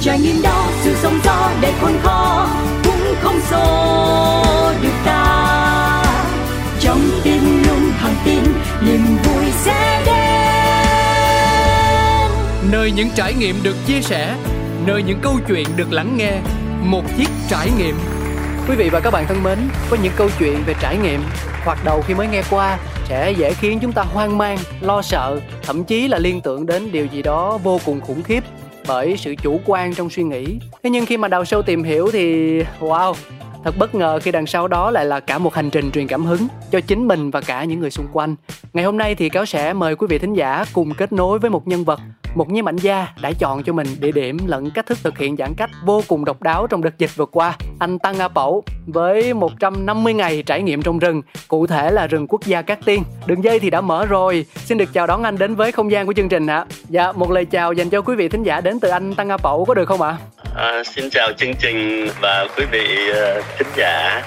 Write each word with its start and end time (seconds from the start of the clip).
trải 0.00 0.18
nghiệm 0.18 0.42
đó 0.42 0.66
dù 0.84 0.90
sóng 1.02 1.18
gió 1.24 1.50
đầy 1.60 1.72
khôn 1.80 1.92
khó 2.02 2.48
cũng 2.84 3.14
không 3.20 3.40
xô 3.50 3.94
được 4.82 4.94
ta. 5.04 6.04
Trong 6.80 7.00
tim 7.24 7.62
luôn 7.68 7.92
thẳng 8.00 8.14
tin 8.24 8.42
niềm 8.86 9.00
vui 9.24 9.44
sẽ 9.52 10.02
đến. 10.06 10.14
Nơi 12.72 12.90
những 12.90 13.08
trải 13.14 13.34
nghiệm 13.34 13.56
được 13.62 13.76
chia 13.86 14.00
sẻ 14.00 14.34
nơi 14.86 15.02
những 15.02 15.18
câu 15.22 15.34
chuyện 15.48 15.66
được 15.76 15.92
lắng 15.92 16.16
nghe 16.16 16.32
một 16.82 17.02
chiếc 17.18 17.28
trải 17.48 17.70
nghiệm. 17.78 17.98
Quý 18.68 18.76
vị 18.76 18.88
và 18.92 19.00
các 19.00 19.10
bạn 19.10 19.26
thân 19.28 19.42
mến 19.42 19.58
có 19.90 19.96
những 20.02 20.12
câu 20.16 20.28
chuyện 20.38 20.62
về 20.66 20.74
trải 20.80 20.96
nghiệm 20.96 21.22
hoặc 21.64 21.84
đầu 21.84 22.02
khi 22.06 22.14
mới 22.14 22.28
nghe 22.28 22.42
qua 22.50 22.78
sẽ 23.08 23.30
dễ 23.30 23.54
khiến 23.54 23.78
chúng 23.82 23.92
ta 23.92 24.02
hoang 24.02 24.38
mang 24.38 24.58
lo 24.80 25.02
sợ 25.02 25.40
thậm 25.62 25.84
chí 25.84 26.08
là 26.08 26.18
liên 26.18 26.40
tưởng 26.40 26.66
đến 26.66 26.92
điều 26.92 27.06
gì 27.06 27.22
đó 27.22 27.58
vô 27.62 27.80
cùng 27.84 28.00
khủng 28.00 28.22
khiếp 28.22 28.44
bởi 28.88 29.16
sự 29.16 29.34
chủ 29.42 29.60
quan 29.64 29.94
trong 29.94 30.10
suy 30.10 30.22
nghĩ. 30.22 30.58
Thế 30.82 30.90
nhưng 30.90 31.06
khi 31.06 31.16
mà 31.16 31.28
đào 31.28 31.44
sâu 31.44 31.62
tìm 31.62 31.82
hiểu 31.82 32.10
thì, 32.12 32.58
wow, 32.80 33.14
thật 33.64 33.74
bất 33.78 33.94
ngờ 33.94 34.20
khi 34.22 34.32
đằng 34.32 34.46
sau 34.46 34.68
đó 34.68 34.90
lại 34.90 35.04
là 35.04 35.20
cả 35.20 35.38
một 35.38 35.54
hành 35.54 35.70
trình 35.70 35.90
truyền 35.90 36.06
cảm 36.06 36.24
hứng 36.24 36.48
cho 36.70 36.80
chính 36.80 37.08
mình 37.08 37.30
và 37.30 37.40
cả 37.40 37.64
những 37.64 37.80
người 37.80 37.90
xung 37.90 38.06
quanh. 38.12 38.34
Ngày 38.72 38.84
hôm 38.84 38.98
nay 38.98 39.14
thì 39.14 39.28
cáo 39.28 39.46
sẽ 39.46 39.72
mời 39.72 39.96
quý 39.96 40.06
vị 40.10 40.18
thính 40.18 40.34
giả 40.34 40.64
cùng 40.72 40.94
kết 40.94 41.12
nối 41.12 41.38
với 41.38 41.50
một 41.50 41.68
nhân 41.68 41.84
vật 41.84 42.00
một 42.34 42.50
nhiếp 42.50 42.64
ảnh 42.64 42.76
gia 42.76 43.08
đã 43.20 43.32
chọn 43.38 43.62
cho 43.62 43.72
mình 43.72 43.86
địa 44.00 44.12
điểm 44.12 44.38
lẫn 44.46 44.70
cách 44.70 44.86
thức 44.86 44.98
thực 45.02 45.18
hiện 45.18 45.36
giãn 45.36 45.54
cách 45.56 45.70
vô 45.84 46.02
cùng 46.08 46.24
độc 46.24 46.42
đáo 46.42 46.66
trong 46.66 46.82
đợt 46.82 46.98
dịch 46.98 47.10
vừa 47.16 47.26
qua. 47.26 47.56
Anh 47.78 47.98
Tăng 47.98 48.18
A 48.18 48.28
Pẩu 48.28 48.64
với 48.86 49.34
150 49.34 50.14
ngày 50.14 50.42
trải 50.42 50.62
nghiệm 50.62 50.82
trong 50.82 50.98
rừng, 50.98 51.22
cụ 51.48 51.66
thể 51.66 51.90
là 51.90 52.06
rừng 52.06 52.26
quốc 52.28 52.44
gia 52.44 52.62
Cát 52.62 52.78
Tiên. 52.84 53.02
Đường 53.26 53.44
dây 53.44 53.58
thì 53.58 53.70
đã 53.70 53.80
mở 53.80 54.06
rồi. 54.06 54.46
Xin 54.54 54.78
được 54.78 54.92
chào 54.92 55.06
đón 55.06 55.22
anh 55.22 55.38
đến 55.38 55.54
với 55.54 55.72
không 55.72 55.90
gian 55.90 56.06
của 56.06 56.12
chương 56.12 56.28
trình 56.28 56.46
ạ. 56.46 56.64
Dạ, 56.88 57.12
một 57.12 57.30
lời 57.30 57.44
chào 57.44 57.72
dành 57.72 57.90
cho 57.90 58.00
quý 58.00 58.16
vị 58.16 58.28
thính 58.28 58.42
giả 58.42 58.60
đến 58.60 58.80
từ 58.80 58.88
anh 58.88 59.14
Tăng 59.14 59.28
A 59.28 59.36
Pẩu 59.36 59.64
có 59.64 59.74
được 59.74 59.88
không 59.88 60.02
ạ? 60.02 60.16
À, 60.54 60.82
xin 60.84 61.10
chào 61.10 61.32
chương 61.36 61.54
trình 61.54 62.08
và 62.20 62.46
quý 62.56 62.64
vị 62.72 63.10
uh, 63.10 63.44
thính 63.58 63.68
giả. 63.76 64.22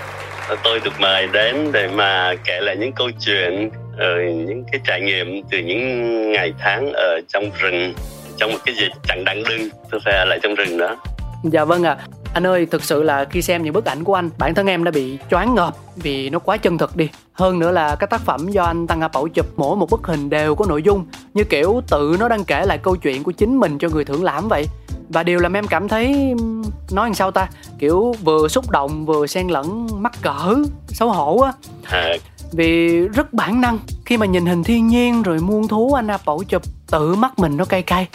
Tôi 0.63 0.79
được 0.79 0.93
mời 0.99 1.27
đến 1.27 1.71
để 1.71 1.87
mà 1.87 2.33
kể 2.45 2.59
lại 2.61 2.75
những 2.77 2.91
câu 2.91 3.09
chuyện 3.25 3.69
uh, 4.01 4.47
những 4.47 4.63
cái 4.71 4.81
trải 4.87 5.01
nghiệm 5.01 5.43
từ 5.51 5.57
những 5.57 6.31
ngày 6.31 6.53
tháng 6.59 6.93
ở 6.93 7.21
trong 7.27 7.43
rừng 7.59 7.93
trong 8.37 8.51
một 8.51 8.59
cái 8.65 8.75
gì 8.75 8.87
chẳng 9.07 9.23
đáng 9.25 9.43
đưng 9.49 9.69
tôi 9.91 10.01
phải 10.05 10.13
ở 10.13 10.25
lại 10.25 10.39
trong 10.43 10.55
rừng 10.55 10.77
đó 10.77 10.97
dạ 11.43 11.65
vâng 11.65 11.83
ạ. 11.83 11.97
À. 11.99 12.07
anh 12.33 12.47
ơi 12.47 12.65
thực 12.65 12.83
sự 12.83 13.03
là 13.03 13.25
khi 13.25 13.41
xem 13.41 13.63
những 13.63 13.73
bức 13.73 13.85
ảnh 13.85 14.03
của 14.03 14.13
anh 14.13 14.29
bản 14.37 14.53
thân 14.53 14.67
em 14.67 14.83
đã 14.83 14.91
bị 14.91 15.17
choáng 15.31 15.55
ngợp 15.55 15.73
vì 15.95 16.29
nó 16.29 16.39
quá 16.39 16.57
chân 16.57 16.77
thực 16.77 16.95
đi. 16.95 17.09
Hơn 17.33 17.59
nữa 17.59 17.71
là 17.71 17.95
các 17.95 18.09
tác 18.09 18.21
phẩm 18.21 18.47
do 18.49 18.63
anh 18.63 18.87
tăng 18.87 19.01
a 19.01 19.07
bảo 19.07 19.27
chụp 19.27 19.45
mỗi 19.55 19.75
một 19.75 19.89
bức 19.89 20.01
hình 20.03 20.29
đều 20.29 20.55
có 20.55 20.65
nội 20.69 20.83
dung 20.83 21.05
như 21.33 21.43
kiểu 21.43 21.81
tự 21.89 22.17
nó 22.19 22.27
đang 22.27 22.43
kể 22.43 22.65
lại 22.65 22.77
câu 22.77 22.95
chuyện 22.95 23.23
của 23.23 23.31
chính 23.31 23.57
mình 23.57 23.77
cho 23.77 23.89
người 23.89 24.05
thưởng 24.05 24.23
lãm 24.23 24.47
vậy. 24.47 24.65
Và 25.09 25.23
điều 25.23 25.39
làm 25.39 25.57
em 25.57 25.67
cảm 25.67 25.87
thấy 25.87 26.33
nói 26.91 27.07
làm 27.07 27.13
sao 27.13 27.31
ta? 27.31 27.47
Kiểu 27.79 28.15
vừa 28.23 28.47
xúc 28.47 28.71
động 28.71 29.05
vừa 29.05 29.27
xen 29.27 29.47
lẫn 29.47 29.87
mắc 29.91 30.11
cỡ 30.21 30.55
xấu 30.87 31.09
hổ 31.09 31.37
á. 31.37 31.51
À, 31.89 32.13
vì 32.51 32.99
rất 33.07 33.33
bản 33.33 33.61
năng, 33.61 33.79
khi 34.05 34.17
mà 34.17 34.25
nhìn 34.25 34.45
hình 34.45 34.63
thiên 34.63 34.87
nhiên 34.87 35.21
rồi 35.21 35.39
muôn 35.39 35.67
thú, 35.67 35.93
anh 35.93 36.07
Apple 36.07 36.35
chụp, 36.47 36.61
tự 36.91 37.15
mắt 37.15 37.39
mình 37.39 37.57
nó 37.57 37.65
cay 37.65 37.81
cay. 37.81 38.07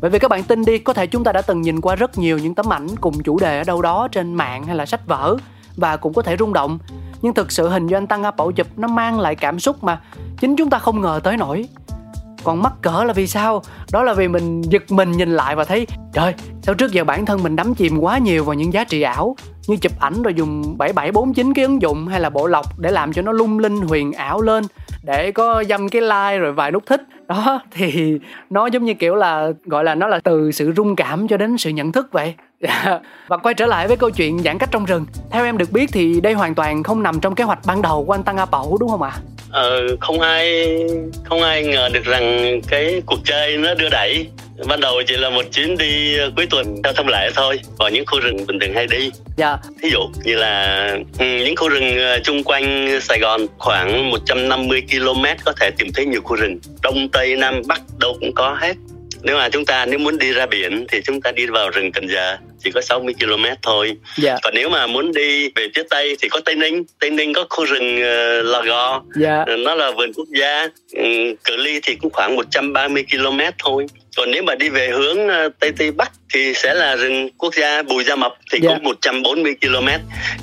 Bởi 0.00 0.10
vì 0.10 0.18
các 0.18 0.30
bạn 0.30 0.42
tin 0.42 0.64
đi, 0.64 0.78
có 0.78 0.92
thể 0.92 1.06
chúng 1.06 1.24
ta 1.24 1.32
đã 1.32 1.42
từng 1.42 1.62
nhìn 1.62 1.80
qua 1.80 1.94
rất 1.94 2.18
nhiều 2.18 2.38
những 2.38 2.54
tấm 2.54 2.72
ảnh 2.72 2.86
cùng 3.00 3.22
chủ 3.22 3.38
đề 3.38 3.58
ở 3.58 3.64
đâu 3.64 3.82
đó 3.82 4.08
trên 4.12 4.34
mạng 4.34 4.64
hay 4.64 4.76
là 4.76 4.86
sách 4.86 5.06
vở 5.06 5.36
và 5.76 5.96
cũng 5.96 6.14
có 6.14 6.22
thể 6.22 6.36
rung 6.36 6.52
động. 6.52 6.78
Nhưng 7.22 7.34
thực 7.34 7.52
sự 7.52 7.68
hình 7.68 7.86
do 7.86 7.96
anh 7.98 8.06
tăng 8.06 8.22
Apple 8.22 8.46
chụp 8.56 8.66
nó 8.76 8.88
mang 8.88 9.20
lại 9.20 9.34
cảm 9.34 9.60
xúc 9.60 9.84
mà 9.84 10.00
chính 10.40 10.56
chúng 10.56 10.70
ta 10.70 10.78
không 10.78 11.00
ngờ 11.00 11.20
tới 11.24 11.36
nổi 11.36 11.68
còn 12.46 12.62
mắc 12.62 12.72
cỡ 12.82 13.04
là 13.04 13.12
vì 13.12 13.26
sao? 13.26 13.62
Đó 13.92 14.02
là 14.02 14.14
vì 14.14 14.28
mình 14.28 14.60
giật 14.60 14.82
mình 14.88 15.12
nhìn 15.12 15.30
lại 15.30 15.56
và 15.56 15.64
thấy, 15.64 15.86
trời, 16.12 16.34
sao 16.62 16.74
trước 16.74 16.92
giờ 16.92 17.04
bản 17.04 17.26
thân 17.26 17.42
mình 17.42 17.56
đắm 17.56 17.74
chìm 17.74 17.98
quá 17.98 18.18
nhiều 18.18 18.44
vào 18.44 18.54
những 18.54 18.72
giá 18.72 18.84
trị 18.84 19.02
ảo, 19.02 19.36
như 19.68 19.76
chụp 19.76 19.92
ảnh 20.00 20.22
rồi 20.22 20.34
dùng 20.34 20.78
7749 20.78 21.54
cái 21.54 21.64
ứng 21.64 21.82
dụng 21.82 22.06
hay 22.06 22.20
là 22.20 22.30
bộ 22.30 22.46
lọc 22.46 22.78
để 22.78 22.90
làm 22.90 23.12
cho 23.12 23.22
nó 23.22 23.32
lung 23.32 23.58
linh 23.58 23.76
huyền 23.80 24.12
ảo 24.12 24.40
lên, 24.40 24.64
để 25.02 25.32
có 25.32 25.64
dăm 25.68 25.88
cái 25.88 26.02
like 26.02 26.38
rồi 26.38 26.52
vài 26.52 26.70
nút 26.70 26.86
thích. 26.86 27.02
Đó, 27.28 27.62
thì 27.70 28.18
nó 28.50 28.66
giống 28.66 28.84
như 28.84 28.94
kiểu 28.94 29.14
là, 29.14 29.48
gọi 29.64 29.84
là 29.84 29.94
nó 29.94 30.06
là 30.06 30.20
từ 30.24 30.52
sự 30.52 30.72
rung 30.76 30.96
cảm 30.96 31.28
cho 31.28 31.36
đến 31.36 31.58
sự 31.58 31.70
nhận 31.70 31.92
thức 31.92 32.12
vậy. 32.12 32.34
Và 33.28 33.36
quay 33.42 33.54
trở 33.54 33.66
lại 33.66 33.88
với 33.88 33.96
câu 33.96 34.10
chuyện 34.10 34.38
giãn 34.38 34.58
cách 34.58 34.68
trong 34.72 34.84
rừng. 34.84 35.06
Theo 35.30 35.44
em 35.44 35.58
được 35.58 35.72
biết 35.72 35.90
thì 35.92 36.20
đây 36.20 36.32
hoàn 36.32 36.54
toàn 36.54 36.82
không 36.82 37.02
nằm 37.02 37.20
trong 37.20 37.34
kế 37.34 37.44
hoạch 37.44 37.58
ban 37.66 37.82
đầu 37.82 38.04
của 38.04 38.14
anh 38.14 38.22
tăng 38.22 38.36
a 38.36 38.44
pẩu 38.44 38.76
đúng 38.80 38.88
không 38.88 39.02
ạ? 39.02 39.12
Ờ, 39.56 39.96
không 40.00 40.20
ai 40.20 40.76
không 41.24 41.42
ai 41.42 41.62
ngờ 41.62 41.88
được 41.92 42.04
rằng 42.04 42.60
cái 42.68 43.02
cuộc 43.06 43.18
chơi 43.24 43.56
nó 43.56 43.74
đưa 43.74 43.88
đẩy. 43.88 44.26
Ban 44.68 44.80
đầu 44.80 45.02
chỉ 45.06 45.16
là 45.16 45.30
một 45.30 45.44
chuyến 45.52 45.78
đi 45.78 46.16
cuối 46.36 46.46
tuần 46.50 46.82
theo 46.84 46.92
thông 46.92 47.08
lệ 47.08 47.30
thôi 47.34 47.60
vào 47.78 47.90
những 47.90 48.06
khu 48.06 48.20
rừng 48.20 48.36
bình 48.46 48.58
thường 48.60 48.74
hay 48.74 48.86
đi. 48.86 49.10
Dạ. 49.36 49.56
Thí 49.82 49.90
dụ 49.90 50.00
như 50.24 50.34
là 50.34 50.88
ừ, 51.18 51.26
những 51.26 51.56
khu 51.56 51.68
rừng 51.68 51.98
ờ, 51.98 52.18
chung 52.24 52.44
quanh 52.44 52.98
sài 53.00 53.18
gòn 53.18 53.46
khoảng 53.58 54.10
150 54.10 54.82
km 54.90 55.24
có 55.44 55.52
thể 55.60 55.70
tìm 55.78 55.88
thấy 55.94 56.06
nhiều 56.06 56.20
khu 56.24 56.36
rừng. 56.36 56.58
Đông 56.82 57.08
tây 57.12 57.36
nam 57.36 57.62
bắc 57.66 57.80
đâu 57.98 58.16
cũng 58.20 58.32
có 58.34 58.56
hết 58.60 58.76
nếu 59.22 59.36
mà 59.36 59.48
chúng 59.48 59.64
ta 59.64 59.86
nếu 59.86 59.98
muốn 59.98 60.18
đi 60.18 60.32
ra 60.32 60.46
biển 60.46 60.86
thì 60.88 61.00
chúng 61.04 61.20
ta 61.20 61.32
đi 61.32 61.46
vào 61.46 61.70
rừng 61.70 61.92
Cần 61.92 62.08
Giờ 62.08 62.36
chỉ 62.58 62.70
có 62.70 62.80
60 62.80 63.14
km 63.20 63.44
thôi. 63.62 63.96
Dạ. 64.16 64.36
Còn 64.42 64.54
nếu 64.54 64.68
mà 64.68 64.86
muốn 64.86 65.12
đi 65.12 65.48
về 65.54 65.68
phía 65.74 65.82
Tây 65.90 66.16
thì 66.22 66.28
có 66.28 66.40
Tây 66.44 66.54
Ninh. 66.54 66.84
Tây 67.00 67.10
Ninh 67.10 67.34
có 67.34 67.46
khu 67.50 67.64
rừng 67.64 67.96
uh, 67.96 68.46
Lò 68.46 68.62
Gò. 68.62 69.02
Dạ. 69.14 69.44
Nó 69.58 69.74
là 69.74 69.90
vườn 69.90 70.12
quốc 70.12 70.28
gia. 70.40 70.68
Um, 70.96 71.34
cự 71.44 71.56
ly 71.56 71.80
thì 71.82 71.96
cũng 72.00 72.12
khoảng 72.12 72.36
130 72.36 73.04
km 73.10 73.40
thôi 73.58 73.86
còn 74.16 74.30
nếu 74.30 74.42
mà 74.42 74.54
đi 74.54 74.68
về 74.68 74.88
hướng 74.88 75.28
ờ, 75.28 75.48
tây 75.60 75.72
tây 75.78 75.90
bắc 75.90 76.12
thì 76.34 76.54
sẽ 76.54 76.74
là 76.74 76.96
rừng 76.96 77.28
quốc 77.38 77.54
gia 77.54 77.82
Bùi 77.82 78.04
Gia 78.04 78.16
Mập 78.16 78.34
thì 78.52 78.58
yeah. 78.62 78.74
cũng 78.74 78.84
140 78.84 79.56
km. 79.60 79.88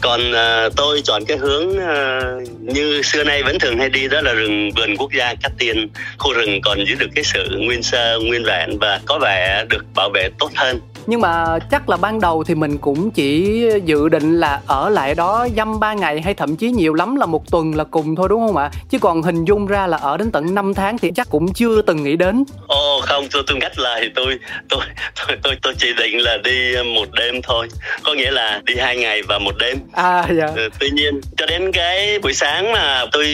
Còn 0.01 0.21
uh, 0.31 0.75
tôi 0.75 1.01
chọn 1.03 1.25
cái 1.27 1.37
hướng 1.37 1.69
uh, 1.69 2.49
như 2.61 3.01
xưa 3.01 3.23
nay 3.23 3.43
vẫn 3.43 3.59
thường 3.59 3.77
hay 3.77 3.89
đi 3.89 4.07
đó 4.07 4.21
là 4.21 4.33
rừng 4.33 4.71
vườn 4.75 4.97
quốc 4.97 5.11
gia 5.17 5.35
Cát 5.43 5.51
Tiên. 5.59 5.89
Khu 6.17 6.33
rừng 6.33 6.61
còn 6.61 6.85
giữ 6.85 6.95
được 6.99 7.09
cái 7.15 7.23
sự 7.23 7.49
nguyên 7.57 7.83
sơ, 7.83 8.19
nguyên 8.19 8.43
vẹn 8.43 8.77
và 8.79 8.99
có 9.05 9.19
vẻ 9.19 9.65
được 9.69 9.85
bảo 9.95 10.09
vệ 10.13 10.29
tốt 10.39 10.49
hơn 10.55 10.79
nhưng 11.07 11.21
mà 11.21 11.59
chắc 11.71 11.89
là 11.89 11.97
ban 11.97 12.19
đầu 12.21 12.43
thì 12.43 12.55
mình 12.55 12.77
cũng 12.77 13.11
chỉ 13.11 13.59
dự 13.85 14.09
định 14.09 14.39
là 14.39 14.61
ở 14.67 14.89
lại 14.89 15.15
đó 15.15 15.47
dăm 15.57 15.79
ba 15.79 15.93
ngày 15.93 16.21
hay 16.21 16.33
thậm 16.33 16.55
chí 16.55 16.69
nhiều 16.69 16.93
lắm 16.93 17.15
là 17.15 17.25
một 17.25 17.51
tuần 17.51 17.75
là 17.75 17.83
cùng 17.83 18.15
thôi 18.15 18.27
đúng 18.29 18.47
không 18.47 18.57
ạ? 18.57 18.69
Chứ 18.89 18.99
còn 18.99 19.21
hình 19.21 19.45
dung 19.45 19.67
ra 19.67 19.87
là 19.87 19.97
ở 19.97 20.17
đến 20.17 20.31
tận 20.31 20.55
5 20.55 20.73
tháng 20.73 20.97
thì 20.97 21.11
chắc 21.15 21.29
cũng 21.29 21.53
chưa 21.53 21.81
từng 21.81 22.03
nghĩ 22.03 22.15
đến. 22.15 22.43
Ồ 22.67 23.01
không 23.03 23.27
tôi 23.31 23.43
tôi 23.47 23.57
ngắt 23.57 23.79
lại 23.79 24.09
tôi 24.15 24.39
tôi 24.69 24.81
tôi 25.27 25.37
tôi, 25.43 25.55
tôi 25.61 25.73
chỉ 25.77 25.93
định 25.97 26.19
là 26.19 26.37
đi 26.43 26.75
một 26.95 27.11
đêm 27.11 27.41
thôi. 27.41 27.67
Có 28.03 28.13
nghĩa 28.13 28.31
là 28.31 28.61
đi 28.63 28.75
hai 28.77 28.97
ngày 28.97 29.21
và 29.27 29.39
một 29.39 29.55
đêm. 29.59 29.77
À 29.93 30.25
dạ. 30.37 30.47
Ừ, 30.55 30.69
tuy 30.79 30.89
nhiên 30.89 31.21
cho 31.37 31.45
đến 31.45 31.71
cái 31.71 32.19
buổi 32.19 32.33
sáng 32.33 32.71
mà 32.71 33.05
tôi 33.11 33.27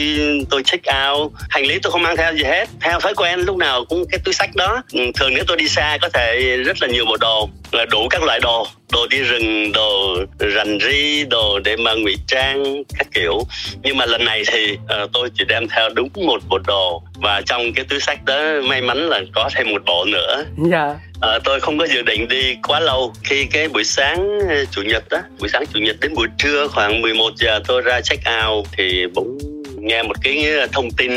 tôi 0.50 0.62
check 0.62 0.86
out 1.10 1.32
hành 1.48 1.64
lý 1.64 1.78
tôi 1.82 1.92
không 1.92 2.02
mang 2.02 2.16
theo 2.16 2.34
gì 2.34 2.44
hết. 2.44 2.68
Theo 2.80 3.00
thói 3.00 3.14
quen 3.14 3.40
lúc 3.40 3.56
nào 3.56 3.84
cũng 3.88 4.04
cái 4.10 4.20
túi 4.24 4.34
sách 4.34 4.50
đó. 4.54 4.82
Ừ, 4.92 5.00
thường 5.14 5.34
nếu 5.34 5.44
tôi 5.46 5.56
đi 5.56 5.68
xa 5.68 5.98
có 6.02 6.08
thể 6.08 6.56
rất 6.66 6.76
là 6.82 6.88
nhiều 6.88 7.04
bộ 7.04 7.16
đồ 7.20 7.48
là 7.72 7.84
đủ 7.84 8.08
các 8.10 8.22
loại 8.22 8.40
đồ 8.40 8.66
đồ 8.92 9.06
đi 9.06 9.18
rừng 9.22 9.72
đồ 9.72 10.16
rành 10.38 10.78
ri 10.80 11.24
đồ 11.24 11.58
để 11.58 11.76
mà 11.76 11.94
ngụy 11.94 12.16
trang 12.26 12.82
các 12.98 13.06
kiểu. 13.14 13.42
Nhưng 13.82 13.96
mà 13.96 14.06
lần 14.06 14.24
này 14.24 14.42
thì 14.46 14.72
uh, 14.72 15.10
tôi 15.12 15.30
chỉ 15.34 15.44
đem 15.44 15.68
theo 15.68 15.88
đúng 15.94 16.08
một 16.14 16.42
bộ 16.48 16.58
đồ 16.66 17.02
và 17.14 17.40
trong 17.46 17.72
cái 17.72 17.84
túi 17.88 18.00
sách 18.00 18.24
đó 18.24 18.42
may 18.64 18.82
mắn 18.82 18.98
là 18.98 19.20
có 19.34 19.50
thêm 19.54 19.70
một 19.70 19.82
bộ 19.86 20.04
nữa. 20.04 20.44
Dạ. 20.70 20.86
Yeah. 20.86 20.96
À, 21.20 21.38
tôi 21.44 21.60
không 21.60 21.78
có 21.78 21.86
dự 21.86 22.02
định 22.02 22.28
đi 22.28 22.56
quá 22.62 22.80
lâu. 22.80 23.12
Khi 23.24 23.44
cái 23.44 23.68
buổi 23.68 23.84
sáng 23.84 24.38
ờ, 24.48 24.64
chủ 24.70 24.82
nhật 24.82 25.08
đó 25.08 25.18
buổi 25.38 25.48
sáng 25.48 25.64
chủ 25.74 25.80
nhật 25.80 25.96
đến 26.00 26.14
buổi 26.14 26.28
trưa 26.38 26.68
khoảng 26.68 27.02
11 27.02 27.32
giờ 27.36 27.60
tôi 27.66 27.82
ra 27.82 28.00
check 28.00 28.22
out 28.46 28.66
thì 28.76 29.06
bỗng 29.14 29.38
nghe 29.78 30.02
một 30.02 30.16
cái 30.22 30.46
thông 30.72 30.90
tin 30.90 31.10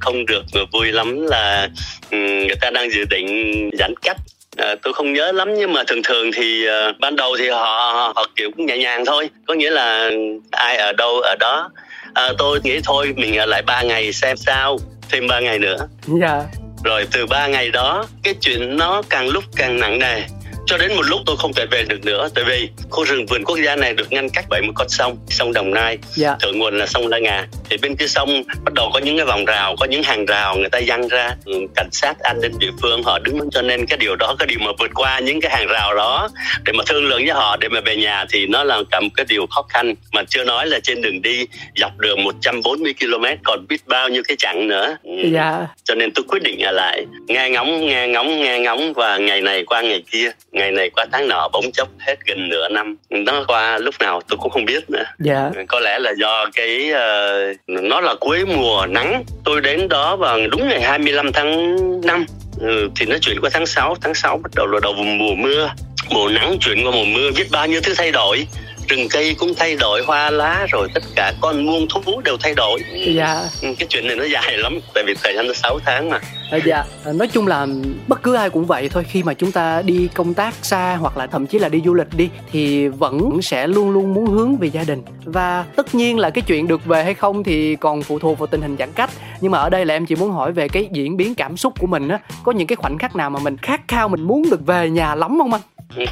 không 0.00 0.26
được 0.26 0.44
vui 0.72 0.92
lắm 0.92 1.26
là 1.26 1.68
người 2.10 2.56
ta 2.60 2.70
đang 2.70 2.90
dự 2.90 3.04
định 3.10 3.70
giãn 3.78 3.94
cách 4.02 4.16
À, 4.58 4.74
tôi 4.82 4.94
không 4.94 5.12
nhớ 5.12 5.32
lắm 5.32 5.54
nhưng 5.54 5.72
mà 5.72 5.82
thường 5.86 6.02
thường 6.04 6.30
thì 6.34 6.66
uh, 6.68 6.98
ban 7.00 7.16
đầu 7.16 7.36
thì 7.38 7.48
họ 7.48 8.12
họ 8.16 8.26
kiểu 8.36 8.50
cũng 8.56 8.66
nhẹ 8.66 8.78
nhàng 8.78 9.04
thôi. 9.06 9.30
Có 9.46 9.54
nghĩa 9.54 9.70
là 9.70 10.10
ai 10.50 10.76
ở 10.76 10.92
đâu 10.92 11.20
ở 11.20 11.36
đó. 11.40 11.70
À, 12.14 12.28
tôi 12.38 12.60
nghĩ 12.64 12.80
thôi 12.84 13.14
mình 13.16 13.36
ở 13.36 13.46
lại 13.46 13.62
ba 13.62 13.82
ngày 13.82 14.12
xem 14.12 14.36
sao 14.36 14.78
thêm 15.10 15.26
ba 15.28 15.40
ngày 15.40 15.58
nữa. 15.58 15.76
Dạ. 16.20 16.34
Yeah. 16.34 16.44
rồi 16.84 17.06
từ 17.12 17.26
ba 17.26 17.46
ngày 17.46 17.70
đó 17.70 18.04
cái 18.22 18.34
chuyện 18.40 18.76
nó 18.76 19.02
càng 19.10 19.28
lúc 19.28 19.44
càng 19.56 19.80
nặng 19.80 19.98
nề 19.98 20.22
cho 20.68 20.78
đến 20.78 20.94
một 20.96 21.02
lúc 21.06 21.20
tôi 21.26 21.36
không 21.36 21.52
thể 21.52 21.66
về 21.70 21.84
được 21.88 22.04
nữa 22.04 22.28
tại 22.34 22.44
vì 22.44 22.68
khu 22.90 23.04
rừng 23.04 23.26
vườn 23.26 23.44
quốc 23.44 23.58
gia 23.64 23.76
này 23.76 23.94
được 23.94 24.12
ngăn 24.12 24.30
cách 24.30 24.44
bởi 24.48 24.62
một 24.62 24.72
con 24.74 24.88
sông 24.88 25.18
sông 25.28 25.52
đồng 25.52 25.74
nai. 25.74 25.98
Dạ. 26.14 26.36
thượng 26.40 26.58
nguồn 26.58 26.78
là 26.78 26.86
sông 26.86 27.06
la 27.06 27.18
ngà 27.18 27.46
thì 27.70 27.76
bên 27.82 27.96
kia 27.96 28.06
sông 28.06 28.42
bắt 28.64 28.74
đầu 28.74 28.90
có 28.94 28.98
những 28.98 29.16
cái 29.16 29.26
vòng 29.26 29.44
rào 29.44 29.76
có 29.80 29.86
những 29.86 30.02
hàng 30.02 30.26
rào 30.26 30.56
người 30.56 30.68
ta 30.68 30.80
dăng 30.80 31.08
ra 31.08 31.34
ừ, 31.44 31.54
cảnh 31.76 31.88
sát 31.92 32.20
an 32.20 32.40
ninh 32.40 32.52
địa 32.58 32.70
phương 32.82 33.02
họ 33.02 33.18
đứng 33.18 33.50
cho 33.50 33.62
nên 33.62 33.86
cái 33.86 33.98
điều 33.98 34.16
đó 34.16 34.36
cái 34.38 34.46
điều 34.46 34.58
mà 34.60 34.72
vượt 34.78 34.90
qua 34.94 35.18
những 35.18 35.40
cái 35.40 35.50
hàng 35.56 35.66
rào 35.66 35.94
đó 35.94 36.28
để 36.64 36.72
mà 36.72 36.84
thương 36.86 37.04
lượng 37.04 37.22
với 37.24 37.34
họ 37.34 37.56
để 37.56 37.68
mà 37.68 37.80
về 37.80 37.96
nhà 37.96 38.24
thì 38.30 38.46
nó 38.46 38.64
là 38.64 38.78
cả 38.90 39.00
một 39.00 39.08
cái 39.14 39.26
điều 39.28 39.46
khó 39.46 39.62
khăn 39.68 39.94
mà 40.12 40.22
chưa 40.28 40.44
nói 40.44 40.66
là 40.66 40.80
trên 40.82 41.02
đường 41.02 41.22
đi 41.22 41.46
dọc 41.76 41.98
đường 41.98 42.24
140 42.24 42.94
km 43.00 43.24
còn 43.44 43.66
biết 43.68 43.86
bao 43.86 44.08
nhiêu 44.08 44.22
cái 44.28 44.36
chặng 44.36 44.68
nữa 44.68 44.96
yeah. 45.04 45.32
Dạ. 45.32 45.66
cho 45.84 45.94
nên 45.94 46.10
tôi 46.14 46.24
quyết 46.28 46.42
định 46.42 46.60
ở 46.62 46.72
lại 46.72 47.06
nghe 47.28 47.50
ngóng 47.50 47.86
nghe 47.86 48.08
ngóng 48.08 48.40
nghe 48.40 48.58
ngóng 48.58 48.92
và 48.92 49.18
ngày 49.18 49.40
này 49.40 49.64
qua 49.64 49.80
ngày 49.80 50.02
kia 50.10 50.30
ngày 50.58 50.72
này 50.72 50.90
qua 50.90 51.06
tháng 51.12 51.28
nọ 51.28 51.48
bỗng 51.52 51.72
chốc 51.72 51.88
hết 51.98 52.16
gần 52.26 52.48
nửa 52.48 52.68
năm. 52.68 52.96
Nó 53.10 53.44
qua 53.48 53.78
lúc 53.78 53.94
nào 54.00 54.20
tôi 54.28 54.38
cũng 54.42 54.50
không 54.50 54.64
biết 54.64 54.90
nữa. 54.90 55.04
Dạ. 55.18 55.50
Có 55.68 55.80
lẽ 55.80 55.98
là 55.98 56.12
do 56.18 56.46
cái 56.54 56.90
uh, 56.92 57.56
nó 57.66 58.00
là 58.00 58.14
cuối 58.20 58.44
mùa 58.44 58.86
nắng. 58.86 59.24
Tôi 59.44 59.60
đến 59.60 59.88
đó 59.88 60.16
vào 60.16 60.38
đúng 60.50 60.68
ngày 60.68 60.82
25 60.82 61.32
tháng 61.32 61.76
5 62.06 62.26
ừ, 62.60 62.90
thì 62.96 63.06
nó 63.06 63.16
chuyển 63.20 63.40
qua 63.40 63.50
tháng 63.52 63.66
6 63.66 63.94
tháng 64.00 64.14
6 64.14 64.38
bắt 64.38 64.50
đầu 64.56 64.66
là 64.66 64.80
đầu 64.82 64.92
mùa 64.92 65.34
mưa. 65.34 65.70
Mùa 66.10 66.28
nắng 66.28 66.56
chuyển 66.60 66.84
qua 66.84 66.92
mùa 66.92 67.04
mưa. 67.04 67.30
Biết 67.36 67.46
bao 67.50 67.66
nhiêu 67.66 67.80
thứ 67.80 67.94
thay 67.96 68.10
đổi 68.10 68.46
rừng 68.88 69.08
cây 69.10 69.36
cũng 69.38 69.54
thay 69.56 69.76
đổi 69.76 70.02
hoa 70.06 70.30
lá 70.30 70.66
rồi 70.72 70.88
tất 70.94 71.02
cả 71.16 71.32
con 71.40 71.66
muôn 71.66 71.86
thú 71.88 72.20
đều 72.24 72.36
thay 72.40 72.54
đổi. 72.54 72.80
Dạ. 73.14 73.42
Ừ, 73.62 73.68
cái 73.78 73.86
chuyện 73.88 74.06
này 74.06 74.16
nó 74.16 74.24
dài 74.24 74.56
lắm 74.56 74.78
tại 74.94 75.04
vì 75.06 75.14
thời 75.22 75.34
gian 75.34 75.46
nó 75.46 75.52
6 75.54 75.78
tháng 75.86 76.10
mà. 76.10 76.20
À, 76.50 76.58
dạ. 76.66 76.84
Nói 77.14 77.28
chung 77.28 77.46
là 77.46 77.66
bất 78.06 78.22
cứ 78.22 78.34
ai 78.34 78.50
cũng 78.50 78.66
vậy 78.66 78.88
thôi 78.88 79.04
khi 79.08 79.22
mà 79.22 79.34
chúng 79.34 79.52
ta 79.52 79.82
đi 79.82 80.08
công 80.14 80.34
tác 80.34 80.54
xa 80.62 80.96
hoặc 81.00 81.16
là 81.16 81.26
thậm 81.26 81.46
chí 81.46 81.58
là 81.58 81.68
đi 81.68 81.82
du 81.84 81.94
lịch 81.94 82.14
đi 82.16 82.28
thì 82.52 82.88
vẫn 82.88 83.42
sẽ 83.42 83.66
luôn 83.66 83.90
luôn 83.90 84.14
muốn 84.14 84.26
hướng 84.26 84.56
về 84.56 84.70
gia 84.70 84.84
đình. 84.84 85.02
Và 85.24 85.64
tất 85.76 85.94
nhiên 85.94 86.18
là 86.18 86.30
cái 86.30 86.42
chuyện 86.46 86.68
được 86.68 86.84
về 86.84 87.04
hay 87.04 87.14
không 87.14 87.44
thì 87.44 87.76
còn 87.76 88.02
phụ 88.02 88.18
thuộc 88.18 88.38
vào 88.38 88.46
tình 88.46 88.62
hình 88.62 88.76
giãn 88.78 88.92
cách. 88.92 89.10
Nhưng 89.40 89.52
mà 89.52 89.58
ở 89.58 89.70
đây 89.70 89.86
là 89.86 89.94
em 89.94 90.06
chỉ 90.06 90.16
muốn 90.16 90.30
hỏi 90.30 90.52
về 90.52 90.68
cái 90.68 90.88
diễn 90.92 91.16
biến 91.16 91.34
cảm 91.34 91.56
xúc 91.56 91.72
của 91.78 91.86
mình 91.86 92.08
á. 92.08 92.18
Có 92.44 92.52
những 92.52 92.66
cái 92.66 92.76
khoảnh 92.76 92.98
khắc 92.98 93.16
nào 93.16 93.30
mà 93.30 93.40
mình 93.40 93.56
khát 93.56 93.80
khao 93.88 94.08
mình 94.08 94.22
muốn 94.22 94.50
được 94.50 94.66
về 94.66 94.90
nhà 94.90 95.14
lắm 95.14 95.38
không 95.38 95.52
anh 95.52 95.60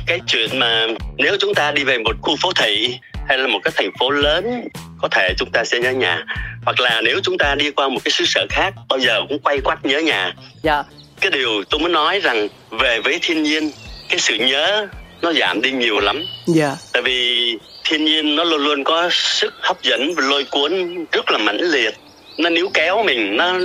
cái 0.06 0.20
chuyện 0.26 0.58
mà 0.58 0.86
nếu 1.16 1.36
chúng 1.40 1.54
ta 1.54 1.72
đi 1.72 1.84
về 1.84 1.98
một 1.98 2.16
khu 2.22 2.36
phố 2.42 2.52
thị 2.56 2.98
hay 3.28 3.38
là 3.38 3.46
một 3.46 3.58
cái 3.62 3.72
thành 3.76 3.90
phố 3.98 4.10
lớn 4.10 4.68
có 5.02 5.08
thể 5.08 5.34
chúng 5.38 5.50
ta 5.50 5.64
sẽ 5.64 5.78
nhớ 5.78 5.90
nhà. 5.90 6.24
Hoặc 6.64 6.80
là 6.80 7.00
nếu 7.00 7.20
chúng 7.22 7.38
ta 7.38 7.54
đi 7.54 7.70
qua 7.70 7.88
một 7.88 8.00
cái 8.04 8.12
xứ 8.12 8.24
sở 8.26 8.46
khác 8.50 8.74
bao 8.88 8.98
giờ 8.98 9.20
cũng 9.28 9.38
quay 9.38 9.58
quắt 9.58 9.84
nhớ 9.84 9.98
nhà. 9.98 10.32
Dạ. 10.62 10.82
Cái 11.20 11.30
điều 11.30 11.64
tôi 11.70 11.80
muốn 11.80 11.92
nói 11.92 12.20
rằng 12.20 12.48
về 12.70 13.00
với 13.00 13.18
thiên 13.22 13.42
nhiên 13.42 13.70
cái 14.08 14.18
sự 14.18 14.34
nhớ 14.34 14.86
nó 15.22 15.32
giảm 15.32 15.62
đi 15.62 15.70
nhiều 15.70 16.00
lắm. 16.00 16.22
Dạ. 16.46 16.76
Tại 16.92 17.02
vì 17.02 17.52
thiên 17.84 18.04
nhiên 18.04 18.36
nó 18.36 18.44
luôn 18.44 18.64
luôn 18.64 18.84
có 18.84 19.08
sức 19.12 19.54
hấp 19.60 19.82
dẫn 19.82 20.14
và 20.14 20.22
lôi 20.26 20.44
cuốn 20.44 21.04
rất 21.12 21.30
là 21.30 21.38
mãnh 21.38 21.60
liệt. 21.60 21.94
Nó 22.38 22.50
níu 22.50 22.70
kéo 22.74 23.02
mình 23.02 23.36
nó 23.36 23.58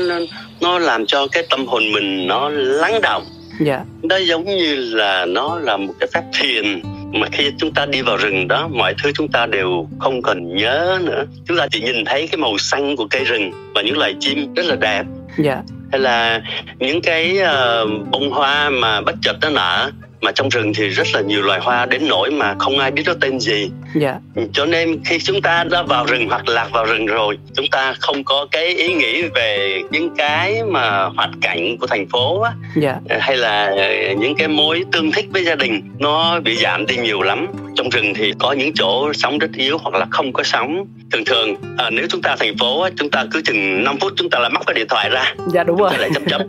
nó 0.62 0.80
làm 0.80 1.06
cho 1.06 1.28
cái 1.32 1.44
tâm 1.50 1.66
hồn 1.68 1.92
mình 1.92 2.28
nó 2.28 2.50
lắng 2.50 3.02
động 3.02 3.26
dạ. 3.60 3.84
Nó 4.04 4.18
giống 4.18 4.46
như 4.46 4.76
là 4.76 5.26
nó 5.26 5.60
là 5.60 5.78
một 5.78 5.94
cái 6.00 6.10
phép 6.14 6.24
thiền 6.40 6.82
mà 7.14 7.28
khi 7.32 7.52
chúng 7.58 7.74
ta 7.74 7.86
đi 7.86 8.02
vào 8.02 8.18
rừng 8.18 8.48
đó 8.48 8.68
mọi 8.68 8.94
thứ 9.04 9.12
chúng 9.16 9.28
ta 9.28 9.46
đều 9.46 9.88
không 10.00 10.22
cần 10.22 10.56
nhớ 10.56 11.00
nữa. 11.04 11.26
Chúng 11.46 11.58
ta 11.58 11.68
chỉ 11.72 11.82
nhìn 11.82 12.06
thấy 12.06 12.28
cái 12.28 12.38
màu 12.38 12.58
xanh 12.58 12.96
của 12.96 13.08
cây 13.10 13.24
rừng 13.24 13.52
và 13.76 13.82
những 13.82 13.98
loài 13.98 14.16
chim 14.20 14.54
rất 14.54 14.66
là 14.66 14.76
đẹp. 14.76 15.04
Dạ. 15.38 15.62
Hay 15.92 16.02
là 16.02 16.42
những 16.80 17.02
cái 17.02 17.38
uh, 17.40 18.08
bông 18.12 18.32
hoa 18.32 18.70
mà 18.70 19.02
bất 19.02 19.16
chợt 19.22 19.38
nó 19.42 19.50
nở 19.50 19.92
mà 20.22 20.32
trong 20.32 20.50
rừng 20.50 20.74
thì 20.76 20.90
rất 20.90 21.08
là 21.14 21.22
nhiều 21.22 21.42
loài 21.42 21.60
hoa 21.60 21.86
đến 21.86 22.08
nỗi 22.08 22.32
mà 22.32 22.56
không 22.60 22.80
ai 22.80 22.92
biết 22.92 23.04
nó 23.06 23.14
tên 23.22 23.40
gì. 23.40 23.72
Dạ. 23.96 24.16
cho 24.54 24.66
nên 24.66 25.00
khi 25.06 25.20
chúng 25.20 25.42
ta 25.42 25.64
đã 25.64 25.84
vào 25.84 26.06
rừng 26.06 26.28
hoặc 26.30 26.50
lạc 26.50 26.68
vào 26.72 26.86
rừng 26.86 27.06
rồi 27.06 27.38
chúng 27.56 27.66
ta 27.72 27.94
không 28.00 28.24
có 28.24 28.48
cái 28.52 28.66
ý 28.66 28.94
nghĩ 28.94 29.24
về 29.36 29.82
những 29.92 30.10
cái 30.18 30.64
mà 30.64 31.04
hoạt 31.04 31.30
cảnh 31.42 31.78
của 31.78 31.88
thành 31.88 32.08
phố 32.10 32.42
á. 32.42 32.52
Dạ. 32.76 32.96
hay 33.20 33.38
là 33.38 33.76
những 34.18 34.36
cái 34.38 34.48
mối 34.48 34.84
tương 34.92 35.12
thích 35.12 35.26
với 35.34 35.44
gia 35.44 35.56
đình 35.56 35.82
nó 36.00 36.40
bị 36.40 36.56
giảm 36.56 36.86
đi 36.86 36.98
nhiều 36.98 37.22
lắm. 37.22 37.48
Trong 37.76 37.90
rừng 37.90 38.14
thì 38.14 38.34
có 38.40 38.52
những 38.52 38.72
chỗ 38.74 39.14
sóng 39.14 39.38
rất 39.38 39.50
yếu 39.56 39.78
hoặc 39.78 39.94
là 39.94 40.06
không 40.12 40.34
có 40.34 40.44
sóng 40.44 40.86
thường 41.12 41.26
thường 41.26 41.56
à, 41.78 41.90
nếu 41.90 42.06
chúng 42.10 42.22
ta 42.22 42.36
thành 42.40 42.58
phố 42.58 42.88
chúng 42.96 43.10
ta 43.10 43.26
cứ 43.32 43.42
chừng 43.42 43.84
5 43.84 43.98
phút 44.00 44.14
chúng 44.16 44.30
ta 44.30 44.40
lại 44.40 44.50
móc 44.50 44.68
cái 44.68 44.74
điện 44.74 44.88
thoại 44.90 45.10
ra. 45.10 45.34
Dạ 45.54 45.64
đúng 45.64 45.78
rồi. 45.78 45.92
lại 45.98 46.10
chấm 46.14 46.26
chấm. 46.26 46.42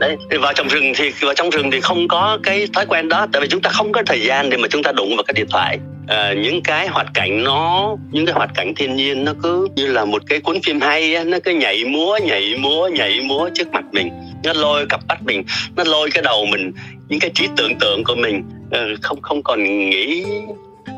Đấy 0.00 0.16
vào 0.40 0.52
trong 0.52 0.68
rừng 0.68 0.92
thì 0.96 1.10
vào 1.20 1.34
trong 1.34 1.50
rừng 1.50 1.70
thì 1.70 1.80
không 1.80 2.08
có 2.08 2.38
cái 2.42 2.61
thói 2.66 2.86
quen 2.86 3.08
đó 3.08 3.26
tại 3.32 3.42
vì 3.42 3.48
chúng 3.48 3.62
ta 3.62 3.70
không 3.70 3.92
có 3.92 4.02
thời 4.06 4.20
gian 4.20 4.50
để 4.50 4.56
mà 4.56 4.68
chúng 4.70 4.82
ta 4.82 4.92
đụng 4.92 5.16
vào 5.16 5.24
cái 5.26 5.34
điện 5.34 5.46
thoại 5.50 5.78
à, 6.08 6.32
những 6.32 6.62
cái 6.62 6.88
hoạt 6.88 7.06
cảnh 7.14 7.44
nó 7.44 7.96
những 8.10 8.26
cái 8.26 8.34
hoạt 8.34 8.50
cảnh 8.54 8.74
thiên 8.76 8.96
nhiên 8.96 9.24
nó 9.24 9.32
cứ 9.42 9.68
như 9.76 9.86
là 9.86 10.04
một 10.04 10.22
cái 10.26 10.40
cuốn 10.40 10.56
phim 10.64 10.80
hay 10.80 11.24
nó 11.24 11.38
cứ 11.44 11.50
nhảy 11.50 11.84
múa 11.84 12.18
nhảy 12.22 12.54
múa 12.58 12.88
nhảy 12.88 13.20
múa 13.20 13.48
trước 13.54 13.68
mặt 13.72 13.84
mình 13.92 14.10
nó 14.44 14.52
lôi 14.52 14.86
cặp 14.86 15.00
mắt 15.08 15.22
mình 15.22 15.44
nó 15.76 15.84
lôi 15.84 16.10
cái 16.10 16.22
đầu 16.22 16.46
mình 16.46 16.72
những 17.08 17.20
cái 17.20 17.30
trí 17.34 17.48
tưởng 17.56 17.78
tượng 17.80 18.04
của 18.04 18.14
mình 18.14 18.42
ờ, 18.70 18.86
không 19.02 19.20
không 19.22 19.42
còn 19.42 19.64
nghĩ 19.64 20.24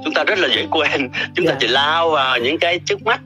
chúng 0.05 0.14
ta 0.14 0.25
rất 0.25 0.38
là 0.38 0.49
dễ 0.49 0.66
quên 0.70 1.11
chúng 1.34 1.46
yeah. 1.46 1.49
ta 1.49 1.52
dạ. 1.52 1.56
chỉ 1.61 1.66
lao 1.66 2.11
vào 2.11 2.38
những 2.38 2.58
cái 2.58 2.78
trước 2.87 3.02
mắt 3.02 3.20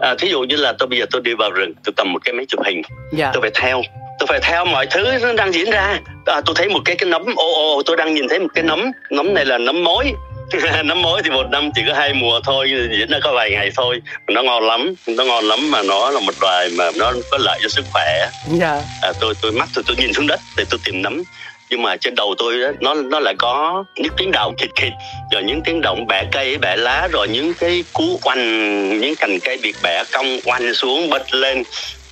à, 0.00 0.14
thí 0.18 0.28
dụ 0.28 0.40
như 0.42 0.56
là 0.56 0.72
tôi 0.78 0.88
bây 0.88 0.98
giờ 0.98 1.06
tôi 1.10 1.22
đi 1.24 1.34
vào 1.34 1.50
rừng 1.50 1.72
tôi 1.84 1.92
cầm 1.96 2.12
một 2.12 2.18
cái 2.24 2.34
máy 2.34 2.46
chụp 2.48 2.60
hình 2.64 2.76
yeah. 2.76 3.12
Dạ. 3.12 3.30
tôi 3.34 3.40
phải 3.42 3.50
theo 3.54 3.82
tôi 4.18 4.26
phải 4.26 4.40
theo 4.42 4.64
mọi 4.64 4.86
thứ 4.86 5.18
nó 5.22 5.32
đang 5.32 5.54
diễn 5.54 5.70
ra. 5.70 5.98
À, 6.26 6.40
tôi 6.46 6.54
thấy 6.58 6.68
một 6.68 6.80
cái 6.84 6.96
cái 6.96 7.10
nấm 7.10 7.22
ô 7.36 7.52
ô 7.54 7.82
tôi 7.86 7.96
đang 7.96 8.14
nhìn 8.14 8.28
thấy 8.28 8.38
một 8.38 8.48
cái 8.54 8.64
nấm. 8.64 8.92
Nấm 9.10 9.34
này 9.34 9.44
là 9.44 9.58
nấm 9.58 9.84
mối. 9.84 10.12
Nấm 10.84 11.02
mối 11.02 11.22
thì 11.24 11.30
một 11.30 11.46
năm 11.50 11.70
chỉ 11.74 11.82
có 11.86 11.94
hai 11.94 12.14
mùa 12.14 12.40
thôi 12.44 12.70
diễn 12.98 13.08
ra 13.10 13.18
có 13.22 13.32
vài 13.32 13.50
ngày 13.50 13.70
thôi. 13.76 14.02
Nó 14.28 14.42
ngon 14.42 14.66
lắm 14.66 14.94
nó 15.06 15.24
ngon 15.24 15.44
lắm 15.44 15.70
mà 15.70 15.82
nó 15.82 16.10
là 16.10 16.20
một 16.20 16.34
loài 16.40 16.68
mà 16.78 16.90
nó 16.96 17.12
có 17.30 17.38
lợi 17.38 17.58
cho 17.62 17.68
sức 17.68 17.84
khỏe. 17.92 18.18
Yeah. 18.18 18.32
Dạ. 18.60 18.82
à, 19.02 19.12
tôi 19.20 19.34
tôi 19.42 19.52
mắt 19.52 19.68
tôi 19.74 19.84
tôi 19.86 19.96
nhìn 19.96 20.12
xuống 20.12 20.26
đất 20.26 20.40
để 20.56 20.64
tôi 20.70 20.80
tìm 20.84 21.02
nấm. 21.02 21.22
Nhưng 21.70 21.82
mà 21.82 21.96
trên 21.96 22.14
đầu 22.14 22.34
tôi 22.38 22.60
đó, 22.60 22.68
nó 22.80 22.94
nó 22.94 23.20
lại 23.20 23.34
có 23.38 23.84
những 23.96 24.12
tiếng 24.16 24.30
động 24.32 24.54
khịt 24.58 24.70
khịt 24.76 24.92
rồi 25.32 25.42
những 25.42 25.62
tiếng 25.64 25.80
động 25.80 26.06
bẻ 26.06 26.24
cây 26.32 26.58
bẻ 26.58 26.76
lá 26.76 27.08
rồi 27.12 27.28
những 27.28 27.54
cái 27.54 27.84
cú 27.92 28.20
oanh 28.22 29.00
những 29.00 29.14
cành 29.16 29.38
cây 29.40 29.58
bị 29.62 29.74
bẻ 29.82 30.04
cong 30.12 30.38
oanh 30.44 30.74
xuống 30.74 31.10
bật 31.10 31.34
lên. 31.34 31.62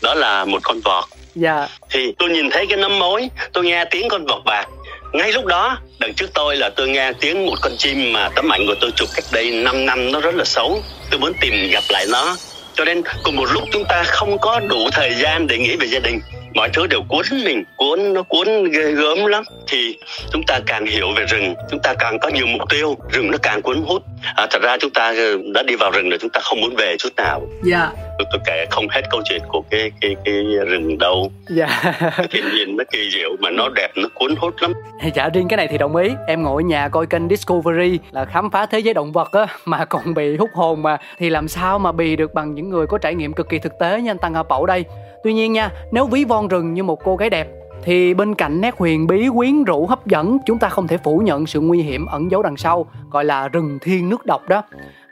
Đó 0.02 0.14
là 0.14 0.44
một 0.44 0.58
con 0.62 0.80
vọt 0.80 1.04
dạ. 1.34 1.68
Thì 1.90 2.14
tôi 2.18 2.30
nhìn 2.30 2.50
thấy 2.50 2.66
cái 2.66 2.78
nấm 2.78 2.98
mối 2.98 3.28
tôi 3.52 3.64
nghe 3.64 3.84
tiếng 3.84 4.08
con 4.08 4.26
vọt 4.26 4.44
bạc. 4.44 4.66
Ngay 5.12 5.32
lúc 5.32 5.46
đó 5.46 5.78
đằng 5.98 6.14
trước 6.14 6.30
tôi 6.34 6.56
là 6.56 6.70
tôi 6.76 6.88
nghe 6.88 7.12
tiếng 7.20 7.46
một 7.46 7.56
con 7.62 7.72
chim 7.78 8.12
mà 8.12 8.28
tấm 8.36 8.52
ảnh 8.52 8.66
của 8.66 8.74
tôi 8.80 8.90
chụp 8.96 9.08
cách 9.14 9.24
đây 9.32 9.50
5 9.50 9.86
năm 9.86 10.12
nó 10.12 10.20
rất 10.20 10.34
là 10.34 10.44
xấu. 10.44 10.82
Tôi 11.10 11.20
muốn 11.20 11.32
tìm 11.40 11.52
gặp 11.70 11.84
lại 11.88 12.06
nó. 12.12 12.36
Cho 12.74 12.84
nên 12.84 13.02
cùng 13.22 13.36
một 13.36 13.52
lúc 13.52 13.62
chúng 13.72 13.84
ta 13.88 14.02
không 14.06 14.38
có 14.38 14.60
đủ 14.60 14.88
thời 14.92 15.14
gian 15.14 15.46
để 15.46 15.58
nghĩ 15.58 15.76
về 15.76 15.86
gia 15.86 15.98
đình. 15.98 16.20
Mọi 16.54 16.68
thứ 16.72 16.86
đều 16.86 17.02
cuốn 17.08 17.24
mình 17.44 17.64
cuốn 17.76 18.12
nó 18.12 18.22
cuốn 18.22 18.70
ghê 18.70 18.92
gớm 18.92 19.26
lắm. 19.26 19.44
Thì 19.68 19.98
chúng 20.32 20.42
ta 20.46 20.60
càng 20.66 20.86
hiểu 20.86 21.12
về 21.16 21.24
rừng 21.24 21.54
chúng 21.70 21.80
ta 21.82 21.94
càng 21.98 22.18
có 22.18 22.28
nhiều 22.28 22.46
mục 22.46 22.62
tiêu 22.70 22.96
rừng 23.12 23.30
nó 23.30 23.38
càng 23.42 23.62
cuốn 23.62 23.82
hút. 23.86 24.02
À, 24.34 24.46
thật 24.50 24.62
ra 24.62 24.76
chúng 24.80 24.90
ta 24.90 25.14
đã 25.54 25.62
đi 25.62 25.76
vào 25.76 25.90
rừng 25.90 26.10
rồi 26.10 26.18
chúng 26.20 26.30
ta 26.30 26.40
không 26.40 26.60
muốn 26.60 26.74
về 26.76 26.96
chút 26.98 27.16
nào. 27.16 27.42
Dạ. 27.64 27.78
yeah. 27.78 28.03
Tôi, 28.18 28.26
tôi 28.32 28.40
kể 28.46 28.66
không 28.70 28.88
hết 28.88 29.02
câu 29.10 29.20
chuyện 29.24 29.42
của 29.48 29.62
cái 29.70 29.90
cái 30.00 30.16
cái 30.24 30.34
rừng 30.66 30.98
đâu. 30.98 31.30
Dạ. 31.48 31.94
Thiên 32.30 32.44
nhiên 32.54 32.76
nó 32.76 32.84
kỳ 32.90 33.10
diệu 33.14 33.30
mà 33.40 33.50
nó 33.50 33.68
đẹp 33.68 33.88
nó 33.96 34.08
cuốn 34.14 34.36
hút 34.36 34.54
lắm. 34.60 34.72
Dạ 35.14 35.28
riêng 35.34 35.48
cái 35.48 35.56
này 35.56 35.68
thì 35.68 35.78
đồng 35.78 35.96
ý. 35.96 36.10
Em 36.26 36.42
ngồi 36.42 36.62
ở 36.62 36.66
nhà 36.66 36.88
coi 36.88 37.06
kênh 37.06 37.28
Discovery 37.28 37.98
là 38.10 38.24
khám 38.24 38.50
phá 38.50 38.66
thế 38.66 38.78
giới 38.78 38.94
động 38.94 39.12
vật 39.12 39.32
á 39.32 39.46
mà 39.64 39.84
còn 39.84 40.14
bị 40.14 40.36
hút 40.36 40.50
hồn 40.54 40.82
mà. 40.82 40.98
Thì 41.18 41.30
làm 41.30 41.48
sao 41.48 41.78
mà 41.78 41.92
bì 41.92 42.16
được 42.16 42.34
bằng 42.34 42.54
những 42.54 42.70
người 42.70 42.86
có 42.86 42.98
trải 42.98 43.14
nghiệm 43.14 43.32
cực 43.32 43.48
kỳ 43.48 43.58
thực 43.58 43.78
tế 43.80 44.00
như 44.00 44.10
anh 44.10 44.18
Tăng 44.18 44.34
Hà 44.34 44.42
Pậu 44.42 44.66
đây? 44.66 44.84
Tuy 45.24 45.34
nhiên 45.34 45.52
nha, 45.52 45.70
nếu 45.92 46.06
ví 46.06 46.24
von 46.24 46.48
rừng 46.48 46.74
như 46.74 46.82
một 46.82 47.04
cô 47.04 47.16
gái 47.16 47.30
đẹp 47.30 47.48
thì 47.82 48.14
bên 48.14 48.34
cạnh 48.34 48.60
nét 48.60 48.74
huyền 48.78 49.06
bí 49.06 49.28
quyến 49.34 49.64
rũ 49.64 49.86
hấp 49.86 50.06
dẫn 50.06 50.38
chúng 50.46 50.58
ta 50.58 50.68
không 50.68 50.88
thể 50.88 50.96
phủ 51.04 51.18
nhận 51.18 51.46
sự 51.46 51.60
nguy 51.60 51.82
hiểm 51.82 52.06
ẩn 52.06 52.30
giấu 52.30 52.42
đằng 52.42 52.56
sau 52.56 52.86
gọi 53.10 53.24
là 53.24 53.48
rừng 53.48 53.78
thiên 53.82 54.08
nước 54.08 54.26
độc 54.26 54.48
đó 54.48 54.62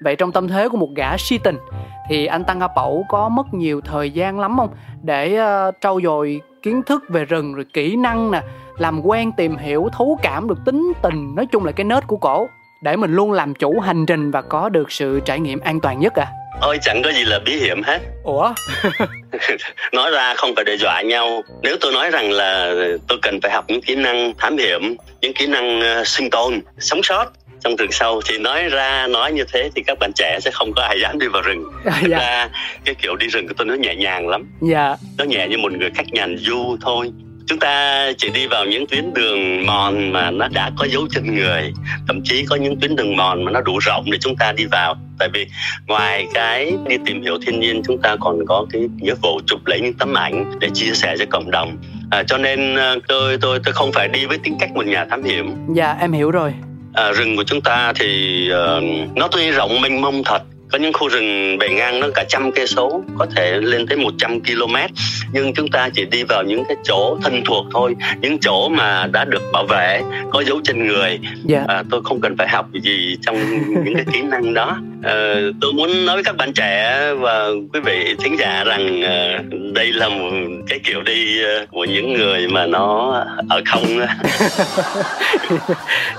vậy 0.05 0.17
trong 0.17 0.33
tâm 0.33 0.49
thế 0.49 0.69
của 0.69 0.77
một 0.77 0.89
gã 0.97 1.17
si 1.17 1.39
tình 1.39 1.57
thì 2.09 2.27
anh 2.27 2.45
tăng 2.45 2.61
a 2.61 2.69
pẩu 2.69 3.07
có 3.09 3.29
mất 3.29 3.55
nhiều 3.55 3.81
thời 3.81 4.11
gian 4.11 4.41
lắm 4.41 4.57
không? 4.57 4.71
Để 5.03 5.39
uh, 5.69 5.75
trau 5.81 6.01
dồi 6.05 6.41
kiến 6.63 6.83
thức 6.83 7.05
về 7.09 7.25
rừng 7.25 7.55
rồi 7.55 7.65
kỹ 7.73 7.97
năng 7.97 8.31
nè 8.31 8.43
làm 8.79 9.01
quen 9.07 9.33
tìm 9.33 9.57
hiểu 9.57 9.89
thấu 9.93 10.19
cảm 10.23 10.49
được 10.49 10.59
tính 10.65 10.93
tình 11.03 11.35
nói 11.35 11.47
chung 11.53 11.65
là 11.65 11.73
cái 11.73 11.85
nết 11.85 12.07
của 12.07 12.17
cổ. 12.17 12.49
Để 12.83 12.97
mình 12.97 13.15
luôn 13.15 13.33
làm 13.33 13.55
chủ 13.55 13.81
hành 13.81 14.07
trình 14.07 14.31
và 14.31 14.43
có 14.43 14.69
được 14.69 14.93
sự 14.93 15.21
trải 15.25 15.41
nghiệm 15.41 15.61
an 15.61 15.81
toàn 15.81 16.01
nhất 16.01 16.13
à 16.15 16.27
ôi 16.63 16.79
chẳng 16.83 17.03
có 17.05 17.13
gì 17.13 17.25
là 17.25 17.39
bí 17.39 17.57
hiểm 17.57 17.83
hết. 17.83 18.01
Ủa? 18.25 18.53
Nói 19.93 20.11
ra 20.11 20.35
không 20.35 20.55
phải 20.55 20.65
đe 20.65 20.77
dọa 20.77 21.03
nhau. 21.03 21.43
Nếu 21.63 21.77
tôi 21.81 21.93
nói 21.93 22.11
rằng 22.11 22.31
là 22.31 22.75
tôi 23.09 23.19
cần 23.23 23.41
phải 23.43 23.53
học 23.53 23.65
những 23.69 23.83
kỹ 23.83 23.95
năng 23.95 24.33
thám 24.39 24.57
hiểm 24.57 24.97
những 25.21 25.35
kỹ 25.35 25.47
năng 25.47 25.79
uh, 25.79 26.07
sinh 26.07 26.31
tồn 26.31 26.61
sống 26.79 27.03
sót 27.03 27.25
trong 27.65 27.77
rừng 27.77 27.93
sâu 27.93 28.21
thì 28.29 28.39
nói 28.39 28.69
ra 28.69 29.07
nói 29.07 29.33
như 29.33 29.45
thế 29.53 29.71
thì 29.75 29.83
các 29.87 29.99
bạn 29.99 30.11
trẻ 30.15 30.39
sẽ 30.43 30.51
không 30.51 30.73
có 30.77 30.83
ai 30.83 31.01
dám 31.01 31.19
đi 31.19 31.27
vào 31.27 31.43
rừng. 31.43 31.65
À, 31.85 32.01
dạ. 32.09 32.19
ra 32.19 32.49
cái 32.85 32.95
kiểu 32.95 33.17
đi 33.17 33.27
rừng 33.27 33.49
của 33.49 33.55
tôi 33.57 33.67
nó 33.67 33.75
nhẹ 33.75 33.95
nhàng 33.95 34.29
lắm. 34.29 34.51
Dạ. 34.61 34.97
nó 35.19 35.25
nhẹ 35.25 35.47
như 35.49 35.59
một 35.59 35.73
người 35.73 35.91
khách 35.95 36.13
nhàn 36.13 36.37
du 36.39 36.77
thôi. 36.81 37.11
Chúng 37.47 37.59
ta 37.59 38.07
chỉ 38.19 38.29
đi 38.29 38.47
vào 38.47 38.65
những 38.65 38.87
tuyến 38.87 39.15
đường 39.15 39.67
mòn 39.67 40.13
mà 40.13 40.31
nó 40.31 40.49
đã 40.49 40.71
có 40.79 40.87
dấu 40.87 41.07
chân 41.11 41.35
người. 41.35 41.73
Thậm 42.09 42.21
chí 42.25 42.45
có 42.49 42.57
những 42.57 42.81
tuyến 42.81 42.97
đường 42.97 43.17
mòn 43.17 43.45
mà 43.45 43.51
nó 43.51 43.61
đủ 43.61 43.79
rộng 43.79 44.05
để 44.11 44.19
chúng 44.21 44.37
ta 44.37 44.53
đi 44.53 44.65
vào. 44.71 44.97
Tại 45.19 45.29
vì 45.33 45.47
ngoài 45.87 46.27
cái 46.35 46.73
đi 46.87 46.97
tìm 47.07 47.23
hiểu 47.23 47.39
thiên 47.47 47.61
nhiên 47.61 47.83
chúng 47.87 47.99
ta 48.03 48.17
còn 48.21 48.47
có 48.47 48.67
cái 48.73 48.83
nghĩa 49.01 49.15
vụ 49.23 49.41
chụp 49.47 49.67
lấy 49.67 49.81
những 49.81 49.95
tấm 49.95 50.15
ảnh 50.15 50.53
để 50.61 50.69
chia 50.75 50.93
sẻ 50.95 51.17
cho 51.19 51.25
cộng 51.31 51.51
đồng. 51.51 51.77
À, 52.11 52.23
cho 52.23 52.39
nên 52.39 52.75
ờ, 52.75 52.99
tôi 53.09 53.39
tôi 53.41 53.61
tôi 53.65 53.75
không 53.75 53.93
phải 53.93 54.09
đi 54.09 54.27
với 54.27 54.39
tính 54.39 54.57
cách 54.61 54.71
một 54.75 54.87
nhà 54.87 55.05
thám 55.11 55.23
hiểm. 55.23 55.55
Dạ 55.75 55.97
em 56.01 56.13
hiểu 56.13 56.31
rồi 56.31 56.55
à, 56.93 57.13
rừng 57.13 57.37
của 57.37 57.45
chúng 57.45 57.61
ta 57.61 57.93
thì 57.97 58.51
uh, 58.53 59.17
nó 59.17 59.29
tuy 59.29 59.51
rộng 59.51 59.81
mênh 59.81 60.01
mông 60.01 60.23
thật 60.25 60.43
có 60.73 60.79
những 60.79 60.93
khu 60.93 61.09
rừng 61.09 61.59
bề 61.59 61.69
ngang 61.69 62.01
nó 62.01 62.07
cả 62.15 62.25
trăm 62.29 62.53
cây 62.53 62.67
số 62.67 63.03
có 63.19 63.27
thể 63.37 63.59
lên 63.61 63.87
tới 63.87 63.99
100 63.99 64.41
km. 64.41 64.77
Nhưng 65.33 65.55
chúng 65.55 65.69
ta 65.69 65.89
chỉ 65.95 66.05
đi 66.05 66.25
vào 66.25 66.43
những 66.43 66.65
cái 66.69 66.77
chỗ 66.85 67.19
thân 67.23 67.43
thuộc 67.45 67.67
thôi 67.73 67.97
những 68.21 68.39
chỗ 68.39 68.69
mà 68.69 69.07
đã 69.13 69.25
được 69.25 69.43
bảo 69.53 69.65
vệ 69.69 70.03
có 70.31 70.43
dấu 70.45 70.61
chân 70.65 70.87
người. 70.87 71.09
Yeah. 71.11 71.21
Dạ. 71.45 71.65
à, 71.69 71.83
tôi 71.91 72.01
không 72.05 72.21
cần 72.21 72.37
phải 72.37 72.49
học 72.49 72.67
gì 72.83 73.17
trong 73.23 73.37
những 73.85 73.95
cái 73.95 74.05
kỹ 74.13 74.23
năng 74.23 74.55
đó. 74.55 74.79
À, 75.03 75.35
tôi 75.61 75.73
muốn 75.73 76.07
nói 76.07 76.17
với 76.17 76.25
các 76.25 76.37
bạn 76.37 76.53
trẻ 76.53 77.13
và 77.19 77.49
quý 77.73 77.81
vị 77.81 78.15
thính 78.19 78.37
giả 78.39 78.65
rằng 78.65 79.03
à, 79.03 79.39
đây 79.75 79.93
là 79.93 80.09
một 80.09 80.31
cái 80.69 80.79
kiểu 80.85 81.03
đi 81.03 81.45
à, 81.45 81.67
của 81.71 81.85
những 81.85 82.13
người 82.13 82.49
mà 82.49 82.67
nó 82.67 83.25
ở 83.49 83.63
không 83.67 83.85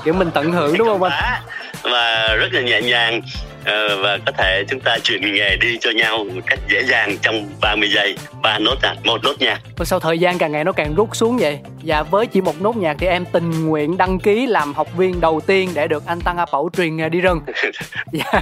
kiểu 0.06 0.14
mình 0.14 0.30
tận 0.34 0.52
hưởng 0.52 0.78
đúng 0.78 0.88
không 0.88 1.04
anh 1.04 1.42
và 1.84 2.36
rất 2.40 2.54
là 2.54 2.62
nhẹ 2.62 2.82
nhàng. 2.82 3.22
Ờ, 3.66 4.02
và 4.04 4.18
có 4.26 4.32
thể 4.38 4.64
chúng 4.70 4.80
ta 4.80 4.98
chuyển 5.04 5.34
nghề 5.34 5.56
đi 5.56 5.78
cho 5.82 5.92
nhau 5.92 6.18
một 6.18 6.42
cách 6.46 6.60
dễ 6.70 6.84
dàng 6.84 7.18
trong 7.22 7.46
30 7.62 7.90
giây. 7.94 8.18
Ba 8.42 8.60
nốt 8.60 8.76
nhạc 8.82 8.96
một 9.04 9.24
nốt 9.24 9.34
nhạc. 9.40 9.62
Sau 9.84 10.00
thời 10.00 10.20
gian 10.20 10.38
càng 10.38 10.52
ngày 10.52 10.64
nó 10.64 10.72
càng 10.72 10.96
rút 10.96 11.16
xuống 11.16 11.38
vậy? 11.38 11.60
Và 11.84 12.04
với 12.04 12.28
chỉ 12.28 12.42
một 12.42 12.62
nốt 12.62 12.78
nhạc 12.78 12.96
thì 13.00 13.08
em 13.08 13.26
tình 13.32 13.66
nguyện 13.66 13.98
đăng 13.98 14.20
ký 14.20 14.46
làm 14.46 14.74
học 14.74 14.88
viên 14.98 15.22
đầu 15.22 15.42
tiên 15.48 15.70
để 15.74 15.88
được 15.88 16.06
anh 16.06 16.22
tăng 16.22 16.38
a 16.38 16.46
bảo 16.52 16.70
truyền 16.78 16.98
nghề 16.98 17.10
đi 17.10 17.22
rừng. 17.22 17.42
Dạ. 18.12 18.42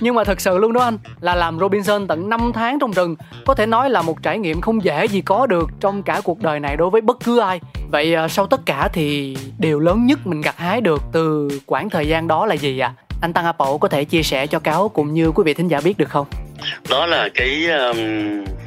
nhưng 0.00 0.14
mà 0.14 0.24
thật 0.24 0.40
sự 0.40 0.58
luôn 0.58 0.72
đó 0.72 0.80
anh 0.80 0.98
là 1.20 1.34
làm 1.34 1.58
robinson 1.58 2.06
tận 2.06 2.28
5 2.28 2.50
tháng 2.54 2.78
trong 2.78 2.90
rừng. 2.90 3.16
Có 3.46 3.54
thể 3.54 3.66
nói 3.66 3.90
là 3.90 4.02
một 4.02 4.22
trải 4.22 4.38
nghiệm 4.38 4.60
không 4.60 4.84
dễ 4.84 5.06
gì 5.06 5.20
có 5.20 5.46
được 5.46 5.70
trong 5.80 6.02
cả 6.02 6.20
cuộc 6.24 6.40
đời 6.42 6.60
này 6.60 6.76
đối 6.76 6.90
với 6.90 7.00
bất 7.00 7.16
cứ 7.24 7.38
ai 7.38 7.60
vậy 7.90 8.14
ờ, 8.14 8.28
sau 8.28 8.46
tất 8.46 8.60
cả 8.66 8.88
thì 8.92 9.36
điều 9.58 9.80
lớn 9.80 10.06
nhất 10.06 10.18
mình 10.24 10.40
gặt 10.40 10.58
hái 10.58 10.80
được 10.80 11.02
từ 11.12 11.48
quãng 11.66 11.90
thời 11.90 12.08
gian 12.08 12.28
đó 12.28 12.46
là 12.46 12.54
gì 12.54 12.78
ạ 12.78 12.94
à? 12.98 13.02
anh 13.20 13.32
Tăng 13.32 13.44
Apple 13.44 13.66
có 13.80 13.88
thể 13.88 14.04
chia 14.04 14.22
sẻ 14.22 14.46
cho 14.46 14.58
cáo 14.58 14.88
cũng 14.88 15.14
như 15.14 15.30
quý 15.30 15.42
vị 15.46 15.54
thính 15.54 15.68
giả 15.68 15.80
biết 15.80 15.98
được 15.98 16.08
không? 16.08 16.26
Đó 16.90 17.06
là 17.06 17.28
cái 17.34 17.66
um, 17.66 17.96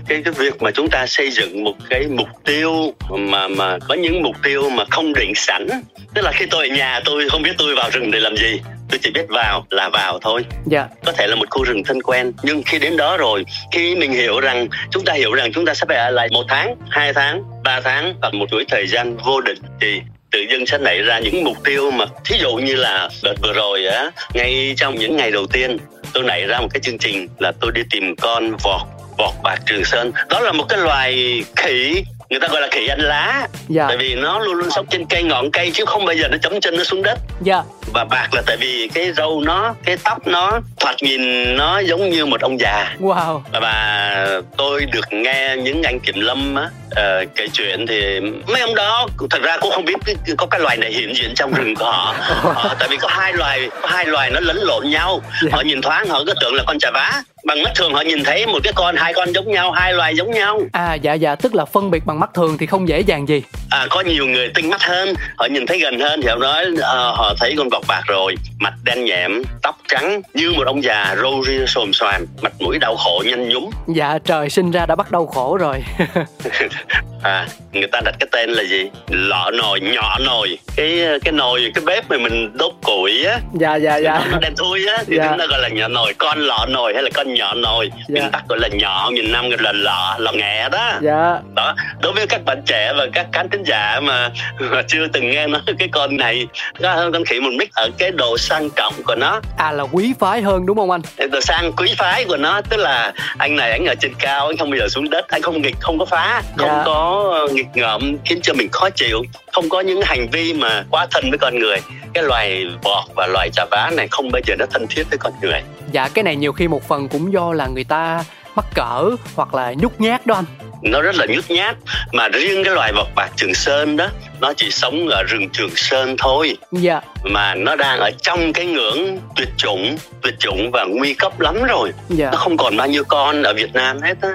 cái 0.07 0.21
cái 0.23 0.33
việc 0.37 0.61
mà 0.61 0.71
chúng 0.71 0.89
ta 0.89 1.05
xây 1.07 1.31
dựng 1.31 1.63
một 1.63 1.75
cái 1.89 2.07
mục 2.07 2.27
tiêu 2.45 2.93
mà 3.09 3.47
mà 3.47 3.77
có 3.87 3.95
những 3.95 4.23
mục 4.23 4.35
tiêu 4.43 4.69
mà 4.69 4.83
không 4.91 5.13
định 5.13 5.31
sẵn. 5.35 5.67
Tức 6.13 6.21
là 6.21 6.31
khi 6.31 6.45
tôi 6.51 6.69
ở 6.69 6.75
nhà 6.75 6.99
tôi 7.05 7.29
không 7.29 7.41
biết 7.41 7.53
tôi 7.57 7.75
vào 7.75 7.89
rừng 7.89 8.11
để 8.11 8.19
làm 8.19 8.37
gì 8.37 8.61
tôi 8.89 8.99
chỉ 9.01 9.11
biết 9.11 9.25
vào 9.29 9.65
là 9.69 9.89
vào 9.89 10.19
thôi. 10.19 10.45
Dạ. 10.65 10.87
có 11.05 11.11
thể 11.11 11.27
là 11.27 11.35
một 11.35 11.45
khu 11.49 11.63
rừng 11.63 11.83
thân 11.83 12.01
quen 12.01 12.31
nhưng 12.43 12.63
khi 12.65 12.79
đến 12.79 12.97
đó 12.97 13.17
rồi 13.17 13.45
khi 13.71 13.95
mình 13.95 14.11
hiểu 14.11 14.39
rằng 14.39 14.67
chúng 14.91 15.05
ta 15.05 15.13
hiểu 15.13 15.33
rằng 15.33 15.51
chúng 15.53 15.65
ta 15.65 15.73
sẽ 15.73 15.85
phải 15.87 15.97
ở 15.97 16.09
lại 16.09 16.27
một 16.31 16.43
tháng 16.47 16.75
hai 16.89 17.13
tháng 17.13 17.43
ba 17.63 17.81
tháng 17.81 18.13
hoặc 18.21 18.33
một 18.33 18.45
chuỗi 18.51 18.65
thời 18.69 18.87
gian 18.87 19.17
vô 19.17 19.41
định 19.41 19.57
thì 19.81 20.01
tự 20.31 20.39
dưng 20.49 20.65
sẽ 20.65 20.77
nảy 20.77 21.01
ra 21.01 21.19
những 21.19 21.43
mục 21.43 21.57
tiêu 21.63 21.91
mà 21.91 22.05
thí 22.25 22.37
dụ 22.39 22.55
như 22.55 22.75
là 22.75 23.09
đợt 23.23 23.33
vừa 23.41 23.53
rồi 23.53 23.85
á 23.85 24.11
ngay 24.33 24.73
trong 24.77 24.95
những 24.95 25.17
ngày 25.17 25.31
đầu 25.31 25.45
tiên 25.47 25.77
tôi 26.13 26.23
nảy 26.23 26.45
ra 26.47 26.59
một 26.59 26.67
cái 26.73 26.81
chương 26.81 26.97
trình 26.97 27.27
là 27.39 27.51
tôi 27.61 27.71
đi 27.71 27.81
tìm 27.91 28.15
con 28.15 28.55
vọt 28.63 28.81
vọt 29.17 29.33
bạc 29.43 29.59
trường 29.65 29.85
sơn. 29.85 30.11
Đó 30.29 30.39
là 30.39 30.51
một 30.51 30.65
cái 30.69 30.79
loài 30.79 31.43
khỉ 31.55 32.03
người 32.29 32.39
ta 32.39 32.47
gọi 32.47 32.61
là 32.61 32.67
khỉ 32.71 32.87
ăn 32.87 32.99
lá 32.99 33.47
dạ. 33.67 33.85
tại 33.87 33.97
vì 33.97 34.15
nó 34.15 34.39
luôn 34.39 34.53
luôn 34.53 34.69
sống 34.69 34.85
trên 34.89 35.05
cây 35.05 35.23
ngọn 35.23 35.51
cây 35.51 35.71
chứ 35.73 35.85
không 35.85 36.05
bao 36.05 36.15
giờ 36.15 36.27
nó 36.27 36.37
chấm 36.41 36.61
chân 36.61 36.77
nó 36.77 36.83
xuống 36.83 37.01
đất 37.03 37.19
dạ. 37.41 37.63
và 37.93 38.03
bạc 38.03 38.27
là 38.33 38.41
tại 38.45 38.57
vì 38.59 38.89
cái 38.93 39.11
râu 39.13 39.41
nó 39.41 39.75
cái 39.83 39.97
tóc 40.03 40.27
nó 40.27 40.59
thoạt 40.79 40.95
nhìn 41.01 41.55
nó 41.57 41.79
giống 41.79 42.09
như 42.09 42.25
một 42.25 42.41
ông 42.41 42.59
già 42.59 42.95
wow 42.99 43.41
và 43.61 44.41
tôi 44.57 44.85
được 44.85 45.05
nghe 45.11 45.55
những 45.57 45.83
anh 45.83 45.99
kiểm 45.99 46.19
lâm 46.19 46.55
á 46.55 46.63
uh, 46.63 47.29
kể 47.35 47.47
chuyện 47.53 47.85
thì 47.87 48.19
mấy 48.47 48.61
ông 48.61 48.75
đó 48.75 49.07
thật 49.29 49.41
ra 49.41 49.57
cũng 49.57 49.71
không 49.71 49.85
biết 49.85 49.97
có 50.37 50.45
cái 50.45 50.59
loài 50.59 50.77
này 50.77 50.91
hiện 50.91 51.15
diện 51.15 51.33
trong 51.35 51.53
rừng 51.53 51.75
của 51.75 51.85
họ 51.85 52.15
uh, 52.49 52.55
tại 52.79 52.87
vì 52.91 52.97
có 52.97 53.07
hai 53.11 53.33
loài 53.33 53.69
có 53.81 53.87
hai 53.87 54.05
loài 54.05 54.29
nó 54.29 54.39
lẫn 54.39 54.57
lộn 54.59 54.89
nhau 54.89 55.09
yeah. 55.11 55.23
Dạ. 55.41 55.49
họ 55.51 55.61
nhìn 55.61 55.81
thoáng 55.81 56.07
họ 56.07 56.23
cứ 56.27 56.33
tưởng 56.41 56.53
là 56.53 56.63
con 56.67 56.79
chà 56.79 56.91
vá 56.91 57.23
bằng 57.49 57.63
mắt 57.63 57.71
thường 57.75 57.93
họ 57.93 58.01
nhìn 58.01 58.23
thấy 58.23 58.45
một 58.45 58.59
cái 58.63 58.73
con 58.75 58.95
hai 58.95 59.13
con 59.13 59.31
giống 59.33 59.51
nhau 59.51 59.71
hai 59.71 59.93
loài 59.93 60.15
giống 60.15 60.31
nhau. 60.31 60.61
À 60.71 60.93
dạ 60.93 61.13
dạ 61.13 61.35
tức 61.35 61.55
là 61.55 61.65
phân 61.65 61.91
biệt 61.91 62.05
bằng 62.05 62.19
mắt 62.19 62.29
thường 62.33 62.57
thì 62.57 62.65
không 62.65 62.87
dễ 62.87 62.99
dàng 62.99 63.27
gì. 63.27 63.43
À 63.69 63.87
có 63.89 64.01
nhiều 64.01 64.27
người 64.27 64.49
tinh 64.55 64.69
mắt 64.69 64.81
hơn 64.81 65.13
họ 65.37 65.45
nhìn 65.45 65.65
thấy 65.65 65.79
gần 65.79 65.99
hơn 65.99 66.21
thì 66.21 66.29
họ 66.29 66.35
nói 66.35 66.65
uh, 66.73 66.79
họ 66.83 67.33
thấy 67.39 67.55
con 67.57 67.69
vọc 67.69 67.83
bạc 67.87 68.01
rồi 68.07 68.35
mặt 68.59 68.73
đen 68.83 69.05
nhẹm 69.05 69.43
tóc 69.61 69.77
trắng 69.87 70.21
như 70.33 70.51
một 70.51 70.63
ông 70.65 70.83
già 70.83 71.15
râu 71.21 71.43
ria 71.47 71.65
xồm 71.65 71.93
xoàm 71.93 72.25
mặt 72.41 72.53
mũi 72.59 72.77
đau 72.79 72.95
khổ 72.95 73.23
nhanh 73.25 73.49
nhúm. 73.49 73.69
Dạ 73.87 74.17
trời 74.25 74.49
sinh 74.49 74.71
ra 74.71 74.85
đã 74.85 74.95
bắt 74.95 75.11
đau 75.11 75.27
khổ 75.27 75.57
rồi. 75.57 75.83
À 77.23 77.47
người 77.73 77.87
ta 77.87 77.99
đặt 78.05 78.15
cái 78.19 78.27
tên 78.31 78.49
là 78.49 78.63
gì? 78.63 78.89
Lọ 79.09 79.51
nồi 79.53 79.79
nhỏ 79.79 80.17
nồi. 80.25 80.57
Cái 80.75 80.99
cái 81.23 81.31
nồi 81.31 81.71
cái 81.75 81.83
bếp 81.85 82.09
mà 82.09 82.17
mình 82.17 82.57
đốt 82.57 82.73
củi 82.83 83.25
á. 83.25 83.39
Dạ 83.59 83.75
dạ 83.75 83.97
dạ. 83.97 84.25
nó 84.31 84.37
đen 84.41 84.53
thui 84.57 84.87
á. 84.87 85.03
Thì 85.07 85.17
dạ. 85.17 85.27
chúng 85.29 85.39
ta 85.39 85.45
gọi 85.45 85.59
là 85.61 85.67
nhỏ 85.67 85.87
nồi. 85.87 86.13
Con 86.17 86.39
lọ 86.39 86.65
nồi 86.69 86.93
hay 86.93 87.03
là 87.03 87.09
con 87.13 87.33
nhỏ 87.33 87.53
nồi? 87.53 87.91
Dạ. 87.95 88.03
miền 88.07 88.31
bắc 88.31 88.47
gọi 88.49 88.59
là 88.59 88.67
nhỏ 88.67 89.09
miền 89.13 89.31
nam 89.31 89.49
gọi 89.49 89.57
là 89.61 89.71
lọ 89.71 90.15
lọ 90.19 90.31
nghẹ 90.31 90.69
đó. 90.69 90.91
Dạ. 91.01 91.37
Đó. 91.55 91.75
Đối 92.01 92.13
với 92.13 92.27
các 92.27 92.41
bạn 92.45 92.61
trẻ 92.65 92.93
và 92.97 93.07
các 93.13 93.27
khán 93.33 93.49
thính 93.49 93.63
giả 93.63 93.99
mà, 93.99 94.29
mà 94.59 94.81
chưa 94.87 95.07
từng 95.13 95.29
nghe 95.29 95.47
nói 95.47 95.61
cái 95.79 95.87
con 95.91 96.17
này 96.17 96.47
có 96.81 97.09
con 97.13 97.25
khỉ 97.25 97.39
một 97.39 97.51
mít 97.53 97.69
ở 97.75 97.89
cái 97.97 98.11
độ 98.11 98.37
sang 98.37 98.69
trọng 98.69 98.93
của 99.05 99.15
nó. 99.15 99.41
À 99.57 99.71
là 99.71 99.83
quý 99.83 100.13
phái 100.19 100.41
hơn 100.41 100.65
đúng 100.65 100.77
không 100.77 100.91
anh? 100.91 101.01
Độ 101.31 101.41
sang 101.41 101.71
quý 101.77 101.95
phái 101.97 102.25
của 102.25 102.37
nó 102.37 102.61
tức 102.69 102.77
là 102.77 103.13
anh 103.37 103.55
này 103.55 103.71
anh 103.71 103.85
ở 103.85 103.95
trên 103.95 104.13
cao 104.19 104.47
anh 104.47 104.57
không 104.57 104.69
bao 104.69 104.77
giờ 104.79 104.87
xuống 104.87 105.09
đất 105.09 105.27
anh 105.29 105.41
không 105.41 105.61
nghịch 105.61 105.75
không 105.79 105.99
có 105.99 106.05
phá 106.05 106.41
không 106.57 106.69
dạ. 106.69 106.83
có 106.85 107.47
nghịch 107.59 107.77
ngợm 107.77 108.17
khiến 108.25 108.39
cho 108.43 108.53
mình 108.53 108.69
khó 108.71 108.89
chịu. 108.89 109.23
Không 109.53 109.69
có 109.69 109.79
những 109.79 110.01
hành 110.01 110.29
vi 110.31 110.53
mà 110.53 110.83
quá 110.89 111.07
thân 111.11 111.29
với 111.29 111.37
con 111.37 111.59
người. 111.59 111.77
Cái 112.13 112.23
loài 112.23 112.65
bọt 112.83 113.03
và 113.15 113.27
loài 113.27 113.49
chà 113.53 113.65
vá 113.71 113.91
này 113.97 114.07
không 114.11 114.31
bao 114.31 114.41
giờ 114.45 114.55
nó 114.59 114.65
thân 114.71 114.85
thiết 114.89 115.03
với 115.09 115.17
con 115.17 115.33
người. 115.41 115.61
Dạ 115.91 116.09
cái 116.09 116.23
này 116.23 116.35
nhiều 116.35 116.53
khi 116.53 116.67
một 116.67 116.87
phần 116.87 117.07
cũng 117.07 117.33
do 117.33 117.53
là 117.53 117.67
người 117.67 117.83
ta 117.83 118.23
mắc 118.55 118.65
cỡ 118.75 119.09
hoặc 119.35 119.53
là 119.53 119.73
nhút 119.73 119.91
nhát 119.99 120.25
đó 120.25 120.35
anh. 120.35 120.45
Nó 120.81 121.01
rất 121.01 121.15
là 121.15 121.25
nhút 121.25 121.45
nhát. 121.49 121.75
Mà 122.13 122.29
riêng 122.29 122.63
cái 122.63 122.73
loài 122.75 122.93
vọc 122.93 123.07
bạc 123.15 123.29
trường 123.35 123.53
sơn 123.53 123.97
đó 123.97 124.07
nó 124.41 124.53
chỉ 124.57 124.71
sống 124.71 125.07
ở 125.07 125.23
rừng 125.23 125.49
trường 125.49 125.75
sơn 125.75 126.15
thôi. 126.17 126.57
Dạ. 126.71 127.01
Mà 127.23 127.55
nó 127.55 127.75
đang 127.75 127.99
ở 127.99 128.11
trong 128.21 128.53
cái 128.53 128.65
ngưỡng 128.65 129.19
tuyệt 129.35 129.49
chủng 129.57 129.97
tuyệt 130.21 130.35
chủng 130.39 130.71
và 130.71 130.85
nguy 130.89 131.13
cấp 131.13 131.39
lắm 131.39 131.63
rồi. 131.63 131.91
Dạ. 132.09 132.29
nó 132.31 132.37
không 132.37 132.57
còn 132.57 132.77
bao 132.77 132.87
nhiêu 132.87 133.03
con 133.07 133.43
ở 133.43 133.53
Việt 133.53 133.73
Nam 133.73 134.01
hết 134.01 134.15
á. 134.21 134.29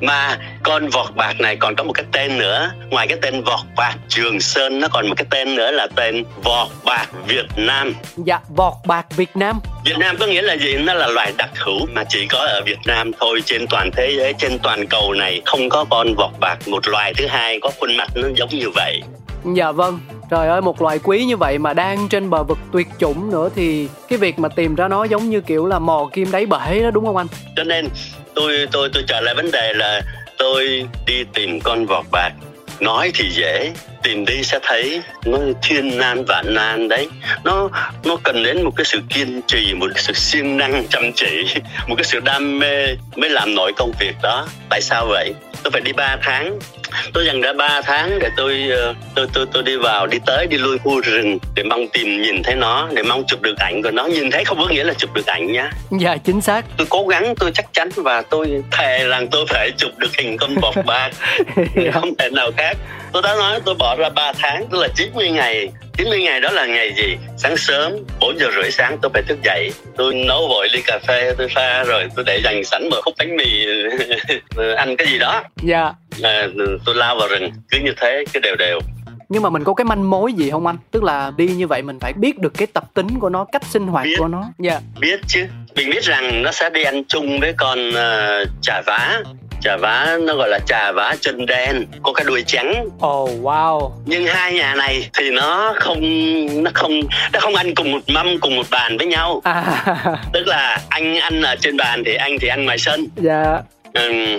Mà 0.00 0.38
con 0.62 0.88
vọt 0.88 1.14
bạc 1.14 1.40
này 1.40 1.56
còn 1.56 1.74
có 1.76 1.84
một 1.84 1.92
cái 1.92 2.04
tên 2.12 2.38
nữa. 2.38 2.70
Ngoài 2.90 3.06
cái 3.06 3.18
tên 3.22 3.42
vọt 3.42 3.60
bạc 3.76 3.94
Trường 4.08 4.40
Sơn 4.40 4.80
nó 4.80 4.88
còn 4.88 5.08
một 5.08 5.14
cái 5.16 5.26
tên 5.30 5.56
nữa 5.56 5.70
là 5.70 5.86
tên 5.96 6.24
vọt 6.44 6.68
bạc 6.84 7.06
Việt 7.26 7.46
Nam. 7.56 7.94
Dạ 8.16 8.40
vọt 8.48 8.74
bạc 8.86 9.06
Việt 9.16 9.30
Nam. 9.36 9.60
Việt 9.84 9.98
Nam 9.98 10.16
có 10.20 10.26
nghĩa 10.26 10.42
là 10.42 10.56
gì? 10.56 10.74
Nó 10.74 10.94
là 10.94 11.06
loài 11.06 11.32
đặc 11.36 11.50
hữu 11.54 11.86
mà 11.94 12.04
chỉ 12.08 12.26
có 12.26 12.38
ở 12.38 12.62
Việt 12.66 12.78
Nam 12.86 13.10
thôi. 13.20 13.42
Trên 13.46 13.66
toàn 13.70 13.90
thế 13.96 14.14
giới 14.16 14.34
trên 14.38 14.58
toàn 14.62 14.86
cầu 14.86 15.12
này 15.12 15.42
không 15.44 15.68
có 15.68 15.84
con 15.90 16.14
vọt 16.14 16.30
bạc. 16.40 16.56
Một 16.66 16.88
loài 16.88 17.14
thứ 17.14 17.26
hai 17.26 17.58
có 17.62 17.70
khuôn 17.80 17.96
mặt 17.96 18.08
nó 18.14 18.28
giống 18.36 18.48
như 18.48 18.70
vậy 18.74 19.00
Dạ 19.44 19.72
vâng, 19.72 19.98
trời 20.30 20.48
ơi 20.48 20.60
một 20.60 20.82
loài 20.82 20.98
quý 21.04 21.24
như 21.24 21.36
vậy 21.36 21.58
mà 21.58 21.74
đang 21.74 22.08
trên 22.08 22.30
bờ 22.30 22.42
vực 22.42 22.58
tuyệt 22.72 22.86
chủng 22.98 23.30
nữa 23.30 23.48
thì 23.54 23.88
cái 24.08 24.18
việc 24.18 24.38
mà 24.38 24.48
tìm 24.48 24.74
ra 24.74 24.88
nó 24.88 25.04
giống 25.04 25.30
như 25.30 25.40
kiểu 25.40 25.66
là 25.66 25.78
mò 25.78 26.08
kim 26.12 26.30
đáy 26.30 26.46
bể 26.46 26.80
đó 26.82 26.90
đúng 26.90 27.06
không 27.06 27.16
anh? 27.16 27.26
Cho 27.56 27.64
nên 27.64 27.88
tôi 28.34 28.68
tôi 28.72 28.90
tôi 28.92 29.04
trả 29.08 29.20
lại 29.20 29.34
vấn 29.34 29.50
đề 29.50 29.72
là 29.72 30.02
tôi 30.38 30.86
đi 31.06 31.24
tìm 31.34 31.60
con 31.60 31.86
vọt 31.86 32.04
bạc. 32.12 32.30
Nói 32.80 33.10
thì 33.14 33.30
dễ 33.30 33.72
tìm 34.02 34.24
đi 34.24 34.42
sẽ 34.42 34.58
thấy 34.62 35.02
nó 35.24 35.38
thiên 35.62 35.98
nan 35.98 36.24
vạn 36.24 36.54
nan 36.54 36.88
đấy. 36.88 37.08
Nó 37.44 37.68
nó 38.04 38.16
cần 38.22 38.42
đến 38.42 38.62
một 38.62 38.72
cái 38.76 38.84
sự 38.84 39.00
kiên 39.08 39.40
trì 39.46 39.74
một 39.74 39.86
cái 39.94 40.02
sự 40.02 40.12
siêng 40.12 40.56
năng 40.56 40.86
chăm 40.88 41.12
chỉ 41.12 41.46
một 41.88 41.94
cái 41.96 42.04
sự 42.04 42.20
đam 42.20 42.58
mê 42.58 42.86
mới 43.16 43.30
làm 43.30 43.54
nổi 43.54 43.72
công 43.76 43.92
việc 44.00 44.14
đó. 44.22 44.46
Tại 44.68 44.80
sao 44.82 45.06
vậy? 45.06 45.34
Tôi 45.62 45.70
phải 45.70 45.80
đi 45.80 45.92
3 45.92 46.16
tháng 46.22 46.58
tôi 47.12 47.26
dành 47.26 47.40
ra 47.40 47.52
3 47.52 47.80
tháng 47.84 48.18
để 48.18 48.28
tôi 48.36 48.68
ờ, 48.70 48.94
tôi 49.14 49.26
tôi 49.32 49.46
tôi 49.52 49.62
đi 49.62 49.76
vào 49.76 50.06
đi 50.06 50.18
tới 50.26 50.46
đi 50.46 50.58
lui 50.58 50.78
khu 50.78 51.00
rừng 51.00 51.38
để 51.54 51.62
mong 51.62 51.88
tìm 51.88 52.22
nhìn 52.22 52.42
thấy 52.42 52.54
nó 52.54 52.88
để 52.92 53.02
mong 53.02 53.24
chụp 53.26 53.42
được 53.42 53.58
ảnh 53.58 53.82
của 53.82 53.90
nó. 53.90 54.04
Nhìn 54.04 54.30
thấy 54.30 54.44
không 54.44 54.58
có 54.58 54.68
nghĩa 54.68 54.84
là 54.84 54.94
chụp 54.94 55.10
được 55.14 55.26
ảnh 55.26 55.52
nhá. 55.52 55.70
Dạ 56.00 56.16
chính 56.16 56.40
xác. 56.40 56.64
Tôi 56.76 56.86
cố 56.90 57.06
gắng 57.06 57.34
tôi 57.34 57.50
chắc 57.54 57.66
chắn 57.72 57.88
và 57.96 58.22
tôi 58.22 58.62
thề 58.70 59.08
rằng 59.08 59.28
tôi 59.30 59.46
phải 59.48 59.70
chụp 59.76 59.90
được 59.98 60.16
hình 60.18 60.36
con 60.36 60.54
bọt 60.60 60.74
bạc. 60.86 61.10
Không 61.92 62.14
thể 62.18 62.30
nào 62.30 62.50
khác. 62.56 62.76
Tôi 63.12 63.22
đã 63.22 63.34
nói 63.34 63.60
tôi 63.64 63.74
bỏ 63.74 63.96
ra 63.96 64.08
3 64.08 64.32
tháng 64.32 64.66
tức 64.70 64.78
là 64.78 64.88
90 64.96 65.30
ngày. 65.30 65.68
90 65.96 66.22
ngày 66.22 66.40
đó 66.40 66.50
là 66.50 66.66
ngày 66.66 66.92
gì? 66.96 67.16
Sáng 67.36 67.56
sớm 67.56 67.92
4 68.20 68.38
giờ 68.38 68.46
rưỡi 68.56 68.70
sáng 68.70 68.98
tôi 69.02 69.10
phải 69.14 69.22
thức 69.28 69.38
dậy. 69.44 69.70
Tôi 69.96 70.14
nấu 70.14 70.48
vội 70.48 70.68
ly 70.72 70.82
cà 70.86 70.98
phê 71.08 71.32
tôi 71.38 71.48
pha 71.54 71.84
rồi 71.84 72.08
tôi 72.16 72.24
để 72.24 72.40
dành 72.44 72.64
sẵn 72.64 72.88
một 72.90 72.96
khúc 73.02 73.14
bánh 73.18 73.36
mì. 73.36 73.66
Ăn 74.76 74.96
cái 74.96 75.06
gì 75.06 75.18
đó. 75.18 75.42
Dạ 75.62 75.92
à, 76.22 76.48
tôi 76.84 76.94
lao 76.94 77.16
vào 77.16 77.28
rừng 77.28 77.50
cứ 77.70 77.78
như 77.84 77.92
thế 77.96 78.24
cứ 78.32 78.40
đều 78.40 78.56
đều. 78.56 78.80
Nhưng 79.28 79.42
mà 79.42 79.50
mình 79.50 79.64
có 79.64 79.74
cái 79.74 79.84
manh 79.84 80.10
mối 80.10 80.32
gì 80.32 80.50
không 80.50 80.66
anh? 80.66 80.76
Tức 80.90 81.02
là 81.02 81.32
đi 81.36 81.48
như 81.48 81.66
vậy 81.66 81.82
mình 81.82 81.98
phải 81.98 82.12
biết 82.12 82.38
được 82.38 82.52
cái 82.58 82.66
tập 82.66 82.84
tính 82.94 83.08
của 83.20 83.28
nó 83.28 83.44
cách 83.52 83.62
sinh 83.64 83.86
hoạt 83.86 84.04
biết, 84.04 84.14
của 84.18 84.28
nó. 84.28 84.44
Dạ. 84.58 84.70
Yeah. 84.70 84.82
biết 85.00 85.20
chứ. 85.26 85.46
Mình 85.76 85.90
biết 85.90 86.04
rằng 86.04 86.42
nó 86.42 86.52
sẽ 86.52 86.70
đi 86.70 86.82
ăn 86.82 87.04
chung 87.04 87.40
với 87.40 87.52
con 87.56 87.88
uh, 87.88 88.48
chả 88.62 88.82
vá. 88.86 89.22
Trà 89.62 89.76
vá 89.76 90.16
nó 90.20 90.34
gọi 90.34 90.48
là 90.48 90.58
trà 90.66 90.92
vá 90.92 91.16
chân 91.20 91.46
đen 91.46 91.86
có 92.02 92.12
cái 92.12 92.24
đuôi 92.24 92.42
trắng. 92.46 92.88
Oh 93.06 93.30
wow. 93.42 93.90
Nhưng 94.06 94.26
hai 94.26 94.52
nhà 94.52 94.74
này 94.74 95.08
thì 95.18 95.30
nó 95.30 95.74
không 95.76 96.00
nó 96.62 96.70
không 96.74 97.00
nó 97.32 97.40
không 97.40 97.54
ăn 97.54 97.74
cùng 97.74 97.92
một 97.92 98.00
mâm 98.08 98.38
cùng 98.40 98.56
một 98.56 98.66
bàn 98.70 98.96
với 98.96 99.06
nhau. 99.06 99.40
À. 99.44 99.62
tức 100.32 100.46
là 100.46 100.80
anh 100.88 101.18
ăn 101.18 101.42
ở 101.42 101.56
trên 101.60 101.76
bàn 101.76 102.02
thì 102.06 102.14
anh 102.14 102.38
thì 102.40 102.48
ăn 102.48 102.64
ngoài 102.64 102.78
sân. 102.78 103.06
Dạ. 103.16 103.42
yeah. 103.42 103.64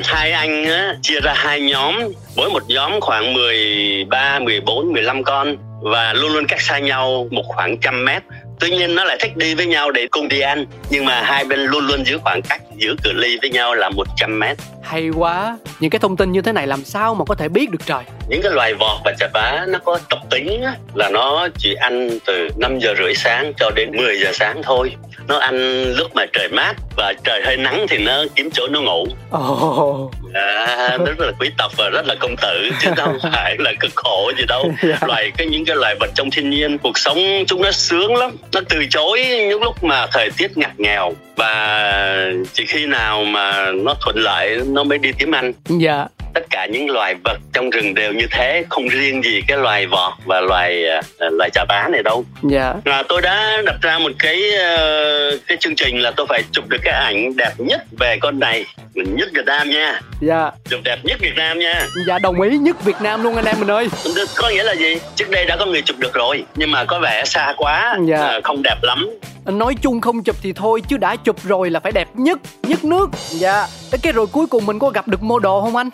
Hai 0.04 0.32
anh 0.32 0.64
á, 0.64 0.96
chia 1.02 1.20
ra 1.24 1.34
hai 1.36 1.62
nhóm. 1.62 1.96
Mỗi 2.36 2.50
một 2.50 2.64
nhóm 2.68 3.02
khoảng 3.02 3.34
13, 3.34 4.40
14, 4.40 4.94
15 4.94 5.24
con 5.24 5.58
và 5.82 6.14
luôn 6.14 6.34
luôn 6.34 6.48
cách 6.48 6.62
xa 6.62 6.80
nhau 6.80 7.28
một 7.32 7.44
khoảng 7.48 7.78
trăm 7.78 8.06
mét. 8.06 8.24
Tuy 8.60 8.70
nhiên 8.70 8.96
nó 8.96 9.04
lại 9.04 9.18
thích 9.20 9.38
đi 9.38 9.56
với 9.56 9.66
nhau 9.66 9.92
để 9.92 10.08
cùng 10.12 10.28
đi 10.28 10.40
ăn 10.40 10.66
nhưng 10.90 11.06
mà 11.06 11.22
hai 11.22 11.46
bên 11.46 11.60
luôn 11.60 11.88
luôn 11.88 12.06
giữ 12.06 12.18
khoảng 12.24 12.42
cách 12.42 12.62
giữ 12.78 12.96
cự 13.04 13.12
ly 13.14 13.38
với 13.42 13.50
nhau 13.50 13.76
là 13.76 13.90
100 13.90 14.40
mét 14.40 14.58
hay 14.84 15.10
quá 15.10 15.58
những 15.80 15.90
cái 15.90 16.00
thông 16.00 16.18
tin 16.18 16.32
như 16.32 16.42
thế 16.42 16.52
này 16.52 16.68
làm 16.68 16.84
sao 16.84 17.16
mà 17.16 17.26
có 17.26 17.36
thể 17.36 17.50
biết 17.50 17.70
được 17.72 17.86
trời 17.86 18.04
những 18.28 18.42
cái 18.42 18.52
loài 18.52 18.74
vọt 18.74 19.00
và 19.06 19.14
chà 19.20 19.28
bá 19.34 19.66
nó 19.68 19.80
có 19.80 20.00
tập 20.10 20.20
tính 20.30 20.64
là 20.94 21.10
nó 21.10 21.48
chỉ 21.58 21.74
ăn 21.74 22.10
từ 22.26 22.50
5 22.58 22.80
giờ 22.80 22.94
rưỡi 22.98 23.16
sáng 23.16 23.54
cho 23.58 23.72
đến 23.76 23.92
10 23.98 24.20
giờ 24.20 24.32
sáng 24.34 24.64
thôi 24.64 24.92
nó 25.28 25.38
ăn 25.38 25.84
lúc 25.84 26.16
mà 26.16 26.26
trời 26.34 26.50
mát 26.50 26.74
và 26.98 27.14
trời 27.24 27.42
hơi 27.46 27.58
nắng 27.58 27.86
thì 27.90 27.98
nó 27.98 28.24
kiếm 28.36 28.50
chỗ 28.52 28.68
nó 28.68 28.82
ngủ 28.82 29.06
oh. 29.38 30.12
à, 30.34 30.98
rất 31.06 31.20
là 31.20 31.32
quý 31.40 31.50
tộc 31.58 31.72
và 31.78 31.90
rất 31.90 32.06
là 32.06 32.16
công 32.20 32.36
tử 32.42 32.70
chứ 32.82 32.90
không 32.98 33.18
phải 33.34 33.56
là 33.60 33.74
cực 33.80 33.92
khổ 33.96 34.32
gì 34.38 34.46
đâu 34.48 34.64
yeah. 34.64 34.78
Dạ. 35.02 35.08
loài 35.08 35.32
cái 35.38 35.48
những 35.48 35.66
cái 35.66 35.76
loài 35.76 35.96
vật 36.00 36.10
trong 36.16 36.32
thiên 36.32 36.50
nhiên 36.50 36.78
cuộc 36.78 36.98
sống 36.98 37.18
chúng 37.48 37.62
nó 37.62 37.72
sướng 37.72 38.16
lắm 38.16 38.32
nó 38.54 38.62
từ 38.70 38.86
chối 38.90 39.26
những 39.28 39.62
lúc 39.62 39.84
mà 39.84 40.08
thời 40.12 40.30
tiết 40.38 40.58
ngặt 40.58 40.80
nghèo 40.80 41.14
và 41.36 42.32
chỉ 42.54 42.66
khi 42.66 42.86
nào 42.86 43.24
mà 43.24 43.72
nó 43.72 43.96
thuận 44.02 44.16
lợi 44.18 44.62
nó 44.74 44.84
mới 44.84 44.98
đi 44.98 45.12
kiếm 45.20 45.32
ăn 45.32 45.54
dạ. 45.66 46.08
Tất 46.34 46.46
cả 46.50 46.66
những 46.66 46.90
loài 46.90 47.16
vật 47.24 47.38
trong 47.54 47.70
rừng 47.70 47.94
đều 47.94 48.14
như 48.14 48.28
thế 48.32 48.66
không 48.70 48.88
riêng 48.88 49.24
gì 49.24 49.42
cái 49.48 49.58
loài 49.58 49.88
vọt 49.88 50.14
và 50.26 50.42
loài 50.42 50.84
uh, 51.00 51.34
loài 51.34 51.50
chà 51.54 51.66
bá 51.66 51.88
này 51.92 52.04
đâu. 52.04 52.26
Dạ. 52.44 52.74
Yeah. 52.86 53.06
tôi 53.10 53.22
đã 53.22 53.62
đặt 53.66 53.76
ra 53.82 54.00
một 54.00 54.12
cái 54.20 54.42
uh, 54.54 55.42
cái 55.48 55.58
chương 55.60 55.76
trình 55.76 56.00
là 56.02 56.12
tôi 56.12 56.26
phải 56.30 56.44
chụp 56.52 56.70
được 56.70 56.78
cái 56.84 56.94
ảnh 56.94 57.36
đẹp 57.38 57.52
nhất 57.58 57.82
về 58.00 58.18
con 58.22 58.40
này 58.40 58.66
nhất 58.96 59.30
Việt 59.34 59.46
Nam 59.46 59.70
nha. 59.70 60.00
Dạ. 60.22 60.52
Chụp 60.70 60.80
đẹp 60.84 60.98
nhất 61.04 61.20
Việt 61.20 61.34
Nam 61.36 61.60
nha. 61.60 61.88
Dạ 62.08 62.20
đồng 62.20 62.42
ý 62.42 62.58
nhất 62.58 62.84
Việt 62.84 62.96
Nam 63.02 63.24
luôn 63.24 63.36
anh 63.36 63.46
em 63.46 63.56
mình 63.60 63.72
ơi. 63.72 63.90
Có 64.36 64.50
nghĩa 64.50 64.64
là 64.64 64.76
gì? 64.76 64.96
Trước 65.16 65.30
đây 65.30 65.46
đã 65.46 65.58
có 65.58 65.66
người 65.66 65.82
chụp 65.82 66.00
được 66.00 66.14
rồi 66.14 66.46
nhưng 66.56 66.72
mà 66.72 66.86
có 66.86 67.00
vẻ 67.00 67.26
xa 67.26 67.54
quá 67.58 67.98
dạ. 68.06 68.38
uh, 68.38 68.44
không 68.44 68.62
đẹp 68.64 68.78
lắm. 68.82 69.10
Nói 69.46 69.76
chung 69.82 70.02
không 70.02 70.24
chụp 70.24 70.36
thì 70.42 70.54
thôi 70.54 70.82
chứ 70.88 70.98
đã 70.98 71.16
chụp 71.16 71.44
rồi 71.44 71.70
là 71.70 71.80
phải 71.80 71.92
đẹp 71.92 72.08
nhất 72.14 72.40
nhất 72.64 72.84
nước. 72.84 73.10
Dạ. 73.30 73.68
Cái 74.04 74.14
rồi 74.14 74.28
cuối 74.28 74.48
cùng 74.48 74.66
mình 74.66 74.80
có 74.80 74.90
gặp 74.90 75.08
được 75.08 75.24
model 75.24 75.62
không 75.62 75.76
anh? 75.76 75.90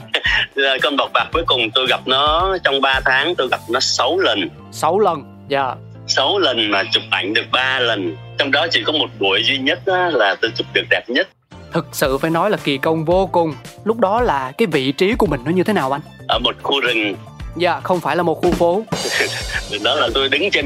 Con 0.82 0.98
bọc 0.98 1.14
bạc 1.14 1.26
cuối 1.34 1.44
cùng 1.48 1.72
tôi 1.76 1.88
gặp 1.90 2.00
nó 2.06 2.58
trong 2.64 2.82
3 2.82 3.00
tháng 3.06 3.36
tôi 3.36 3.48
gặp 3.52 3.60
nó 3.70 3.80
6 3.80 4.20
lần. 4.20 4.50
6 4.72 5.00
lần 5.00 5.24
dạ. 5.48 5.76
6 6.08 6.40
lần 6.40 6.72
mà 6.72 6.84
chụp 6.92 7.04
ảnh 7.10 7.34
được 7.34 7.46
3 7.52 7.80
lần. 7.80 8.16
Trong 8.38 8.52
đó 8.52 8.68
chỉ 8.72 8.84
có 8.84 8.92
một 8.92 9.08
buổi 9.20 9.44
duy 9.44 9.58
nhất 9.58 9.80
là 10.14 10.36
tôi 10.42 10.52
chụp 10.56 10.68
được 10.74 10.84
đẹp 10.90 11.04
nhất 11.08 11.28
thực 11.74 11.88
sự 11.92 12.18
phải 12.18 12.32
nói 12.32 12.50
là 12.50 12.58
kỳ 12.58 12.78
công 12.78 13.06
vô 13.06 13.30
cùng. 13.32 13.54
Lúc 13.84 14.00
đó 14.00 14.22
là 14.22 14.52
cái 14.58 14.66
vị 14.66 14.92
trí 14.92 15.14
của 15.14 15.26
mình 15.26 15.42
nó 15.46 15.52
như 15.52 15.64
thế 15.64 15.74
nào 15.74 15.92
anh? 15.92 16.02
Ở 16.28 16.40
một 16.40 16.56
khu 16.64 16.80
rừng. 16.80 17.16
Dạ, 17.58 17.80
không 17.80 18.00
phải 18.00 18.16
là 18.16 18.24
một 18.24 18.42
khu 18.42 18.52
phố. 18.52 18.84
Đó 19.84 19.96
là 19.96 20.10
tôi 20.14 20.30
đứng 20.30 20.52
trên 20.52 20.66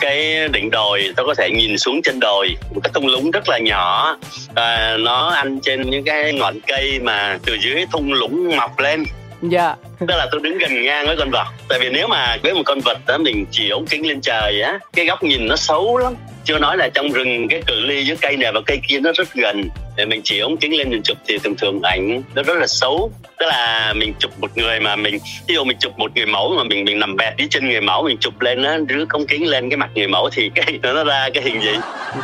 cái 0.00 0.48
đỉnh 0.48 0.70
đồi 0.70 1.12
Tôi 1.16 1.26
có 1.26 1.34
thể 1.34 1.50
nhìn 1.50 1.78
xuống 1.78 2.00
trên 2.04 2.20
đồi. 2.20 2.56
Một 2.74 2.80
cái 2.84 2.90
thung 2.94 3.06
lũng 3.06 3.30
rất 3.30 3.48
là 3.48 3.58
nhỏ. 3.58 4.16
Và 4.54 4.96
Nó 4.98 5.28
ăn 5.28 5.60
trên 5.60 5.90
những 5.90 6.04
cái 6.04 6.32
ngọn 6.32 6.60
cây 6.66 6.98
Mà 7.02 7.38
từ 7.44 7.56
dưới 7.64 7.86
thung 7.92 8.12
lũng 8.12 8.56
mọc 8.56 8.78
lên. 8.78 9.04
Dạ 9.42 9.74
Tức 10.00 10.06
là 10.16 10.28
tôi 10.32 10.40
đứng 10.44 10.58
gần 10.58 10.82
ngang 10.82 11.06
với 11.06 11.16
con 11.18 11.30
vật. 11.30 11.46
Tại 11.68 11.78
vì 11.78 11.88
nếu 11.90 12.08
mà 12.08 12.36
với 12.42 12.54
một 12.54 12.62
con 12.64 12.80
vật 12.80 12.98
đó 13.06 13.18
Mình 13.18 13.46
chỉ 13.50 13.70
ống 13.70 13.86
kính 13.86 14.08
lên 14.08 14.20
trời 14.20 14.60
á 14.62 14.78
Cái 14.92 15.06
góc 15.06 15.22
nhìn 15.22 15.48
nó 15.48 15.56
xấu 15.56 15.98
lắm. 15.98 16.14
Chưa 16.44 16.58
nói 16.58 16.76
là 16.76 16.88
trong 16.94 17.08
rừng 17.08 17.48
cái 17.48 17.62
cự 17.66 17.80
ly 17.80 18.04
giữa 18.04 18.14
cây 18.20 18.36
này 18.36 18.52
và 18.52 18.60
cây 18.66 18.80
kia 18.88 19.00
nó 19.00 19.12
rất 19.14 19.34
gần. 19.34 19.68
Để 19.96 20.04
mình 20.04 20.20
chỉ 20.24 20.38
ống 20.38 20.56
kính 20.56 20.78
lên 20.78 20.90
mình 20.90 21.02
chụp 21.02 21.16
thì 21.28 21.38
thường 21.38 21.54
thường 21.56 21.82
ảnh 21.82 22.22
nó 22.34 22.42
rất 22.42 22.58
là 22.58 22.66
xấu. 22.66 23.10
Tức 23.38 23.46
là 23.46 23.92
mình 23.96 24.14
chụp 24.18 24.30
một 24.40 24.50
người 24.56 24.80
mà 24.80 24.96
mình 24.96 25.18
ví 25.48 25.54
dụ 25.54 25.64
mình 25.64 25.76
chụp 25.80 25.98
một 25.98 26.10
người 26.14 26.26
mẫu 26.26 26.54
mà 26.56 26.64
mình 26.64 26.84
mình 26.84 26.98
nằm 26.98 27.16
bẹt 27.16 27.34
dưới 27.38 27.48
chân 27.50 27.68
người 27.68 27.80
mẫu 27.80 28.02
mình 28.02 28.16
chụp 28.20 28.40
lên 28.40 28.62
nó 28.62 28.70
rứa 28.88 29.04
ống 29.08 29.26
kính 29.26 29.48
lên 29.48 29.70
cái 29.70 29.76
mặt 29.76 29.90
người 29.94 30.08
mẫu 30.08 30.30
thì 30.32 30.50
cái 30.54 30.78
nó 30.82 31.04
ra 31.04 31.28
cái 31.34 31.42
hình 31.42 31.62
gì? 31.62 31.74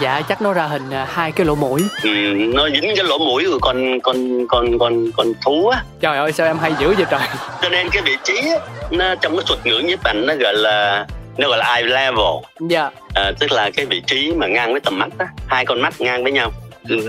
Dạ 0.00 0.22
chắc 0.28 0.42
nó 0.42 0.52
ra 0.52 0.66
hình 0.66 0.90
à, 0.90 1.06
hai 1.10 1.32
cái 1.32 1.46
lỗ 1.46 1.54
mũi. 1.54 1.80
Ừ, 2.02 2.10
nó 2.54 2.68
dính 2.70 2.92
cái 2.96 3.04
lỗ 3.04 3.18
mũi 3.18 3.44
của 3.50 3.58
con 3.58 4.00
con 4.00 4.46
con 4.48 4.78
con 4.78 5.12
con 5.16 5.26
thú 5.44 5.68
á. 5.68 5.82
Trời 6.00 6.16
ơi 6.16 6.32
sao 6.32 6.46
em 6.46 6.58
hay 6.58 6.72
dữ 6.80 6.94
vậy 6.94 7.06
trời 7.10 7.20
cho 7.62 7.68
nên 7.68 7.90
cái 7.90 8.02
vị 8.02 8.16
trí 8.24 8.50
nó 8.90 9.14
trong 9.14 9.36
cái 9.36 9.44
thuật 9.46 9.66
ngữ 9.66 9.78
nhiếp 9.78 10.04
ảnh 10.04 10.26
nó 10.26 10.34
gọi 10.34 10.54
là 10.54 11.06
nó 11.38 11.48
gọi 11.48 11.58
là 11.58 11.74
eye 11.74 11.86
level. 11.86 12.34
Dạ. 12.60 12.90
À, 13.14 13.32
tức 13.38 13.52
là 13.52 13.70
cái 13.70 13.86
vị 13.86 14.02
trí 14.06 14.32
mà 14.36 14.46
ngang 14.46 14.72
với 14.72 14.80
tầm 14.80 14.98
mắt 14.98 15.08
đó 15.18 15.24
hai 15.46 15.64
con 15.64 15.80
mắt 15.80 16.00
ngang 16.00 16.22
với 16.22 16.32
nhau. 16.32 16.52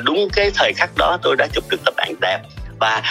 Đúng 0.03 0.27
cái 0.33 0.51
thời 0.55 0.73
khắc 0.73 0.89
đó 0.97 1.17
tôi 1.21 1.35
đã 1.35 1.47
chụp 1.53 1.63
được 1.69 1.77
tấm 1.85 1.93
ảnh 1.97 2.13
đẹp. 2.21 2.39
Và 2.79 3.01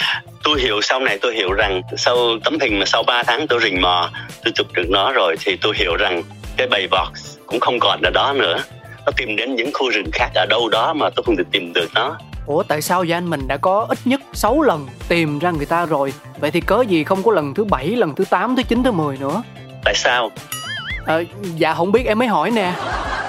tôi 0.43 0.61
hiểu 0.61 0.81
sau 0.81 0.99
này 0.99 1.17
tôi 1.21 1.35
hiểu 1.35 1.53
rằng 1.53 1.81
sau 1.97 2.17
tấm 2.43 2.57
hình 2.61 2.79
mà 2.79 2.85
sau 2.85 3.03
3 3.03 3.23
tháng 3.23 3.47
tôi 3.47 3.59
rình 3.63 3.81
mò 3.81 4.09
tôi 4.43 4.51
chụp 4.55 4.67
được 4.73 4.89
nó 4.89 5.11
rồi 5.11 5.35
thì 5.39 5.57
tôi 5.61 5.73
hiểu 5.77 5.95
rằng 5.95 6.23
cái 6.57 6.67
bầy 6.67 6.87
vọt 6.91 7.07
cũng 7.45 7.59
không 7.59 7.79
còn 7.79 8.01
ở 8.01 8.09
đó 8.09 8.33
nữa. 8.33 8.57
Nó 9.05 9.11
tìm 9.17 9.35
đến 9.35 9.55
những 9.55 9.69
khu 9.73 9.89
rừng 9.89 10.11
khác 10.13 10.29
ở 10.35 10.45
đâu 10.49 10.69
đó 10.69 10.93
mà 10.93 11.09
tôi 11.15 11.23
không 11.23 11.37
thể 11.37 11.43
tìm 11.51 11.73
được 11.73 11.87
nó 11.95 12.17
Ủa 12.47 12.63
tại 12.63 12.81
sao 12.81 12.99
vậy 12.99 13.11
anh? 13.11 13.29
Mình 13.29 13.47
đã 13.47 13.57
có 13.57 13.85
ít 13.89 13.97
nhất 14.05 14.21
6 14.33 14.61
lần 14.61 14.87
tìm 15.07 15.39
ra 15.39 15.51
người 15.51 15.65
ta 15.65 15.85
rồi. 15.85 16.13
Vậy 16.39 16.51
thì 16.51 16.61
cớ 16.61 16.83
gì 16.87 17.03
không 17.03 17.23
có 17.23 17.31
lần 17.31 17.53
thứ 17.53 17.63
bảy, 17.63 17.87
lần 17.87 18.15
thứ 18.15 18.25
8, 18.29 18.55
thứ 18.55 18.63
9, 18.63 18.83
thứ 18.83 18.91
10 18.91 19.17
nữa? 19.17 19.43
Tại 19.85 19.93
sao? 19.95 20.31
À, 21.05 21.19
dạ 21.57 21.73
không 21.73 21.91
biết 21.91 22.05
em 22.05 22.19
mới 22.19 22.27
hỏi 22.27 22.51
nè. 22.51 22.73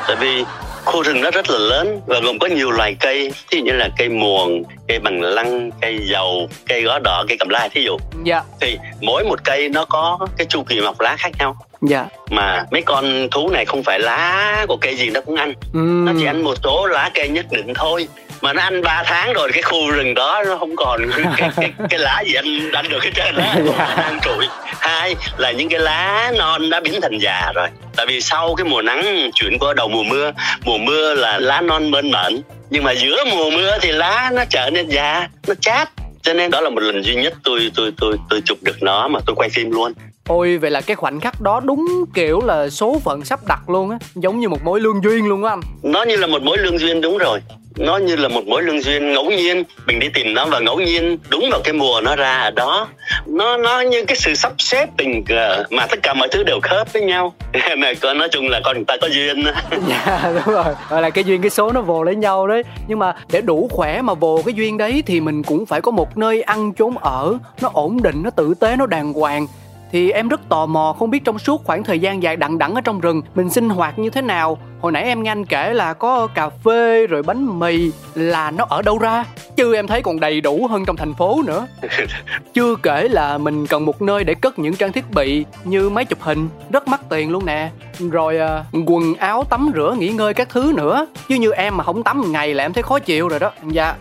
Tại 0.06 0.16
vì 0.20 0.44
khu 0.84 1.02
rừng 1.02 1.20
nó 1.20 1.30
rất 1.30 1.50
là 1.50 1.58
lớn 1.58 2.00
và 2.06 2.20
gồm 2.20 2.38
có 2.38 2.46
nhiều 2.46 2.70
loài 2.70 2.96
cây 3.00 3.32
dụ 3.50 3.58
như 3.58 3.72
là 3.72 3.88
cây 3.96 4.08
muồng 4.08 4.62
cây 4.88 4.98
bằng 4.98 5.20
lăng 5.20 5.70
cây 5.80 5.98
dầu 6.02 6.48
cây 6.66 6.82
gó 6.82 6.98
đỏ 6.98 7.24
cây 7.28 7.36
cầm 7.40 7.48
lai 7.48 7.68
thí 7.68 7.84
dụ. 7.84 7.96
Dạ. 8.24 8.42
Thì 8.60 8.78
mỗi 9.00 9.24
một 9.24 9.44
cây 9.44 9.68
nó 9.68 9.84
có 9.84 10.18
cái 10.36 10.46
chu 10.46 10.62
kỳ 10.62 10.80
mọc 10.80 11.00
lá 11.00 11.16
khác 11.18 11.30
nhau. 11.38 11.56
Dạ. 11.82 12.06
Mà 12.30 12.64
mấy 12.70 12.82
con 12.82 13.28
thú 13.30 13.50
này 13.50 13.64
không 13.64 13.82
phải 13.82 13.98
lá 14.00 14.64
của 14.68 14.76
cây 14.80 14.96
gì 14.96 15.10
nó 15.10 15.20
cũng 15.20 15.36
ăn. 15.36 15.54
Uhm. 15.78 16.04
nó 16.04 16.12
chỉ 16.18 16.26
ăn 16.26 16.44
một 16.44 16.54
số 16.64 16.86
lá 16.86 17.10
cây 17.14 17.28
nhất 17.28 17.46
định 17.50 17.74
thôi 17.74 18.08
mà 18.40 18.52
nó 18.52 18.62
ăn 18.62 18.82
3 18.82 19.02
tháng 19.06 19.32
rồi 19.32 19.50
cái 19.52 19.62
khu 19.62 19.90
rừng 19.90 20.14
đó 20.14 20.42
nó 20.46 20.56
không 20.56 20.76
còn 20.76 21.00
cái, 21.36 21.50
cái, 21.56 21.72
cái 21.90 21.98
lá 21.98 22.22
gì 22.26 22.34
ăn 22.34 22.44
ăn 22.72 22.88
được 22.88 23.04
hết 23.04 23.10
trơn 23.14 23.34
á. 23.36 23.54
Dạ. 23.78 23.94
đang 23.96 24.20
trụi. 24.24 24.46
Hai 24.64 25.14
là 25.36 25.50
những 25.50 25.68
cái 25.68 25.80
lá 25.80 26.32
non 26.38 26.70
đã 26.70 26.80
biến 26.80 27.00
thành 27.02 27.18
già 27.18 27.52
rồi. 27.54 27.68
Tại 27.96 28.06
vì 28.06 28.20
sau 28.20 28.54
cái 28.54 28.64
mùa 28.64 28.82
nắng 28.82 29.30
chuyển 29.34 29.58
qua 29.58 29.74
đầu 29.74 29.88
mùa 29.88 30.02
mưa 30.02 30.32
mùa 30.64 30.78
mưa 30.78 31.14
là 31.14 31.38
lá 31.38 31.60
non 31.60 31.90
mơn 31.90 32.10
mởn 32.10 32.40
nhưng 32.70 32.84
mà 32.84 32.92
giữa 32.92 33.24
mùa 33.30 33.50
mưa 33.50 33.78
thì 33.80 33.92
lá 33.92 34.30
nó 34.34 34.44
trở 34.50 34.70
nên 34.70 34.88
già 34.88 35.28
nó 35.48 35.54
chát. 35.60 35.88
Cho 36.22 36.34
nên 36.34 36.50
đó 36.50 36.60
là 36.60 36.70
một 36.70 36.80
lần 36.80 37.04
duy 37.04 37.14
nhất 37.14 37.32
tôi 37.44 37.70
tôi 37.74 37.92
tôi 38.00 38.16
tôi 38.30 38.42
chụp 38.44 38.58
được 38.62 38.82
nó 38.82 39.08
mà 39.08 39.20
tôi 39.26 39.36
quay 39.36 39.48
phim 39.48 39.70
luôn 39.70 39.92
Ôi 40.28 40.58
vậy 40.58 40.70
là 40.70 40.80
cái 40.80 40.96
khoảnh 40.96 41.20
khắc 41.20 41.40
đó 41.40 41.60
đúng 41.60 41.86
kiểu 42.14 42.40
là 42.44 42.68
số 42.68 43.00
phận 43.04 43.24
sắp 43.24 43.40
đặt 43.48 43.70
luôn 43.70 43.90
á 43.90 43.98
Giống 44.14 44.40
như 44.40 44.48
một 44.48 44.64
mối 44.64 44.80
lương 44.80 45.02
duyên 45.04 45.26
luôn 45.26 45.44
á 45.44 45.52
anh. 45.52 45.60
Nó 45.82 46.02
như 46.02 46.16
là 46.16 46.26
một 46.26 46.42
mối 46.42 46.58
lương 46.58 46.78
duyên 46.78 47.00
đúng 47.00 47.18
rồi. 47.18 47.40
Nó 47.76 47.96
như 47.96 48.16
là 48.16 48.28
một 48.28 48.46
mối 48.46 48.62
lương 48.62 48.82
duyên 48.82 49.12
ngẫu 49.12 49.24
nhiên. 49.24 49.64
Mình 49.86 49.98
đi 49.98 50.08
tìm 50.14 50.34
nó 50.34 50.46
và 50.46 50.58
ngẫu 50.58 50.80
nhiên 50.80 51.18
đúng 51.28 51.48
vào 51.50 51.60
cái 51.64 51.72
mùa 51.72 52.00
nó 52.04 52.16
ra 52.16 52.38
ở 52.38 52.50
đó. 52.50 52.88
Nó 53.26 53.56
nó 53.56 53.80
như 53.80 54.04
cái 54.04 54.16
sự 54.16 54.34
sắp 54.34 54.52
xếp 54.58 54.88
tình 54.96 55.24
cờ 55.24 55.64
mà 55.70 55.86
tất 55.86 55.98
cả 56.02 56.14
mọi 56.14 56.28
thứ 56.28 56.42
đều 56.42 56.60
khớp 56.62 56.92
với 56.92 57.02
nhau. 57.02 57.34
Này 57.78 57.94
có 57.94 58.14
nói 58.14 58.28
chung 58.32 58.48
là 58.48 58.60
con 58.64 58.76
người 58.76 58.84
ta 58.84 58.96
có 59.00 59.06
duyên 59.06 59.44
dạ 59.88 60.32
đúng 60.34 60.54
rồi. 60.54 60.74
Gọi 60.90 61.02
là 61.02 61.10
cái 61.10 61.24
duyên 61.24 61.42
cái 61.42 61.50
số 61.50 61.72
nó 61.72 61.80
vồ 61.80 62.02
lấy 62.02 62.16
nhau 62.16 62.46
đấy. 62.46 62.62
Nhưng 62.88 62.98
mà 62.98 63.14
để 63.32 63.40
đủ 63.40 63.68
khỏe 63.72 64.02
mà 64.02 64.14
vồ 64.14 64.42
cái 64.46 64.54
duyên 64.54 64.78
đấy 64.78 65.02
thì 65.06 65.20
mình 65.20 65.42
cũng 65.42 65.66
phải 65.66 65.80
có 65.80 65.90
một 65.90 66.16
nơi 66.16 66.42
ăn 66.42 66.72
chốn 66.74 66.94
ở. 67.00 67.38
Nó 67.60 67.70
ổn 67.72 68.02
định 68.02 68.22
nó 68.24 68.30
tử 68.30 68.54
tế 68.60 68.76
nó 68.76 68.86
đàng 68.86 69.12
hoàng 69.12 69.46
thì 69.94 70.10
em 70.10 70.28
rất 70.28 70.48
tò 70.48 70.66
mò 70.66 70.96
không 70.98 71.10
biết 71.10 71.24
trong 71.24 71.38
suốt 71.38 71.64
khoảng 71.64 71.84
thời 71.84 71.98
gian 71.98 72.22
dài 72.22 72.36
đằng 72.36 72.58
đẵng 72.58 72.74
ở 72.74 72.80
trong 72.80 73.00
rừng 73.00 73.22
mình 73.34 73.50
sinh 73.50 73.68
hoạt 73.68 73.98
như 73.98 74.10
thế 74.10 74.22
nào. 74.22 74.58
Hồi 74.80 74.92
nãy 74.92 75.02
em 75.02 75.22
nghe 75.22 75.30
anh 75.30 75.44
kể 75.44 75.74
là 75.74 75.92
có 75.92 76.26
cà 76.26 76.48
phê 76.48 77.06
rồi 77.06 77.22
bánh 77.22 77.58
mì 77.58 77.90
là 78.14 78.50
nó 78.50 78.66
ở 78.68 78.82
đâu 78.82 78.98
ra? 78.98 79.24
Chứ 79.56 79.74
em 79.74 79.86
thấy 79.86 80.02
còn 80.02 80.20
đầy 80.20 80.40
đủ 80.40 80.66
hơn 80.70 80.84
trong 80.84 80.96
thành 80.96 81.14
phố 81.14 81.42
nữa. 81.46 81.66
Chưa 82.54 82.76
kể 82.82 83.08
là 83.08 83.38
mình 83.38 83.66
cần 83.66 83.84
một 83.84 84.02
nơi 84.02 84.24
để 84.24 84.34
cất 84.34 84.58
những 84.58 84.76
trang 84.76 84.92
thiết 84.92 85.10
bị 85.10 85.44
như 85.64 85.90
máy 85.90 86.04
chụp 86.04 86.18
hình 86.20 86.48
rất 86.70 86.88
mắc 86.88 87.00
tiền 87.08 87.30
luôn 87.30 87.46
nè. 87.46 87.70
Rồi 87.98 88.38
à, 88.38 88.64
quần 88.86 89.14
áo 89.14 89.44
tắm 89.44 89.72
rửa 89.74 89.94
nghỉ 89.98 90.08
ngơi 90.08 90.34
các 90.34 90.48
thứ 90.48 90.72
nữa. 90.76 91.06
Chứ 91.28 91.34
như 91.34 91.52
em 91.52 91.76
mà 91.76 91.84
không 91.84 92.02
tắm 92.02 92.20
một 92.20 92.28
ngày 92.28 92.54
là 92.54 92.64
em 92.64 92.72
thấy 92.72 92.82
khó 92.82 92.98
chịu 92.98 93.28
rồi 93.28 93.40
đó. 93.40 93.50
Dạ 93.68 93.94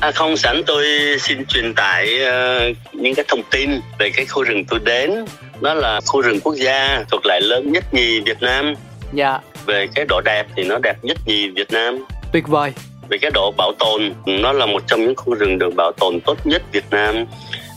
À, 0.00 0.10
không 0.10 0.36
sẵn 0.36 0.62
tôi 0.66 0.84
xin 1.20 1.46
truyền 1.46 1.74
tải 1.74 2.18
uh, 2.22 2.76
những 2.92 3.14
cái 3.14 3.24
thông 3.28 3.42
tin 3.50 3.70
về 3.98 4.10
cái 4.10 4.26
khu 4.26 4.42
rừng 4.42 4.64
tôi 4.64 4.80
đến. 4.84 5.10
Nó 5.60 5.74
là 5.74 6.00
khu 6.06 6.22
rừng 6.22 6.40
quốc 6.40 6.54
gia 6.54 7.04
thuộc 7.10 7.26
lại 7.26 7.40
lớn 7.40 7.72
nhất 7.72 7.84
nhì 7.94 8.20
Việt 8.20 8.42
Nam. 8.42 8.74
Dạ. 9.12 9.38
Về 9.66 9.86
cái 9.94 10.04
độ 10.08 10.20
đẹp 10.24 10.46
thì 10.56 10.64
nó 10.64 10.78
đẹp 10.82 10.96
nhất 11.02 11.16
nhì 11.26 11.48
Việt 11.48 11.72
Nam. 11.72 12.04
Tuyệt 12.32 12.48
vời. 12.48 12.72
Về 13.08 13.18
cái 13.18 13.30
độ 13.34 13.52
bảo 13.56 13.72
tồn 13.78 14.12
nó 14.26 14.52
là 14.52 14.66
một 14.66 14.82
trong 14.86 15.00
những 15.00 15.14
khu 15.16 15.34
rừng 15.34 15.58
được 15.58 15.74
bảo 15.76 15.92
tồn 15.92 16.20
tốt 16.20 16.38
nhất 16.44 16.62
Việt 16.72 16.84
Nam. 16.90 17.24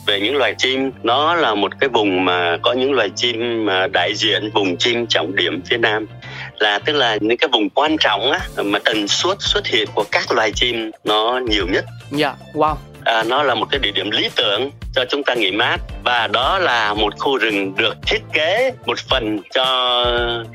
Về 0.08 0.20
những 0.20 0.36
loài 0.36 0.56
chim 0.58 0.92
nó 1.04 1.36
là 1.36 1.56
một 1.56 1.72
cái 1.80 1.90
vùng 1.90 2.26
mà 2.26 2.58
có 2.62 2.74
những 2.74 2.94
loài 2.94 3.10
chim 3.16 3.66
mà 3.66 3.88
đại 3.88 4.16
diện 4.16 4.50
vùng 4.54 4.78
chim 4.78 5.08
trọng 5.08 5.36
điểm 5.36 5.62
phía 5.70 5.78
nam 5.78 6.06
là 6.62 6.80
tức 6.80 6.94
là 6.94 7.18
những 7.22 7.38
cái 7.38 7.50
vùng 7.54 7.70
quan 7.70 7.98
trọng 7.98 8.32
á 8.32 8.40
mà 8.58 8.80
tần 8.80 9.08
suất 9.08 9.38
xuất 9.40 9.68
hiện 9.68 9.88
của 9.96 10.04
các 10.12 10.32
loài 10.32 10.52
chim 10.56 10.92
nó 11.04 11.40
nhiều 11.48 11.68
nhất. 11.68 11.86
Dạ, 12.12 12.28
yeah, 12.28 12.56
wow. 12.56 12.76
À, 13.06 13.24
nó 13.24 13.44
là 13.44 13.56
một 13.56 13.66
cái 13.72 13.80
địa 13.80 13.92
điểm 13.92 14.12
lý 14.12 14.30
tưởng 14.36 14.72
cho 14.94 15.06
chúng 15.10 15.24
ta 15.24 15.34
nghỉ 15.34 15.52
mát 15.52 15.78
và 16.04 16.28
đó 16.28 16.60
là 16.60 16.94
một 16.94 17.14
khu 17.20 17.38
rừng 17.38 17.76
được 17.76 17.96
thiết 18.08 18.22
kế 18.34 18.72
một 18.86 19.00
phần 19.10 19.40
cho 19.54 20.06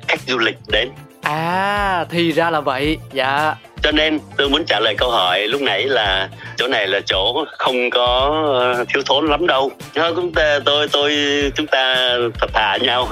khách 0.08 0.20
du 0.26 0.38
lịch 0.38 0.56
đến 0.68 0.88
À 1.22 2.04
thì 2.10 2.32
ra 2.32 2.50
là 2.50 2.60
vậy 2.60 2.98
Dạ 3.12 3.54
cho 3.82 3.92
nên 3.92 4.18
tôi 4.36 4.48
muốn 4.48 4.64
trả 4.64 4.80
lời 4.80 4.94
câu 4.98 5.10
hỏi 5.10 5.48
lúc 5.48 5.60
nãy 5.60 5.84
là 5.84 6.28
chỗ 6.56 6.68
này 6.68 6.86
là 6.86 7.00
chỗ 7.06 7.44
không 7.58 7.90
có 7.90 8.06
ờ, 8.60 8.84
thiếu 8.88 9.02
thốn 9.06 9.26
lắm 9.26 9.46
đâu. 9.46 9.70
Thôi 9.94 10.12
chúng 10.16 10.32
ta 10.32 10.58
tôi 10.64 10.88
tôi 10.92 11.12
chúng 11.54 11.66
ta 11.66 12.16
thật 12.40 12.50
thà 12.52 12.76
nhau. 12.76 13.08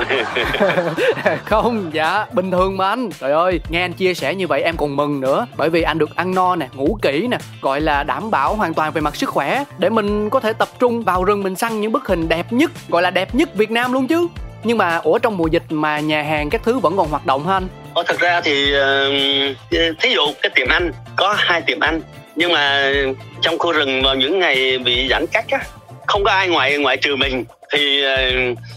Không 1.44 1.90
dạ 1.92 2.26
bình 2.32 2.50
thường 2.50 2.76
mà 2.76 2.88
anh. 2.88 3.10
Trời 3.20 3.32
ơi 3.32 3.60
nghe 3.68 3.84
anh 3.84 3.92
chia 3.92 4.14
sẻ 4.14 4.34
như 4.34 4.46
vậy 4.46 4.62
em 4.62 4.76
còn 4.76 4.96
mừng 4.96 5.20
nữa. 5.20 5.46
Bởi 5.56 5.70
vì 5.70 5.82
anh 5.82 5.98
được 5.98 6.16
ăn 6.16 6.34
no 6.34 6.56
nè 6.56 6.68
ngủ 6.74 6.98
kỹ 7.02 7.26
nè 7.30 7.38
gọi 7.60 7.80
là 7.80 8.02
đảm 8.02 8.30
bảo 8.30 8.54
hoàn 8.54 8.74
toàn 8.74 8.92
về 8.92 9.00
mặt 9.00 9.16
sức 9.16 9.28
khỏe. 9.28 9.64
Để 9.78 9.90
mình 9.90 10.30
có 10.30 10.40
thể 10.40 10.52
tập 10.52 10.68
trung 10.78 11.02
vào 11.02 11.24
rừng 11.24 11.42
mình 11.42 11.56
săn 11.56 11.80
những 11.80 11.92
bức 11.92 12.08
hình 12.08 12.28
đẹp 12.28 12.46
nhất 12.50 12.70
gọi 12.88 13.02
là 13.02 13.10
đẹp 13.10 13.34
nhất 13.34 13.54
việt 13.54 13.70
nam 13.70 13.92
luôn 13.92 14.06
chứ. 14.06 14.26
Nhưng 14.64 14.78
mà 14.78 14.96
ủa 14.96 15.18
trong 15.18 15.36
mùa 15.36 15.46
dịch 15.46 15.62
mà 15.70 16.00
nhà 16.00 16.22
hàng 16.22 16.50
các 16.50 16.60
thứ 16.64 16.78
vẫn 16.78 16.96
còn 16.96 17.08
hoạt 17.08 17.26
động 17.26 17.46
hả 17.46 17.54
anh? 17.54 17.68
Ồ, 17.94 18.02
thật 18.02 18.18
ra 18.18 18.40
thì 18.40 18.74
uh, 18.76 20.00
thí 20.00 20.14
dụ 20.14 20.22
cái 20.42 20.50
tiệm 20.54 20.68
ăn 20.68 20.92
có 21.16 21.34
hai 21.38 21.60
tiệm 21.60 21.80
ăn 21.80 22.00
nhưng 22.36 22.52
mà 22.52 22.92
trong 23.40 23.58
khu 23.58 23.72
rừng 23.72 24.02
vào 24.02 24.14
những 24.14 24.38
ngày 24.38 24.78
bị 24.78 25.08
giãn 25.10 25.26
cách 25.32 25.44
á 25.50 25.60
không 26.06 26.24
có 26.24 26.30
ai 26.30 26.48
ngoài 26.48 26.78
ngoại 26.78 26.96
trừ 26.96 27.16
mình 27.16 27.44
thì 27.72 28.02
ờ, 28.02 28.16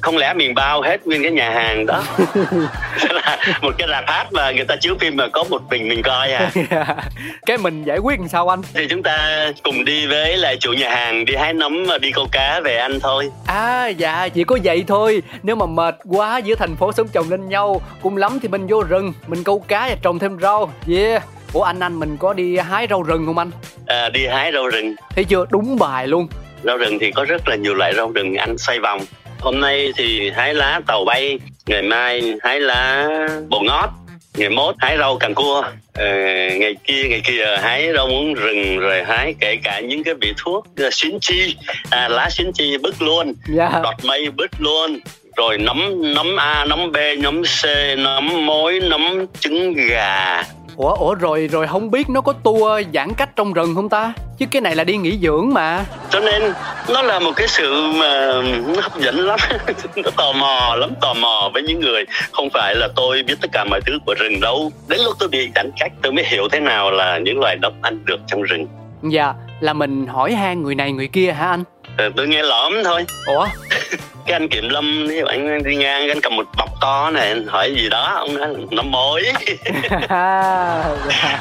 không 0.01 0.17
lẽ 0.17 0.33
mình 0.33 0.55
bao 0.55 0.81
hết 0.81 1.07
nguyên 1.07 1.23
cái 1.23 1.31
nhà 1.31 1.49
hàng 1.49 1.85
đó? 1.85 2.03
Là 3.09 3.37
một 3.61 3.71
cái 3.77 3.87
rạp 3.91 4.03
hát 4.07 4.33
mà 4.33 4.51
người 4.51 4.65
ta 4.65 4.75
chiếu 4.81 4.95
phim 4.99 5.15
mà 5.15 5.27
có 5.27 5.43
một 5.43 5.61
mình 5.69 5.89
mình 5.89 6.01
coi 6.01 6.31
à. 6.31 6.51
Cái 7.45 7.57
mình 7.57 7.83
giải 7.83 7.97
quyết 7.97 8.19
làm 8.19 8.27
sao 8.27 8.53
anh? 8.53 8.61
Thì 8.73 8.87
chúng 8.89 9.03
ta 9.03 9.47
cùng 9.63 9.85
đi 9.85 10.07
với 10.07 10.37
lại 10.37 10.57
chủ 10.59 10.73
nhà 10.73 10.89
hàng 10.89 11.25
đi 11.25 11.35
hái 11.35 11.53
nấm 11.53 11.85
và 11.87 11.97
đi 11.97 12.11
câu 12.11 12.27
cá 12.31 12.59
về 12.63 12.77
ăn 12.77 12.99
thôi. 12.99 13.29
À 13.45 13.87
dạ 13.87 14.27
chỉ 14.27 14.43
có 14.43 14.57
vậy 14.63 14.83
thôi. 14.87 15.21
Nếu 15.43 15.55
mà 15.55 15.65
mệt 15.65 15.95
quá 16.09 16.37
giữa 16.37 16.55
thành 16.55 16.75
phố 16.75 16.91
sống 16.91 17.07
chồng 17.07 17.29
lên 17.29 17.49
nhau 17.49 17.81
cùng 18.01 18.17
lắm 18.17 18.39
thì 18.41 18.47
mình 18.47 18.67
vô 18.67 18.83
rừng 18.83 19.13
mình 19.27 19.43
câu 19.43 19.59
cá 19.59 19.87
và 19.89 19.95
trồng 20.01 20.19
thêm 20.19 20.39
rau. 20.39 20.73
Yeah 20.87 21.23
ủa 21.53 21.61
anh 21.61 21.79
anh 21.79 21.99
mình 21.99 22.17
có 22.19 22.33
đi 22.33 22.57
hái 22.57 22.87
rau 22.89 23.03
rừng 23.03 23.25
không 23.25 23.37
anh? 23.37 23.51
À 23.87 24.09
đi 24.09 24.27
hái 24.27 24.51
rau 24.53 24.67
rừng. 24.67 24.95
Thấy 25.15 25.23
chưa? 25.23 25.45
Đúng 25.49 25.77
bài 25.79 26.07
luôn. 26.07 26.27
Rau 26.63 26.77
rừng 26.77 26.99
thì 26.99 27.11
có 27.11 27.25
rất 27.25 27.47
là 27.47 27.55
nhiều 27.55 27.73
loại 27.75 27.93
rau 27.95 28.11
rừng. 28.11 28.35
Ăn 28.35 28.57
xoay 28.57 28.79
vòng. 28.79 28.99
Hôm 29.39 29.59
nay 29.59 29.91
thì 29.97 30.31
hái 30.35 30.53
lá 30.53 30.81
tàu 30.87 31.05
bay 31.05 31.39
ngày 31.65 31.81
mai 31.81 32.35
hái 32.43 32.59
lá 32.59 33.07
bồ 33.49 33.59
ngót 33.59 33.89
ngày 34.37 34.49
mốt 34.49 34.75
hái 34.79 34.97
rau 34.97 35.17
càng 35.17 35.33
cua. 35.35 35.63
Ờ, 35.93 36.05
ngày 36.55 36.75
kia 36.83 37.03
ngày 37.09 37.21
kia 37.25 37.57
hái 37.61 37.93
rau 37.95 38.07
muống 38.07 38.33
rừng 38.33 38.79
rồi 38.79 39.03
hái 39.03 39.35
kể 39.39 39.57
cả 39.63 39.79
những 39.79 40.03
cái 40.03 40.13
vị 40.21 40.33
thuốc 40.37 40.67
xuyến 40.91 41.17
chi. 41.21 41.55
À, 41.89 42.07
lá 42.07 42.29
xuyến 42.29 42.51
chi 42.53 42.77
bứt 42.77 43.01
luôn. 43.01 43.25
Yeah. 43.57 43.73
Dạ. 43.73 43.79
đọt 43.83 43.95
mây 44.03 44.29
bứt 44.29 44.51
luôn. 44.59 44.99
Rồi 45.35 45.57
nấm 45.57 46.13
nấm 46.13 46.35
a 46.39 46.65
nấm 46.65 46.91
b 46.91 46.97
nấm 47.17 47.43
c 47.43 47.65
nấm 47.97 48.45
mối 48.45 48.79
nấm 48.79 49.25
trứng 49.39 49.73
gà 49.73 50.43
ủa 50.77 50.93
ủa 50.93 51.15
rồi 51.15 51.47
rồi 51.51 51.67
không 51.67 51.91
biết 51.91 52.09
nó 52.09 52.21
có 52.21 52.33
tour 52.33 52.85
giãn 52.93 53.13
cách 53.13 53.29
trong 53.35 53.53
rừng 53.53 53.75
không 53.75 53.89
ta? 53.89 54.13
Chứ 54.37 54.45
cái 54.51 54.61
này 54.61 54.75
là 54.75 54.83
đi 54.83 54.97
nghỉ 54.97 55.17
dưỡng 55.21 55.53
mà. 55.53 55.85
Cho 56.09 56.19
nên 56.19 56.41
nó 56.89 57.01
là 57.01 57.19
một 57.19 57.31
cái 57.35 57.47
sự 57.47 57.91
mà 57.95 58.41
nó 58.75 58.81
hấp 58.81 58.99
dẫn 58.99 59.15
lắm. 59.15 59.39
Nó 59.95 60.11
tò 60.17 60.31
mò 60.31 60.75
lắm 60.75 60.89
tò 61.01 61.13
mò 61.13 61.49
với 61.53 61.63
những 61.63 61.79
người. 61.79 62.05
Không 62.31 62.49
phải 62.53 62.75
là 62.75 62.87
tôi 62.95 63.23
biết 63.23 63.35
tất 63.41 63.49
cả 63.51 63.65
mọi 63.69 63.81
thứ 63.85 63.93
của 64.05 64.13
rừng 64.19 64.39
đâu. 64.41 64.71
Đến 64.87 64.99
lúc 65.03 65.15
tôi 65.19 65.29
bị 65.29 65.49
giãn 65.55 65.71
cách 65.79 65.91
tôi 66.01 66.11
mới 66.11 66.23
hiểu 66.27 66.47
thế 66.51 66.59
nào 66.59 66.91
là 66.91 67.17
những 67.17 67.39
loài 67.39 67.55
động 67.55 67.73
ăn 67.81 68.05
được 68.05 68.19
trong 68.27 68.41
rừng. 68.41 68.67
Dạ 69.03 69.33
là 69.59 69.73
mình 69.73 70.07
hỏi 70.07 70.33
han 70.33 70.63
người 70.63 70.75
này 70.75 70.91
người 70.91 71.07
kia 71.07 71.31
hả 71.31 71.49
anh 71.49 71.63
tôi 72.15 72.27
nghe 72.27 72.41
lõm 72.41 72.83
thôi. 72.83 73.05
Ủa? 73.25 73.47
Cái 74.27 74.33
anh 74.33 74.47
kiểm 74.49 74.69
lâm 74.69 75.07
thì 75.09 75.21
anh 75.27 75.63
đi 75.63 75.75
ngang 75.75 76.09
anh 76.09 76.21
cầm 76.21 76.35
một 76.35 76.45
bọc 76.57 76.69
to 76.81 77.09
này 77.09 77.27
anh 77.27 77.47
hỏi 77.47 77.73
gì 77.75 77.89
đó 77.89 78.13
ông 78.15 78.37
nói 78.37 78.47
là 78.47 78.59
nó 78.71 78.83
mối 78.83 79.23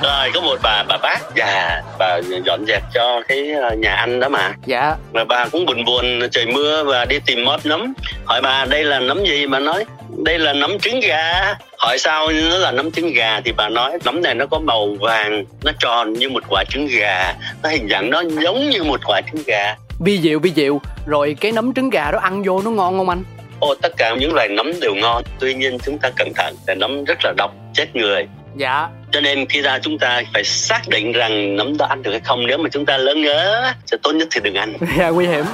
rồi 0.02 0.30
có 0.34 0.40
một 0.40 0.58
bà 0.62 0.84
bà 0.88 0.96
bác 1.02 1.18
già 1.36 1.82
bà 1.98 2.18
dọn 2.44 2.64
dẹp 2.66 2.82
cho 2.94 3.22
cái 3.28 3.50
ờ, 3.52 3.74
nhà 3.74 3.94
anh 3.94 4.20
đó 4.20 4.28
mà. 4.28 4.54
Dạ. 4.66 4.94
Và 5.12 5.24
bà 5.24 5.48
cũng 5.48 5.66
buồn 5.66 5.84
buồn 5.84 6.20
trời 6.32 6.46
mưa 6.46 6.84
và 6.84 7.04
đi 7.04 7.18
tìm 7.26 7.44
mót 7.44 7.66
nấm 7.66 7.94
hỏi 8.24 8.40
bà 8.42 8.64
đây 8.64 8.84
là 8.84 9.00
nấm 9.00 9.24
gì? 9.24 9.46
Mà 9.46 9.58
nói 9.58 9.84
đây 10.24 10.38
là 10.38 10.52
nấm 10.52 10.78
trứng 10.78 11.00
gà. 11.00 11.54
Hỏi 11.78 11.98
sao 11.98 12.28
nó 12.50 12.58
là 12.58 12.70
nấm 12.70 12.90
trứng 12.90 13.12
gà 13.12 13.40
thì 13.44 13.52
bà 13.52 13.68
nói 13.68 13.98
nấm 14.04 14.22
này 14.22 14.34
nó 14.34 14.46
có 14.46 14.58
màu 14.58 14.96
vàng 15.00 15.44
nó 15.64 15.72
tròn 15.78 16.12
như 16.12 16.28
một 16.28 16.42
quả 16.48 16.64
trứng 16.68 16.86
gà. 16.86 17.34
Nó 17.62 17.68
hình 17.68 17.88
dạng 17.90 18.10
nó 18.10 18.22
giống 18.42 18.70
như 18.70 18.84
một 18.84 19.00
quả 19.06 19.20
trứng 19.32 19.42
gà 19.46 19.74
vi 20.00 20.20
diệu 20.20 20.38
vi 20.38 20.52
diệu 20.56 20.80
rồi 21.06 21.36
cái 21.40 21.52
nấm 21.52 21.74
trứng 21.74 21.90
gà 21.90 22.10
đó 22.10 22.18
ăn 22.18 22.42
vô 22.42 22.62
nó 22.62 22.70
ngon 22.70 22.98
không 22.98 23.08
anh? 23.08 23.24
Ồ, 23.60 23.74
tất 23.82 23.96
cả 23.96 24.16
những 24.20 24.34
loài 24.34 24.48
nấm 24.48 24.72
đều 24.80 24.94
ngon. 24.94 25.22
Tuy 25.40 25.54
nhiên 25.54 25.78
chúng 25.84 25.98
ta 25.98 26.10
cẩn 26.16 26.32
thận 26.36 26.54
là 26.66 26.74
nấm 26.74 27.04
rất 27.04 27.18
là 27.24 27.32
độc 27.36 27.50
chết 27.74 27.96
người. 27.96 28.26
Dạ 28.56 28.88
cho 29.16 29.20
nên 29.20 29.46
khi 29.46 29.60
ra 29.60 29.78
chúng 29.82 29.98
ta 29.98 30.22
phải 30.34 30.44
xác 30.44 30.82
định 30.88 31.12
rằng 31.12 31.56
nấm 31.56 31.76
đó 31.76 31.86
ăn 31.86 32.02
được 32.02 32.10
hay 32.10 32.20
không. 32.20 32.46
Nếu 32.46 32.58
mà 32.58 32.68
chúng 32.72 32.86
ta 32.86 32.96
lớn 32.96 33.22
ngớ 33.22 33.72
thì 33.92 33.98
tốt 34.02 34.12
nhất 34.12 34.28
thì 34.30 34.40
đừng 34.40 34.54
ăn. 34.54 34.72
Yeah, 34.80 34.96
dạ, 34.98 35.08
nguy 35.08 35.26
hiểm. 35.26 35.44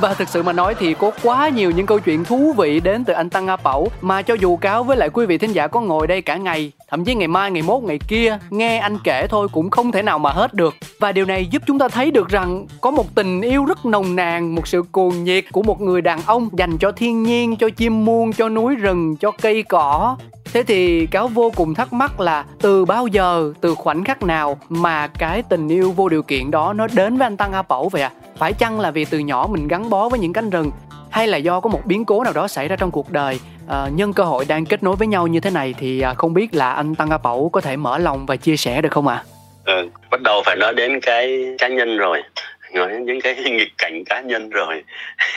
Và 0.00 0.14
thực 0.14 0.28
sự 0.28 0.42
mà 0.42 0.52
nói 0.52 0.74
thì 0.78 0.94
có 0.94 1.10
quá 1.22 1.48
nhiều 1.48 1.70
những 1.70 1.86
câu 1.86 1.98
chuyện 1.98 2.24
thú 2.24 2.54
vị 2.58 2.80
đến 2.80 3.04
từ 3.04 3.14
anh 3.14 3.30
Tăng 3.30 3.46
A 3.46 3.56
Pẩu 3.56 3.90
mà 4.00 4.22
cho 4.22 4.34
dù 4.34 4.56
cáo 4.56 4.84
với 4.84 4.96
lại 4.96 5.08
quý 5.12 5.26
vị 5.26 5.38
thính 5.38 5.52
giả 5.52 5.66
có 5.66 5.80
ngồi 5.80 6.06
đây 6.06 6.22
cả 6.22 6.36
ngày 6.36 6.72
thậm 6.90 7.04
chí 7.04 7.14
ngày 7.14 7.28
mai 7.28 7.50
ngày 7.50 7.62
mốt 7.62 7.82
ngày 7.82 7.98
kia 8.08 8.38
nghe 8.50 8.78
anh 8.78 8.98
kể 9.04 9.26
thôi 9.30 9.48
cũng 9.52 9.70
không 9.70 9.92
thể 9.92 10.02
nào 10.02 10.18
mà 10.18 10.30
hết 10.30 10.54
được. 10.54 10.74
Và 10.98 11.12
điều 11.12 11.24
này 11.24 11.46
giúp 11.46 11.62
chúng 11.66 11.78
ta 11.78 11.88
thấy 11.88 12.10
được 12.10 12.28
rằng 12.28 12.66
có 12.80 12.90
một 12.90 13.14
tình 13.14 13.40
yêu 13.40 13.64
rất 13.64 13.86
nồng 13.86 14.16
nàn 14.16 14.54
một 14.54 14.68
sự 14.68 14.82
cuồng 14.92 15.24
nhiệt 15.24 15.44
của 15.52 15.62
một 15.62 15.80
người 15.80 16.00
đàn 16.00 16.20
ông 16.26 16.48
dành 16.52 16.78
cho 16.78 16.92
thiên 16.92 17.22
nhiên 17.22 17.56
cho 17.56 17.68
chim 17.70 18.04
muông 18.04 18.32
cho 18.32 18.48
núi 18.48 18.74
rừng 18.74 19.16
cho 19.16 19.30
cây 19.30 19.62
cỏ 19.62 20.16
thế 20.52 20.62
thì 20.62 21.06
cáo 21.06 21.28
vô 21.28 21.52
cùng 21.56 21.74
thắc 21.74 21.92
mắc 21.92 22.20
là 22.20 22.44
từ 22.60 22.84
bao 22.84 23.06
giờ 23.06 23.52
từ 23.60 23.74
khoảnh 23.74 24.04
khắc 24.04 24.22
nào 24.22 24.58
mà 24.68 25.06
cái 25.06 25.42
tình 25.48 25.68
yêu 25.68 25.92
vô 25.92 26.08
điều 26.08 26.22
kiện 26.22 26.50
đó 26.50 26.72
nó 26.72 26.86
đến 26.94 27.16
với 27.16 27.26
anh 27.26 27.36
tăng 27.36 27.52
a 27.52 27.62
pẩu 27.62 27.88
vậy 27.88 28.02
à 28.02 28.10
phải 28.38 28.52
chăng 28.52 28.80
là 28.80 28.90
vì 28.90 29.04
từ 29.04 29.18
nhỏ 29.18 29.48
mình 29.50 29.68
gắn 29.68 29.90
bó 29.90 30.08
với 30.08 30.18
những 30.18 30.32
cánh 30.32 30.50
rừng 30.50 30.70
hay 31.10 31.26
là 31.26 31.36
do 31.36 31.60
có 31.60 31.70
một 31.70 31.86
biến 31.86 32.04
cố 32.04 32.24
nào 32.24 32.32
đó 32.32 32.48
xảy 32.48 32.68
ra 32.68 32.76
trong 32.76 32.90
cuộc 32.90 33.10
đời 33.10 33.40
à, 33.68 33.88
nhân 33.94 34.12
cơ 34.12 34.24
hội 34.24 34.44
đang 34.48 34.66
kết 34.66 34.82
nối 34.82 34.96
với 34.96 35.06
nhau 35.06 35.26
như 35.26 35.40
thế 35.40 35.50
này 35.50 35.74
thì 35.78 36.00
à, 36.00 36.14
không 36.14 36.34
biết 36.34 36.54
là 36.54 36.70
anh 36.72 36.94
tăng 36.94 37.10
a 37.10 37.18
pẩu 37.18 37.48
có 37.48 37.60
thể 37.60 37.76
mở 37.76 37.98
lòng 37.98 38.26
và 38.26 38.36
chia 38.36 38.56
sẻ 38.56 38.82
được 38.82 38.92
không 38.92 39.08
ạ 39.08 39.14
à? 39.14 39.24
ừ, 39.64 39.88
bắt 40.10 40.20
đầu 40.20 40.42
phải 40.46 40.56
nói 40.56 40.74
đến 40.74 41.00
cái 41.00 41.44
cá 41.58 41.68
nhân 41.68 41.96
rồi 41.96 42.22
nói 42.74 42.88
đến 42.88 43.04
những 43.04 43.20
cái 43.20 43.34
nghịch 43.50 43.72
cảnh 43.78 44.04
cá 44.06 44.20
nhân 44.20 44.50
rồi 44.50 44.82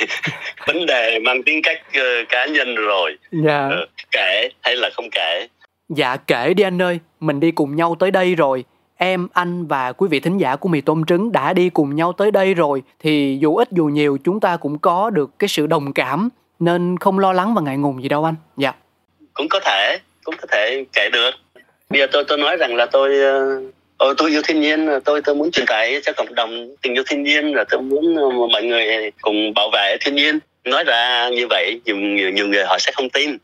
vấn 0.68 0.86
đề 0.86 1.20
mang 1.20 1.44
tính 1.44 1.62
cách 1.64 1.82
uh, 1.98 2.30
cá 2.30 2.46
nhân 2.46 2.76
rồi 2.76 3.18
dạ. 3.32 3.68
uh, 3.68 3.90
kể 4.12 4.50
hay 4.62 4.76
là 4.76 4.90
không 4.94 5.10
kể? 5.12 5.48
Dạ 5.90 6.18
kể 6.18 6.54
đi 6.54 6.64
anh 6.64 6.82
ơi. 6.82 7.00
Mình 7.20 7.40
đi 7.40 7.52
cùng 7.52 7.76
nhau 7.76 7.96
tới 8.00 8.12
đây 8.12 8.36
rồi. 8.36 8.64
Em 8.98 9.28
anh 9.34 9.68
và 9.68 9.92
quý 9.92 10.08
vị 10.12 10.20
thính 10.20 10.38
giả 10.38 10.56
của 10.56 10.70
mì 10.70 10.82
tôm 10.82 11.06
trứng 11.06 11.32
đã 11.32 11.54
đi 11.54 11.70
cùng 11.70 11.96
nhau 11.96 12.14
tới 12.14 12.32
đây 12.32 12.54
rồi. 12.54 12.82
Thì 13.00 13.38
dù 13.42 13.56
ít 13.56 13.68
dù 13.72 13.86
nhiều 13.86 14.18
chúng 14.24 14.40
ta 14.40 14.58
cũng 14.58 14.80
có 14.80 15.10
được 15.10 15.30
cái 15.40 15.48
sự 15.48 15.68
đồng 15.68 15.94
cảm. 15.94 16.30
Nên 16.60 16.98
không 16.98 17.20
lo 17.20 17.34
lắng 17.34 17.54
và 17.56 17.62
ngại 17.62 17.78
ngùng 17.78 18.04
gì 18.04 18.10
đâu 18.10 18.24
anh. 18.24 18.36
Dạ. 18.58 18.74
Cũng 19.34 19.50
có 19.50 19.60
thể 19.60 20.00
cũng 20.24 20.36
có 20.42 20.48
thể 20.52 20.86
kể 20.94 21.10
được. 21.14 21.32
Bây 21.90 22.00
giờ 22.00 22.08
tôi 22.12 22.24
tôi 22.28 22.38
nói 22.38 22.58
rằng 22.58 22.76
là 22.76 22.86
tôi 22.86 23.20
ờ, 23.98 24.14
tôi 24.18 24.30
yêu 24.30 24.42
thiên 24.46 24.62
nhiên 24.62 24.90
tôi 25.06 25.22
tôi 25.22 25.36
muốn 25.36 25.52
truyền 25.52 25.66
tải 25.66 26.00
cho 26.04 26.14
cộng 26.18 26.36
đồng 26.36 26.76
tình 26.82 26.94
yêu 26.94 27.04
thiên 27.08 27.24
nhiên 27.24 27.54
và 27.56 27.64
tôi 27.70 27.82
muốn 27.82 28.16
ờ, 28.16 28.30
mọi 28.52 28.64
người 28.64 29.12
cùng 29.22 29.54
bảo 29.56 29.70
vệ 29.74 29.98
thiên 30.02 30.16
nhiên. 30.16 30.40
Nói 30.64 30.84
ra 30.84 31.30
như 31.30 31.48
vậy 31.50 31.82
nhiều, 31.86 31.96
nhiều, 31.96 32.30
nhiều 32.30 32.48
người 32.48 32.64
họ 32.66 32.78
sẽ 32.80 32.92
không 32.92 33.10
tin 33.10 33.38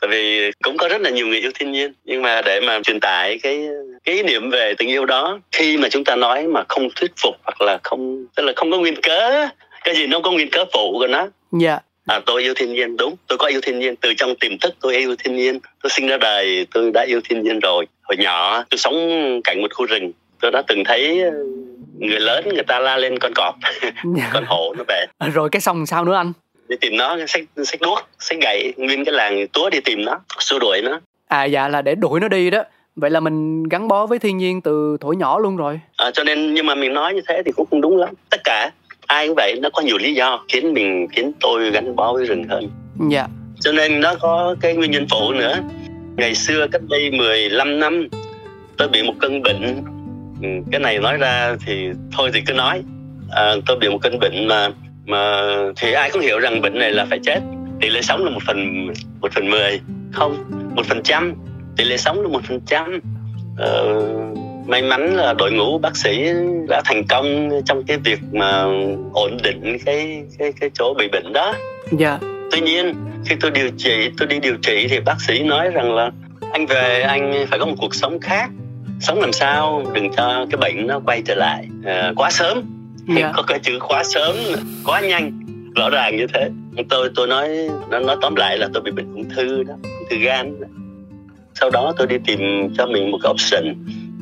tại 0.00 0.08
vì 0.10 0.50
cũng 0.64 0.76
có 0.76 0.88
rất 0.88 1.00
là 1.00 1.10
nhiều 1.10 1.26
người 1.26 1.40
yêu 1.40 1.50
thiên 1.54 1.72
nhiên. 1.72 1.92
Nhưng 2.04 2.22
mà 2.22 2.42
để 2.42 2.60
mà 2.60 2.80
truyền 2.82 3.00
tải 3.00 3.38
cái 3.42 3.68
cái 4.04 4.14
ý 4.14 4.22
niệm 4.22 4.50
về 4.50 4.74
tình 4.78 4.88
yêu 4.88 5.06
đó 5.06 5.40
khi 5.52 5.76
mà 5.76 5.88
chúng 5.88 6.04
ta 6.04 6.16
nói 6.16 6.46
mà 6.46 6.64
không 6.68 6.88
thuyết 6.96 7.12
phục 7.22 7.36
hoặc 7.44 7.60
là 7.60 7.78
không 7.82 8.26
tức 8.36 8.42
là 8.42 8.52
không 8.56 8.70
có 8.70 8.78
nguyên 8.78 9.00
cớ 9.00 9.48
cái 9.84 9.96
gì 9.96 10.06
nó 10.06 10.20
có 10.20 10.30
nguyên 10.30 10.50
cớ 10.50 10.64
phụ 10.72 10.92
của 10.98 11.06
nó. 11.06 11.28
Dạ. 11.52 11.68
Yeah. 11.68 11.82
À, 12.06 12.20
tôi 12.26 12.42
yêu 12.42 12.54
thiên 12.56 12.72
nhiên 12.72 12.96
đúng. 12.96 13.16
Tôi 13.26 13.38
có 13.38 13.46
yêu 13.46 13.60
thiên 13.60 13.78
nhiên. 13.78 13.96
Từ 13.96 14.14
trong 14.16 14.34
tiềm 14.36 14.58
thức 14.58 14.74
tôi 14.80 14.96
yêu 14.96 15.16
thiên 15.18 15.36
nhiên. 15.36 15.58
Tôi 15.82 15.90
sinh 15.90 16.06
ra 16.06 16.16
đời 16.16 16.66
tôi 16.74 16.90
đã 16.90 17.02
yêu 17.02 17.20
thiên 17.24 17.42
nhiên 17.42 17.60
rồi. 17.60 17.86
Hồi 18.02 18.16
nhỏ 18.16 18.64
tôi 18.70 18.78
sống 18.78 18.94
cạnh 19.44 19.62
một 19.62 19.68
khu 19.74 19.86
rừng. 19.86 20.12
Tôi 20.40 20.50
đã 20.50 20.62
từng 20.68 20.84
thấy 20.84 21.22
người 21.98 22.20
lớn 22.20 22.44
người 22.54 22.62
ta 22.62 22.78
la 22.78 22.96
lên 22.96 23.18
con 23.18 23.32
cọp. 23.34 23.54
Dạ. 24.16 24.30
con 24.32 24.44
hổ 24.46 24.74
nó 24.78 24.84
về. 24.88 25.06
Rồi 25.34 25.48
cái 25.52 25.60
xong 25.60 25.86
sao 25.86 26.04
nữa 26.04 26.14
anh 26.14 26.32
đi 26.68 26.76
tìm 26.80 26.96
nó 26.96 27.16
xách 27.26 27.44
xách 27.64 27.80
đuốc 27.80 28.08
xách 28.18 28.38
gậy 28.42 28.72
nguyên 28.76 29.04
cái 29.04 29.14
làng 29.14 29.48
túa 29.52 29.70
đi 29.70 29.80
tìm 29.80 30.04
nó 30.04 30.20
xua 30.38 30.58
đuổi 30.58 30.82
nó. 30.82 31.00
À 31.28 31.44
dạ 31.44 31.68
là 31.68 31.82
để 31.82 31.94
đuổi 31.94 32.20
nó 32.20 32.28
đi 32.28 32.50
đó. 32.50 32.62
Vậy 32.96 33.10
là 33.10 33.20
mình 33.20 33.62
gắn 33.62 33.88
bó 33.88 34.06
với 34.06 34.18
thiên 34.18 34.38
nhiên 34.38 34.60
từ 34.60 34.96
tuổi 35.00 35.16
nhỏ 35.16 35.38
luôn 35.38 35.56
rồi. 35.56 35.80
À, 35.96 36.10
cho 36.10 36.24
nên 36.24 36.54
nhưng 36.54 36.66
mà 36.66 36.74
mình 36.74 36.94
nói 36.94 37.14
như 37.14 37.20
thế 37.28 37.42
thì 37.46 37.52
cũng 37.52 37.66
không 37.70 37.80
đúng 37.80 37.96
lắm. 37.96 38.08
Tất 38.30 38.40
cả 38.44 38.70
ai 39.06 39.26
cũng 39.26 39.36
vậy 39.36 39.54
nó 39.62 39.70
có 39.70 39.82
nhiều 39.82 39.98
lý 39.98 40.14
do 40.14 40.44
khiến 40.48 40.74
mình 40.74 41.06
khiến 41.12 41.32
tôi 41.40 41.70
gắn 41.70 41.96
bó 41.96 42.12
với 42.12 42.26
rừng 42.26 42.44
hơn. 42.48 42.70
Dạ. 43.10 43.26
Cho 43.60 43.72
nên 43.72 44.00
nó 44.00 44.14
có 44.14 44.56
cái 44.60 44.74
nguyên 44.74 44.90
nhân 44.90 45.06
phụ 45.10 45.32
nữa. 45.32 45.58
Ngày 46.16 46.34
xưa 46.34 46.66
cách 46.72 46.82
đây 46.88 47.10
15 47.10 47.80
năm 47.80 48.08
tôi 48.76 48.88
bị 48.88 49.02
một 49.02 49.14
cơn 49.18 49.42
bệnh. 49.42 49.62
Ừ, 50.42 50.48
cái 50.72 50.80
này 50.80 50.98
nói 50.98 51.16
ra 51.16 51.56
thì 51.66 51.88
thôi 52.16 52.30
thì 52.34 52.40
cứ 52.46 52.52
nói. 52.52 52.82
À, 53.30 53.54
tôi 53.66 53.76
bị 53.78 53.88
một 53.88 53.98
cơn 54.02 54.18
bệnh 54.18 54.48
mà 54.48 54.68
mà 55.08 55.42
thì 55.76 55.92
ai 55.92 56.10
cũng 56.10 56.22
hiểu 56.22 56.38
rằng 56.38 56.60
bệnh 56.60 56.78
này 56.78 56.92
là 56.92 57.06
phải 57.10 57.18
chết. 57.22 57.40
Tỷ 57.80 57.88
lệ 57.88 58.02
sống 58.02 58.24
là 58.24 58.30
một 58.30 58.40
phần 58.46 58.86
một 59.20 59.32
phần 59.32 59.50
mười 59.50 59.80
không 60.12 60.44
một 60.74 60.86
phần 60.86 61.02
trăm. 61.04 61.34
Tỷ 61.76 61.84
lệ 61.84 61.96
sống 61.96 62.22
là 62.22 62.28
một 62.28 62.40
phần 62.48 62.60
trăm. 62.66 63.00
Ờ, 63.58 64.02
may 64.66 64.82
mắn 64.82 65.16
là 65.16 65.34
đội 65.38 65.52
ngũ 65.52 65.78
bác 65.78 65.96
sĩ 65.96 66.30
đã 66.68 66.82
thành 66.84 67.02
công 67.08 67.50
trong 67.66 67.84
cái 67.84 67.96
việc 68.04 68.18
mà 68.32 68.62
ổn 69.12 69.36
định 69.42 69.78
cái 69.86 70.22
cái 70.38 70.52
cái 70.60 70.70
chỗ 70.74 70.94
bị 70.94 71.08
bệnh 71.08 71.32
đó. 71.32 71.54
Dạ. 71.92 72.18
Tuy 72.50 72.60
nhiên 72.60 72.94
khi 73.26 73.34
tôi 73.40 73.50
điều 73.50 73.68
trị 73.76 74.10
tôi 74.18 74.28
đi 74.28 74.38
điều 74.40 74.56
trị 74.62 74.86
thì 74.90 75.00
bác 75.00 75.20
sĩ 75.20 75.42
nói 75.42 75.70
rằng 75.70 75.94
là 75.94 76.10
anh 76.52 76.66
về 76.66 77.02
anh 77.02 77.46
phải 77.50 77.58
có 77.58 77.66
một 77.66 77.76
cuộc 77.80 77.94
sống 77.94 78.20
khác. 78.20 78.50
Sống 79.00 79.20
làm 79.20 79.32
sao 79.32 79.84
đừng 79.94 80.12
cho 80.16 80.46
cái 80.50 80.58
bệnh 80.58 80.86
nó 80.86 81.00
quay 81.06 81.22
trở 81.26 81.34
lại 81.34 81.68
à, 81.84 82.12
quá 82.16 82.30
sớm 82.30 82.77
yeah. 83.08 83.20
Dạ. 83.20 83.32
có 83.34 83.42
cái 83.42 83.58
chữ 83.58 83.78
quá 83.88 84.04
sớm 84.04 84.36
quá 84.84 85.00
nhanh 85.00 85.32
rõ 85.76 85.90
ràng 85.90 86.16
như 86.16 86.26
thế 86.34 86.50
tôi 86.88 87.10
tôi 87.14 87.26
nói 87.26 87.68
nó 87.90 87.98
nói 87.98 88.16
tóm 88.22 88.34
lại 88.34 88.58
là 88.58 88.68
tôi 88.74 88.82
bị 88.82 88.90
bệnh 88.90 89.14
ung 89.14 89.30
thư 89.30 89.62
đó 89.62 89.74
ung 89.82 90.08
thư 90.10 90.16
gan 90.16 90.60
đó. 90.60 90.66
sau 91.54 91.70
đó 91.70 91.92
tôi 91.96 92.06
đi 92.06 92.16
tìm 92.26 92.40
cho 92.76 92.86
mình 92.86 93.10
một 93.10 93.18
cái 93.22 93.32
option 93.32 93.74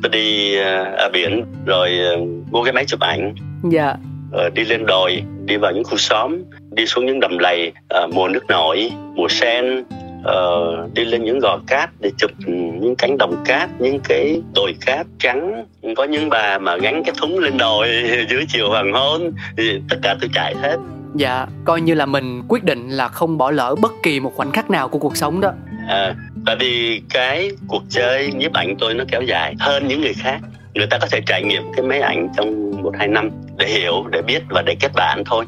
tôi 0.03 0.09
đi 0.09 0.55
uh, 0.59 0.97
ở 0.97 1.09
biển 1.13 1.45
rồi 1.65 1.99
uh, 2.13 2.29
mua 2.51 2.63
cái 2.63 2.73
máy 2.73 2.85
chụp 2.85 2.99
ảnh 2.99 3.35
dạ 3.63 3.85
yeah. 3.85 4.47
uh, 4.47 4.53
đi 4.53 4.63
lên 4.63 4.85
đồi 4.85 5.23
đi 5.45 5.57
vào 5.57 5.71
những 5.71 5.83
khu 5.83 5.97
xóm 5.97 6.37
đi 6.71 6.85
xuống 6.85 7.05
những 7.05 7.19
đầm 7.19 7.37
lầy 7.37 7.71
uh, 8.03 8.13
mùa 8.13 8.27
nước 8.27 8.45
nổi 8.47 8.91
mùa 9.15 9.27
sen 9.27 9.83
uh, 10.19 10.93
đi 10.93 11.05
lên 11.05 11.23
những 11.23 11.39
gò 11.39 11.59
cát 11.67 11.89
để 11.99 12.11
chụp 12.17 12.31
những 12.47 12.95
cánh 12.95 13.17
đồng 13.17 13.43
cát 13.45 13.69
những 13.79 13.99
cái 14.03 14.41
đồi 14.55 14.75
cát 14.85 15.07
trắng. 15.19 15.65
Có 15.95 16.03
những 16.03 16.29
bà 16.29 16.57
mà 16.57 16.77
gắn 16.77 17.03
cái 17.03 17.15
thúng 17.17 17.39
lên 17.39 17.57
đồi 17.57 17.87
dưới 18.29 18.45
chiều 18.47 18.69
hoàng 18.69 18.93
hôn 18.93 19.31
thì 19.57 19.81
tất 19.89 19.97
cả 20.01 20.15
tôi 20.21 20.29
chạy 20.33 20.55
hết. 20.55 20.77
Dạ 21.15 21.47
coi 21.65 21.81
như 21.81 21.93
là 21.93 22.05
mình 22.05 22.43
quyết 22.47 22.63
định 22.63 22.89
là 22.89 23.07
không 23.07 23.37
bỏ 23.37 23.51
lỡ 23.51 23.75
bất 23.81 23.91
kỳ 24.03 24.19
một 24.19 24.33
khoảnh 24.35 24.51
khắc 24.51 24.69
nào 24.69 24.89
của 24.89 24.99
cuộc 24.99 25.17
sống 25.17 25.41
đó. 25.41 25.51
À, 25.87 26.15
tại 26.45 26.55
vì 26.59 27.01
cái 27.09 27.51
cuộc 27.67 27.83
chơi 27.89 28.31
nhiếp 28.33 28.53
ảnh 28.53 28.75
tôi 28.79 28.93
nó 28.93 29.03
kéo 29.11 29.21
dài 29.21 29.55
hơn 29.59 29.87
những 29.87 30.01
người 30.01 30.13
khác. 30.13 30.39
Người 30.73 30.87
ta 30.87 30.97
có 30.97 31.07
thể 31.11 31.21
trải 31.25 31.43
nghiệm 31.43 31.63
cái 31.75 31.85
máy 31.85 31.99
ảnh 31.99 32.29
trong 32.37 32.71
một 32.83 32.91
hai 32.97 33.07
năm 33.07 33.29
để 33.57 33.67
hiểu 33.67 34.05
để 34.11 34.21
biết 34.21 34.39
và 34.49 34.61
để 34.61 34.75
kết 34.79 34.91
bạn 34.95 35.23
thôi 35.25 35.45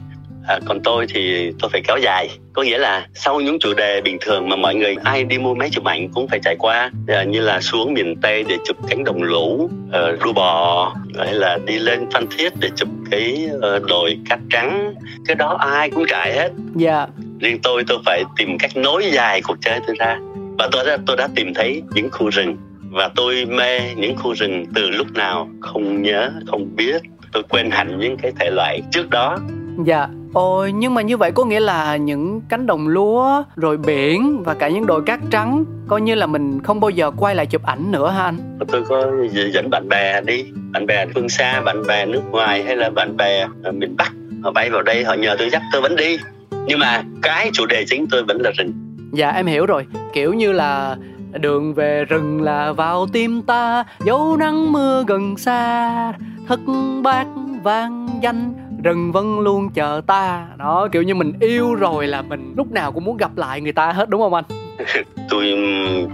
à, 0.49 0.59
còn 0.65 0.79
tôi 0.83 1.05
thì 1.09 1.51
tôi 1.59 1.69
phải 1.71 1.81
kéo 1.87 1.97
dài. 1.97 2.29
Có 2.53 2.63
nghĩa 2.63 2.77
là 2.77 3.07
sau 3.13 3.39
những 3.39 3.59
chủ 3.59 3.73
đề 3.73 4.01
bình 4.01 4.17
thường 4.21 4.49
mà 4.49 4.55
mọi 4.55 4.75
người 4.75 4.95
ai 5.03 5.23
đi 5.23 5.37
mua 5.37 5.53
máy 5.53 5.69
chụp 5.71 5.85
ảnh 5.85 6.09
cũng 6.13 6.27
phải 6.27 6.39
trải 6.43 6.55
qua 6.59 6.91
à, 7.07 7.23
như 7.23 7.41
là 7.41 7.61
xuống 7.61 7.93
miền 7.93 8.15
tây 8.21 8.43
để 8.47 8.57
chụp 8.65 8.77
cánh 8.89 9.03
đồng 9.03 9.23
lũ 9.23 9.69
uh, 9.87 10.19
đua 10.23 10.33
bò 10.33 10.95
hay 11.17 11.33
là 11.33 11.57
đi 11.65 11.79
lên 11.79 12.11
phan 12.11 12.25
thiết 12.37 12.53
để 12.59 12.69
chụp 12.75 12.89
cái 13.11 13.49
uh, 13.55 13.83
đồi 13.87 14.17
cát 14.29 14.39
trắng. 14.49 14.93
Cái 15.25 15.35
đó 15.35 15.57
ai 15.59 15.89
cũng 15.89 16.05
trải 16.07 16.33
hết. 16.33 16.51
Dạ. 16.75 16.97
Yeah. 16.97 17.09
riêng 17.39 17.59
tôi 17.63 17.83
tôi 17.87 17.97
phải 18.05 18.23
tìm 18.37 18.57
cách 18.59 18.71
nối 18.75 19.05
dài 19.11 19.41
cuộc 19.41 19.57
chơi 19.61 19.79
tôi 19.87 19.95
ra. 19.99 20.19
Và 20.57 20.69
tôi 20.71 20.85
đã 20.85 20.97
tôi 21.05 21.17
đã 21.17 21.27
tìm 21.35 21.53
thấy 21.53 21.81
những 21.91 22.09
khu 22.11 22.29
rừng. 22.29 22.57
Và 22.91 23.09
tôi 23.15 23.45
mê 23.45 23.79
những 23.95 24.15
khu 24.17 24.33
rừng 24.33 24.65
từ 24.75 24.89
lúc 24.89 25.07
nào 25.13 25.49
không 25.61 26.01
nhớ 26.01 26.31
không 26.47 26.75
biết. 26.75 27.01
Tôi 27.31 27.43
quên 27.49 27.71
hẳn 27.71 27.99
những 27.99 28.17
cái 28.17 28.31
thể 28.39 28.49
loại 28.49 28.81
trước 28.91 29.09
đó. 29.09 29.37
Dạ 29.85 30.07
Ôi, 30.33 30.71
nhưng 30.71 30.93
mà 30.93 31.01
như 31.01 31.17
vậy 31.17 31.31
có 31.31 31.45
nghĩa 31.45 31.59
là 31.59 31.95
những 31.95 32.41
cánh 32.49 32.65
đồng 32.65 32.87
lúa, 32.87 33.43
rồi 33.55 33.77
biển 33.77 34.43
và 34.43 34.53
cả 34.53 34.69
những 34.69 34.85
đồi 34.85 35.01
cát 35.05 35.19
trắng 35.31 35.65
coi 35.87 36.01
như 36.01 36.15
là 36.15 36.25
mình 36.25 36.63
không 36.63 36.79
bao 36.79 36.89
giờ 36.89 37.11
quay 37.17 37.35
lại 37.35 37.45
chụp 37.45 37.63
ảnh 37.63 37.91
nữa 37.91 38.09
ha 38.09 38.23
anh? 38.23 38.57
Tôi 38.67 38.83
có 38.89 39.11
dẫn 39.53 39.69
bạn 39.69 39.89
bè 39.89 40.21
đi, 40.21 40.45
bạn 40.71 40.85
bè 40.85 41.05
phương 41.13 41.29
xa, 41.29 41.61
bạn 41.61 41.87
bè 41.87 42.05
nước 42.05 42.21
ngoài 42.31 42.63
hay 42.63 42.75
là 42.75 42.89
bạn 42.89 43.17
bè 43.17 43.47
miền 43.73 43.95
Bắc. 43.97 44.11
Họ 44.43 44.51
bay 44.51 44.69
vào 44.69 44.81
đây 44.81 45.03
họ 45.03 45.13
nhờ 45.13 45.35
tôi 45.39 45.49
dắt 45.49 45.61
tôi 45.71 45.81
vẫn 45.81 45.95
đi. 45.95 46.17
Nhưng 46.65 46.79
mà 46.79 47.03
cái 47.21 47.49
chủ 47.53 47.65
đề 47.65 47.85
chính 47.89 48.05
tôi 48.11 48.23
vẫn 48.23 48.41
là 48.41 48.51
rừng. 48.57 48.73
Dạ 49.13 49.29
em 49.29 49.45
hiểu 49.45 49.65
rồi. 49.65 49.85
Kiểu 50.13 50.33
như 50.33 50.51
là 50.51 50.95
đường 51.39 51.73
về 51.73 52.05
rừng 52.05 52.41
là 52.41 52.71
vào 52.71 53.07
tim 53.07 53.41
ta 53.41 53.83
dấu 54.05 54.37
nắng 54.37 54.71
mưa 54.71 55.03
gần 55.07 55.37
xa 55.37 56.13
thất 56.47 56.59
bát 57.03 57.27
vang 57.63 58.09
danh 58.21 58.53
rừng 58.83 59.11
vẫn 59.11 59.39
luôn 59.39 59.69
chờ 59.69 60.01
ta. 60.07 60.47
Đó 60.57 60.87
kiểu 60.91 61.03
như 61.03 61.15
mình 61.15 61.33
yêu 61.39 61.75
rồi 61.75 62.07
là 62.07 62.21
mình 62.21 62.53
lúc 62.57 62.71
nào 62.71 62.91
cũng 62.91 63.05
muốn 63.05 63.17
gặp 63.17 63.37
lại 63.37 63.61
người 63.61 63.71
ta 63.71 63.91
hết 63.91 64.09
đúng 64.09 64.21
không 64.21 64.33
anh? 64.33 64.43
Tôi 65.29 65.53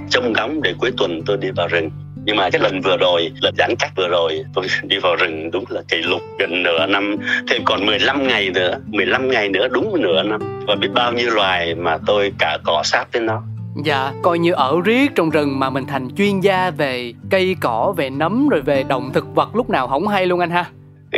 trông 0.10 0.34
ngóng 0.34 0.62
để 0.62 0.74
cuối 0.80 0.92
tuần 0.98 1.22
tôi 1.26 1.38
đi 1.38 1.48
vào 1.56 1.68
rừng. 1.68 1.90
Nhưng 2.26 2.36
mà 2.36 2.50
cái 2.50 2.62
lần 2.62 2.82
vừa 2.82 2.98
rồi 2.98 3.32
lần 3.42 3.56
giãn 3.58 3.76
cách 3.80 3.92
vừa 3.96 4.08
rồi 4.08 4.44
tôi 4.54 4.66
đi 4.84 4.98
vào 5.00 5.16
rừng 5.16 5.52
đúng 5.52 5.64
là 5.70 5.82
kỷ 5.88 5.98
lục 5.98 6.22
gần 6.40 6.64
nửa 6.64 6.86
năm. 6.86 7.16
Thêm 7.50 7.62
còn 7.66 7.86
15 7.86 8.28
ngày 8.28 8.50
nữa 8.50 8.78
15 8.88 9.30
ngày 9.30 9.50
nữa 9.50 9.68
đúng 9.68 10.02
nửa 10.02 10.24
năm. 10.24 10.64
Và 10.68 10.76
biết 10.76 10.90
bao 10.94 11.14
nhiêu 11.14 11.30
loài 11.30 11.76
mà 11.76 11.98
tôi 12.06 12.32
cả 12.40 12.58
cọ 12.64 12.82
sát 12.84 13.06
với 13.14 13.22
nó. 13.22 13.42
Dạ, 13.84 14.12
coi 14.22 14.40
như 14.40 14.52
ở 14.52 14.82
riết 14.84 15.12
trong 15.16 15.30
rừng 15.30 15.60
mà 15.60 15.70
mình 15.70 15.86
thành 15.86 16.16
chuyên 16.18 16.40
gia 16.40 16.72
về 16.72 17.14
cây 17.30 17.56
cỏ, 17.62 17.94
về 17.98 18.10
nấm 18.10 18.50
rồi 18.50 18.62
về 18.62 18.84
động 18.84 19.12
thực 19.14 19.36
vật 19.36 19.56
lúc 19.56 19.70
nào 19.70 19.88
không 19.88 20.08
hay 20.08 20.26
luôn 20.26 20.40
anh 20.40 20.50
ha 20.50 20.66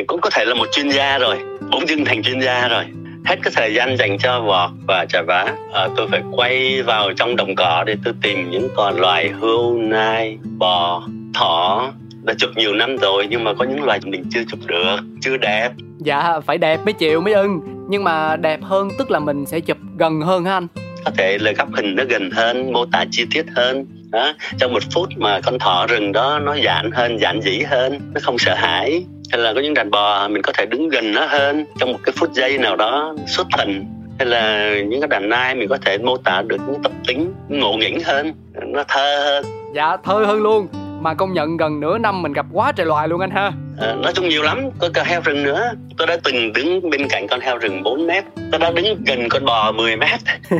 cũng 0.07 0.21
có 0.21 0.29
thể 0.29 0.45
là 0.45 0.53
một 0.53 0.67
chuyên 0.71 0.89
gia 0.89 1.17
rồi 1.17 1.36
bỗng 1.71 1.88
dưng 1.88 2.05
thành 2.05 2.23
chuyên 2.23 2.41
gia 2.41 2.67
rồi. 2.67 2.83
Hết 3.25 3.36
cái 3.43 3.53
thời 3.55 3.73
gian 3.73 3.97
dành 3.97 4.17
cho 4.17 4.41
vọt 4.41 4.69
và 4.88 5.05
trà 5.10 5.21
vá 5.21 5.53
à, 5.73 5.88
tôi 5.95 6.07
phải 6.12 6.21
quay 6.31 6.81
vào 6.81 7.13
trong 7.13 7.36
đồng 7.36 7.55
cỏ 7.55 7.83
để 7.88 7.95
tôi 8.03 8.13
tìm 8.21 8.51
những 8.51 8.67
con 8.75 8.99
loài 8.99 9.29
hươu 9.29 9.77
nai 9.77 10.38
bò 10.57 11.03
thỏ. 11.33 11.91
Đã 12.23 12.33
chụp 12.38 12.49
nhiều 12.55 12.73
năm 12.73 12.97
rồi 12.97 13.27
nhưng 13.29 13.43
mà 13.43 13.53
có 13.53 13.65
những 13.65 13.83
loài 13.83 13.99
mình 14.05 14.23
chưa 14.31 14.43
chụp 14.47 14.60
được 14.65 14.97
chưa 15.21 15.38
đẹp. 15.38 15.69
Dạ 15.97 16.39
phải 16.39 16.57
đẹp 16.57 16.79
mới 16.86 16.93
chịu 16.93 17.21
mới 17.21 17.33
ưng. 17.33 17.60
Nhưng 17.89 18.03
mà 18.03 18.36
đẹp 18.36 18.60
hơn 18.63 18.89
tức 18.97 19.12
là 19.12 19.19
mình 19.19 19.45
sẽ 19.45 19.60
chụp 19.60 19.77
gần 19.97 20.21
hơn 20.21 20.45
ha 20.45 20.53
anh? 20.53 20.67
Có 21.05 21.12
thể 21.17 21.38
là 21.38 21.51
góc 21.51 21.67
hình 21.73 21.95
nó 21.95 22.03
gần 22.10 22.31
hơn 22.31 22.73
mô 22.73 22.86
tả 22.86 23.05
chi 23.12 23.25
tiết 23.31 23.45
hơn. 23.55 23.86
Đó 24.12 24.33
trong 24.57 24.73
một 24.73 24.83
phút 24.93 25.10
mà 25.17 25.39
con 25.41 25.60
thỏ 25.60 25.88
rừng 25.88 26.12
đó 26.12 26.39
nó 26.39 26.55
giản 26.55 26.91
hơn 26.91 27.19
giản 27.19 27.41
dĩ 27.41 27.60
hơn 27.60 27.99
nó 28.13 28.19
không 28.23 28.38
sợ 28.38 28.55
hãi 28.55 29.05
hay 29.31 29.41
là 29.41 29.53
có 29.53 29.61
những 29.61 29.73
đàn 29.73 29.91
bò 29.91 30.27
mình 30.27 30.41
có 30.41 30.53
thể 30.53 30.65
đứng 30.65 30.89
gần 30.89 31.11
nó 31.11 31.25
hơn 31.25 31.65
trong 31.79 31.91
một 31.91 31.99
cái 32.03 32.13
phút 32.17 32.33
giây 32.33 32.57
nào 32.57 32.75
đó 32.75 33.15
xuất 33.27 33.47
thần. 33.51 33.85
Hay 34.19 34.27
là 34.27 34.73
những 34.87 35.01
cái 35.01 35.07
đàn 35.07 35.29
nai 35.29 35.55
mình 35.55 35.69
có 35.69 35.77
thể 35.85 35.97
mô 35.97 36.17
tả 36.17 36.41
được 36.41 36.57
những 36.67 36.83
tập 36.83 36.91
tính 37.07 37.33
ngộ 37.49 37.73
nghĩnh 37.73 38.03
hơn 38.03 38.33
nó 38.53 38.83
thơ 38.87 39.23
hơn. 39.23 39.45
Dạ 39.75 39.97
thơ 40.03 40.13
hơn 40.13 40.43
luôn. 40.43 40.67
Mà 41.01 41.13
công 41.13 41.33
nhận 41.33 41.57
gần 41.57 41.79
nửa 41.79 41.97
năm 41.97 42.21
mình 42.21 42.33
gặp 42.33 42.45
quá 42.53 42.71
trời 42.71 42.85
loài 42.85 43.07
luôn 43.07 43.21
anh 43.21 43.31
ha. 43.31 43.51
À, 43.79 43.95
nói 44.03 44.13
chung 44.13 44.29
nhiều 44.29 44.43
lắm. 44.43 44.69
Có 44.79 44.89
cả 44.93 45.03
heo 45.03 45.21
rừng 45.21 45.43
nữa. 45.43 45.71
Tôi 45.97 46.07
đã 46.07 46.17
từng 46.23 46.53
đứng 46.53 46.89
bên 46.89 47.07
cạnh 47.09 47.27
con 47.27 47.39
heo 47.39 47.57
rừng 47.57 47.83
4 47.83 48.07
mét. 48.07 48.23
Tôi 48.51 48.59
đã 48.59 48.71
đứng 48.71 49.03
gần 49.05 49.29
con 49.29 49.45
bò 49.45 49.71
10 49.71 49.95
mét. 49.95 50.19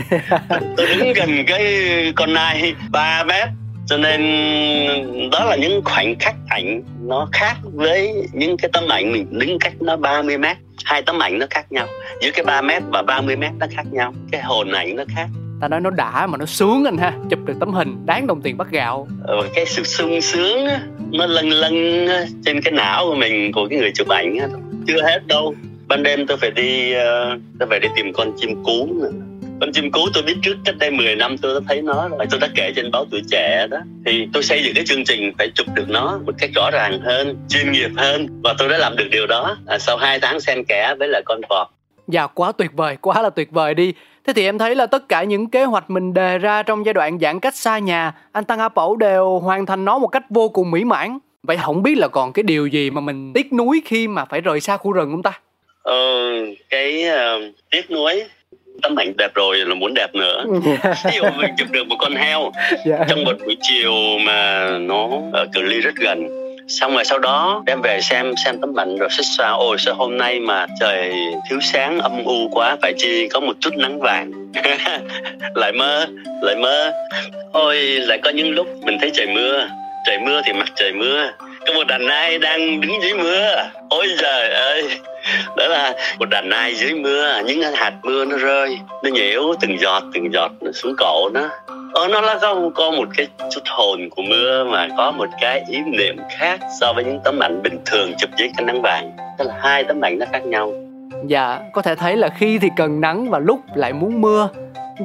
Tôi 0.78 0.88
đứng 0.88 1.14
gần 1.14 1.46
cái 1.48 1.64
con 2.16 2.34
nai 2.34 2.74
3 2.92 3.24
mét 3.24 3.48
cho 3.88 3.98
nên 3.98 4.22
đó 5.32 5.46
là 5.46 5.56
những 5.56 5.82
khoảnh 5.86 6.16
khắc 6.20 6.36
ảnh 6.50 6.84
nó 7.02 7.28
khác 7.32 7.56
với 7.64 8.14
những 8.34 8.58
cái 8.58 8.70
tấm 8.74 8.84
ảnh 8.90 9.12
mình 9.12 9.28
đứng 9.32 9.60
cách 9.60 9.74
nó 9.80 9.98
30 9.98 10.38
mét. 10.38 10.58
Hai 10.86 11.02
tấm 11.02 11.24
ảnh 11.24 11.40
nó 11.40 11.46
khác 11.50 11.72
nhau. 11.72 11.88
Giữa 12.22 12.30
cái 12.34 12.46
3 12.46 12.62
mét 12.62 12.84
và 12.92 13.02
30 13.02 13.36
mét 13.36 13.52
nó 13.60 13.66
khác 13.76 13.84
nhau. 13.92 14.14
Cái 14.32 14.42
hồn 14.42 14.72
ảnh 14.72 14.96
nó 14.96 15.04
khác. 15.16 15.28
Ta 15.62 15.68
nói 15.68 15.82
nó 15.82 15.90
đã 15.90 16.28
mà 16.28 16.38
nó 16.38 16.46
sướng 16.46 16.86
anh 16.86 16.98
ha. 16.98 17.14
Chụp 17.30 17.40
được 17.46 17.54
tấm 17.60 17.74
hình 17.74 18.06
đáng 18.06 18.28
đồng 18.28 18.42
tiền 18.42 18.58
bắt 18.58 18.68
gạo. 18.72 19.08
Ờ, 19.24 19.48
cái 19.56 19.66
sự 19.66 19.84
sung 19.84 20.22
sướng 20.22 20.68
nó 21.12 21.26
lân 21.26 21.50
lân 21.50 22.08
trên 22.46 22.62
cái 22.62 22.72
não 22.72 23.06
của 23.10 23.16
mình 23.16 23.52
của 23.52 23.68
cái 23.70 23.80
người 23.80 23.92
chụp 23.96 24.08
ảnh 24.08 24.38
chưa 24.88 25.02
hết 25.02 25.28
đâu. 25.28 25.56
Ban 25.88 26.04
đêm 26.04 26.28
tôi 26.28 26.38
phải 26.38 26.52
đi 26.52 26.94
uh, 26.94 27.42
tôi 27.60 27.68
phải 27.70 27.80
đi 27.80 27.88
tìm 27.96 28.14
con 28.14 28.32
chim 28.38 28.64
cú 28.64 28.88
nữa 29.02 29.12
con 29.62 29.72
chim 29.72 29.92
cú 29.92 30.00
tôi 30.14 30.24
biết 30.24 30.36
trước 30.42 30.58
cách 30.66 30.76
đây 30.80 30.92
10 30.92 31.16
năm 31.16 31.38
tôi 31.38 31.54
đã 31.54 31.60
thấy 31.68 31.82
nó 31.82 32.08
rồi 32.08 32.26
tôi 32.30 32.40
đã 32.40 32.48
kể 32.56 32.72
trên 32.76 32.92
báo 32.92 33.06
tuổi 33.12 33.22
trẻ 33.32 33.68
đó 33.70 33.78
thì 34.06 34.28
tôi 34.34 34.44
xây 34.44 34.64
dựng 34.64 34.74
cái 34.76 34.84
chương 34.86 35.04
trình 35.04 35.32
phải 35.38 35.52
chụp 35.56 35.68
được 35.74 35.90
nó 35.90 36.20
một 36.26 36.34
cách 36.38 36.50
rõ 36.56 36.72
ràng 36.72 37.00
hơn 37.02 37.38
chuyên 37.50 37.72
nghiệp 37.72 37.90
hơn 37.98 38.28
và 38.44 38.56
tôi 38.58 38.70
đã 38.70 38.78
làm 38.78 38.96
được 38.98 39.08
điều 39.12 39.28
đó 39.28 39.58
à, 39.68 39.80
sau 39.80 39.98
2 39.98 40.20
tháng 40.20 40.40
xen 40.40 40.64
kẽ 40.68 40.96
với 41.00 41.08
là 41.08 41.22
con 41.26 41.42
vọt 41.50 41.68
Dạ 42.08 42.28
quá 42.28 42.52
tuyệt 42.52 42.72
vời, 42.74 42.98
quá 43.02 43.22
là 43.22 43.30
tuyệt 43.30 43.52
vời 43.52 43.74
đi. 43.74 43.94
Thế 44.28 44.34
thì 44.34 44.46
em 44.46 44.58
thấy 44.58 44.76
là 44.76 44.86
tất 44.86 45.10
cả 45.10 45.24
những 45.24 45.50
kế 45.50 45.64
hoạch 45.64 45.90
mình 45.90 46.14
đề 46.14 46.38
ra 46.38 46.64
trong 46.64 46.86
giai 46.86 46.94
đoạn 46.94 47.20
giãn 47.20 47.40
cách 47.40 47.56
xa 47.56 47.80
nhà, 47.80 48.14
anh 48.32 48.44
Tăng 48.44 48.60
A 48.60 48.70
Pẩu 48.70 48.96
đều 48.96 49.40
hoàn 49.40 49.66
thành 49.66 49.86
nó 49.86 49.98
một 49.98 50.08
cách 50.08 50.24
vô 50.30 50.50
cùng 50.50 50.72
mỹ 50.72 50.84
mãn. 50.84 51.18
Vậy 51.44 51.58
không 51.58 51.84
biết 51.84 51.98
là 51.98 52.08
còn 52.08 52.34
cái 52.34 52.44
điều 52.44 52.68
gì 52.68 52.90
mà 52.90 53.02
mình 53.02 53.32
tiếc 53.34 53.54
nuối 53.54 53.82
khi 53.86 54.08
mà 54.08 54.26
phải 54.26 54.42
rời 54.42 54.60
xa 54.60 54.78
khu 54.78 54.92
rừng 54.92 55.12
không 55.12 55.24
ta? 55.24 55.32
Ờ, 55.82 55.96
cái 56.70 57.04
uh, 57.08 57.56
tiếc 57.72 57.92
nuối 57.92 58.24
tấm 58.82 58.96
ảnh 59.00 59.14
đẹp 59.18 59.34
rồi 59.34 59.58
là 59.58 59.76
muốn 59.76 59.94
đẹp 59.94 60.16
nữa. 60.16 60.46
Ví 61.06 61.12
dụ 61.16 61.24
mình 61.38 61.52
chụp 61.58 61.68
được 61.72 61.88
một 61.88 61.96
con 62.00 62.16
heo 62.16 62.42
yeah. 62.42 62.86
Dạ. 62.86 63.06
trong 63.10 63.24
một 63.24 63.38
buổi 63.46 63.58
chiều 63.62 63.94
mà 64.26 64.70
nó 64.80 65.10
ở 65.34 65.46
cự 65.54 65.62
ly 65.62 65.80
rất 65.80 65.96
gần. 65.96 66.28
Xong 66.68 66.94
rồi 66.94 67.06
sau 67.06 67.20
đó 67.20 67.64
đem 67.66 67.82
về 67.82 68.02
xem 68.02 68.34
xem 68.46 68.58
tấm 68.62 68.80
ảnh 68.80 68.98
rồi 68.98 69.10
xích 69.12 69.26
xoa 69.38 69.50
ôi 69.50 69.78
sao 69.80 69.96
hôm 69.96 70.18
nay 70.18 70.40
mà 70.40 70.66
trời 70.80 71.14
thiếu 71.50 71.60
sáng 71.62 72.00
âm 72.00 72.24
u 72.26 72.50
quá 72.52 72.78
phải 72.82 72.94
chi 72.98 73.28
có 73.28 73.40
một 73.40 73.54
chút 73.60 73.74
nắng 73.78 74.00
vàng. 74.00 74.32
Lại 75.56 75.72
mơ 75.72 76.06
lại 76.42 76.56
mơ. 76.56 76.92
Ôi 77.52 77.78
lại 77.80 78.20
có 78.24 78.30
những 78.30 78.52
lúc 78.52 78.68
mình 78.84 78.98
thấy 79.02 79.12
trời 79.14 79.28
mưa. 79.28 79.68
Trời 80.06 80.20
mưa 80.20 80.42
thì 80.46 80.54
mặt 80.54 80.68
trời 80.76 80.94
mưa 80.94 81.32
có 81.68 81.74
một 81.74 81.88
đàn 81.88 82.06
nai 82.06 82.40
đang 82.40 82.82
đứng 82.82 83.02
dưới 83.02 83.14
mưa. 83.14 83.70
Ôi 83.90 84.08
trời 84.20 84.50
ơi. 84.50 84.90
Đó 85.58 85.68
là 85.68 85.94
một 86.20 86.30
đàn 86.30 86.50
nai 86.50 86.76
dưới 86.76 86.94
mưa. 86.94 87.42
Những 87.46 87.62
hạt 87.62 87.94
mưa 88.04 88.26
nó 88.26 88.38
rơi. 88.38 88.80
Nó 89.04 89.10
nhiễu 89.10 89.42
từng 89.62 89.80
giọt 89.80 90.04
từng 90.14 90.34
giọt 90.34 90.52
xuống 90.74 90.96
cổ 90.98 91.30
nó. 91.34 91.50
Ờ, 91.94 92.08
nó 92.08 92.22
là 92.22 92.38
có, 92.42 92.70
có 92.76 92.92
một 92.92 93.08
cái 93.18 93.28
chút 93.52 93.62
hồn 93.66 94.10
của 94.10 94.22
mưa 94.22 94.64
mà 94.64 94.88
có 94.98 95.12
một 95.12 95.28
cái 95.42 95.64
ý 95.70 95.80
niệm 95.82 96.18
khác 96.40 96.60
so 96.82 96.94
với 96.94 97.04
những 97.04 97.20
tấm 97.24 97.40
ảnh 97.40 97.62
bình 97.64 97.80
thường 97.86 98.14
chụp 98.18 98.30
dưới 98.38 98.50
cái 98.58 98.66
nắng 98.66 98.82
vàng. 98.82 99.12
Tức 99.38 99.46
là 99.48 99.54
hai 99.62 99.84
tấm 99.84 100.02
ảnh 100.02 100.20
nó 100.20 100.26
khác 100.32 100.46
nhau. 100.46 100.74
Dạ 101.26 101.60
có 101.74 101.82
thể 101.82 101.96
thấy 101.96 102.18
là 102.18 102.30
khi 102.38 102.60
thì 102.60 102.70
cần 102.78 103.02
nắng 103.02 103.30
và 103.30 103.40
lúc 103.40 103.60
lại 103.76 103.94
muốn 103.94 104.22
mưa. 104.22 104.50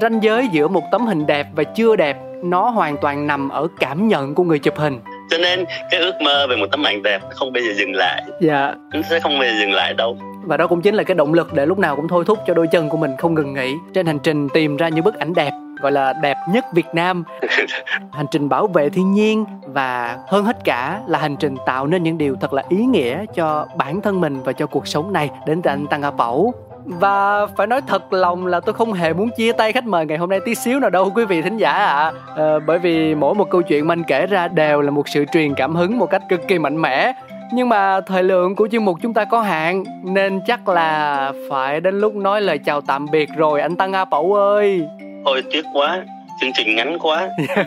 Ranh 0.01 0.23
giới 0.23 0.49
giữa 0.53 0.69
một 0.69 0.83
tấm 0.91 1.07
hình 1.07 1.27
đẹp 1.27 1.47
và 1.55 1.65
chưa 1.65 1.97
đẹp 1.97 2.17
nó 2.43 2.69
hoàn 2.71 2.97
toàn 2.97 3.27
nằm 3.27 3.49
ở 3.49 3.67
cảm 3.81 4.09
nhận 4.09 4.35
của 4.35 4.45
người 4.45 4.59
chụp 4.59 4.79
hình 4.79 5.01
cho 5.33 5.39
nên 5.39 5.65
cái 5.91 6.01
ước 6.01 6.21
mơ 6.21 6.47
về 6.47 6.57
một 6.57 6.67
tấm 6.71 6.87
ảnh 6.87 7.03
đẹp 7.03 7.21
không 7.31 7.53
bao 7.53 7.63
giờ 7.63 7.73
dừng 7.75 7.93
lại. 7.95 8.23
Dạ. 8.41 8.75
Nó 8.95 9.03
sẽ 9.11 9.21
không 9.21 9.39
bao 9.39 9.49
giờ 9.49 9.55
dừng 9.61 9.73
lại 9.73 9.95
đâu. 9.95 10.19
Và 10.43 10.57
đó 10.57 10.67
cũng 10.67 10.83
chính 10.83 10.95
là 10.95 11.03
cái 11.03 11.15
động 11.15 11.35
lực 11.35 11.53
để 11.53 11.67
lúc 11.67 11.79
nào 11.79 11.97
cũng 11.97 12.09
thôi 12.09 12.25
thúc 12.27 12.39
cho 12.47 12.55
đôi 12.55 12.67
chân 12.67 12.89
của 12.89 12.97
mình 12.97 13.11
không 13.19 13.35
ngừng 13.35 13.55
nghỉ. 13.55 13.75
Trên 13.95 14.07
hành 14.07 14.19
trình 14.19 14.49
tìm 14.49 14.77
ra 14.77 14.89
những 14.89 15.05
bức 15.05 15.19
ảnh 15.19 15.35
đẹp 15.35 15.53
gọi 15.81 15.93
là 15.93 16.13
đẹp 16.13 16.37
nhất 16.49 16.65
Việt 16.75 16.87
Nam. 16.93 17.25
Hành 18.13 18.27
trình 18.31 18.49
bảo 18.49 18.67
vệ 18.67 18.89
thiên 18.91 19.13
nhiên 19.13 19.45
và 19.67 20.19
hơn 20.29 20.45
hết 20.45 20.57
cả 20.65 21.01
là 21.07 21.19
hành 21.19 21.37
trình 21.37 21.57
tạo 21.67 21.87
nên 21.87 22.03
những 22.03 22.19
điều 22.19 22.37
thật 22.41 22.53
là 22.53 22.63
ý 22.69 22.77
nghĩa 22.77 23.25
cho 23.35 23.67
bản 23.77 24.01
thân 24.01 24.21
mình 24.21 24.43
và 24.43 24.53
cho 24.53 24.67
cuộc 24.67 24.89
sống 24.89 25.13
này. 25.13 25.31
Đến 25.47 25.63
từ 25.63 25.71
anh 25.71 25.87
Tăng 25.87 26.03
A 26.03 26.11
Pẩu 26.11 26.55
và 26.85 27.47
phải 27.47 27.67
nói 27.67 27.81
thật 27.87 28.13
lòng 28.13 28.47
là 28.47 28.61
tôi 28.61 28.75
không 28.75 28.93
hề 28.93 29.13
muốn 29.13 29.31
chia 29.37 29.53
tay 29.53 29.73
khách 29.73 29.87
mời 29.87 30.07
ngày 30.07 30.19
hôm 30.19 30.31
nay 30.31 30.41
tí 30.45 30.55
xíu 30.55 30.81
nào 30.81 30.91
đâu 30.91 31.13
quý 31.15 31.25
vị 31.25 31.43
thính 31.43 31.57
giả 31.57 31.73
ạ. 31.73 31.87
À. 31.87 32.13
à, 32.37 32.59
bởi 32.67 32.79
vì 32.79 33.15
mỗi 33.15 33.35
một 33.35 33.51
câu 33.51 33.63
chuyện 33.63 33.87
mình 33.87 34.03
kể 34.07 34.27
ra 34.27 34.49
đều 34.49 34.81
là 34.81 34.91
một 34.91 35.09
sự 35.09 35.25
truyền 35.33 35.55
cảm 35.55 35.75
hứng 35.75 35.99
một 35.99 36.07
cách 36.11 36.23
cực 36.29 36.41
kỳ 36.49 36.59
mạnh 36.59 36.83
mẽ. 36.83 37.13
Nhưng 37.55 37.69
mà 37.69 38.01
thời 38.01 38.23
lượng 38.23 38.57
của 38.57 38.69
chương 38.73 38.85
mục 38.85 38.99
chúng 39.03 39.15
ta 39.15 39.25
có 39.25 39.41
hạn 39.41 39.85
nên 40.03 40.41
chắc 40.47 40.69
là 40.69 41.33
phải 41.51 41.81
đến 41.81 42.01
lúc 42.01 42.15
nói 42.15 42.41
lời 42.41 42.59
chào 42.59 42.81
tạm 42.81 43.07
biệt 43.13 43.29
rồi 43.37 43.61
anh 43.61 43.77
tăng 43.77 43.93
a 43.93 44.05
pẩu 44.05 44.35
ơi. 44.35 44.87
Ôi 45.25 45.43
tiếc 45.53 45.65
quá 45.75 46.03
chương 46.41 46.53
trình 46.57 46.77
ngắn 46.77 46.99
quá. 46.99 47.29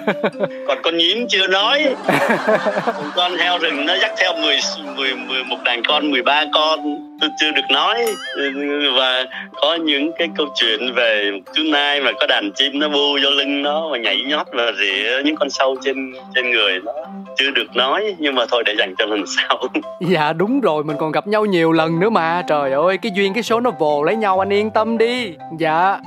Còn 0.68 0.78
con 0.84 0.98
nhím 0.98 1.28
chưa 1.30 1.48
nói. 1.48 1.86
Con 3.16 3.38
heo 3.38 3.58
rừng 3.58 3.86
nó 3.86 3.96
dắt 4.02 4.12
theo 4.18 4.34
10, 4.42 4.58
10, 4.98 5.16
10 5.16 5.44
một 5.44 5.58
đàn 5.64 5.84
con 5.84 6.12
13 6.12 6.46
con. 6.54 6.80
Tôi 7.22 7.30
chưa 7.40 7.52
được 7.52 7.66
nói. 7.70 8.06
Và 8.96 9.26
có 9.62 9.76
những 9.76 10.12
cái 10.18 10.30
câu 10.36 10.48
chuyện 10.56 10.94
về 10.96 11.32
chú 11.54 11.64
nai 11.72 12.02
mà 12.02 12.12
có 12.20 12.28
đàn 12.28 12.52
chim 12.56 12.80
nó 12.80 12.90
bu 12.90 13.18
vô 13.24 13.30
lưng 13.30 13.62
nó 13.62 13.90
và 13.90 13.98
nhảy 13.98 14.22
nhót 14.28 14.48
và 14.54 14.72
rỉa 14.80 15.24
những 15.26 15.36
con 15.36 15.50
sâu 15.50 15.76
trên 15.84 16.14
trên 16.36 16.52
người 16.52 16.80
nó. 16.86 16.94
Chưa 17.38 17.52
được 17.52 17.76
nói 17.76 18.16
nhưng 18.18 18.36
mà 18.36 18.46
thôi 18.52 18.64
để 18.66 18.76
dành 18.78 18.96
cho 18.98 19.06
lần 19.06 19.24
sau. 19.28 19.64
Dạ 20.00 20.34
đúng 20.34 20.62
rồi 20.62 20.84
mình 20.84 20.98
còn 21.00 21.12
gặp 21.12 21.28
nhau 21.28 21.46
nhiều 21.46 21.72
lần 21.72 22.00
nữa 22.00 22.10
mà. 22.10 22.44
Trời 22.48 22.72
ơi 22.72 22.98
cái 22.98 23.12
duyên 23.16 23.34
cái 23.34 23.44
số 23.44 23.60
nó 23.60 23.72
vồ 23.80 24.04
lấy 24.04 24.16
nhau 24.16 24.40
anh 24.40 24.54
yên 24.54 24.70
tâm 24.70 24.98
đi. 24.98 25.34
Dạ. 25.60 25.98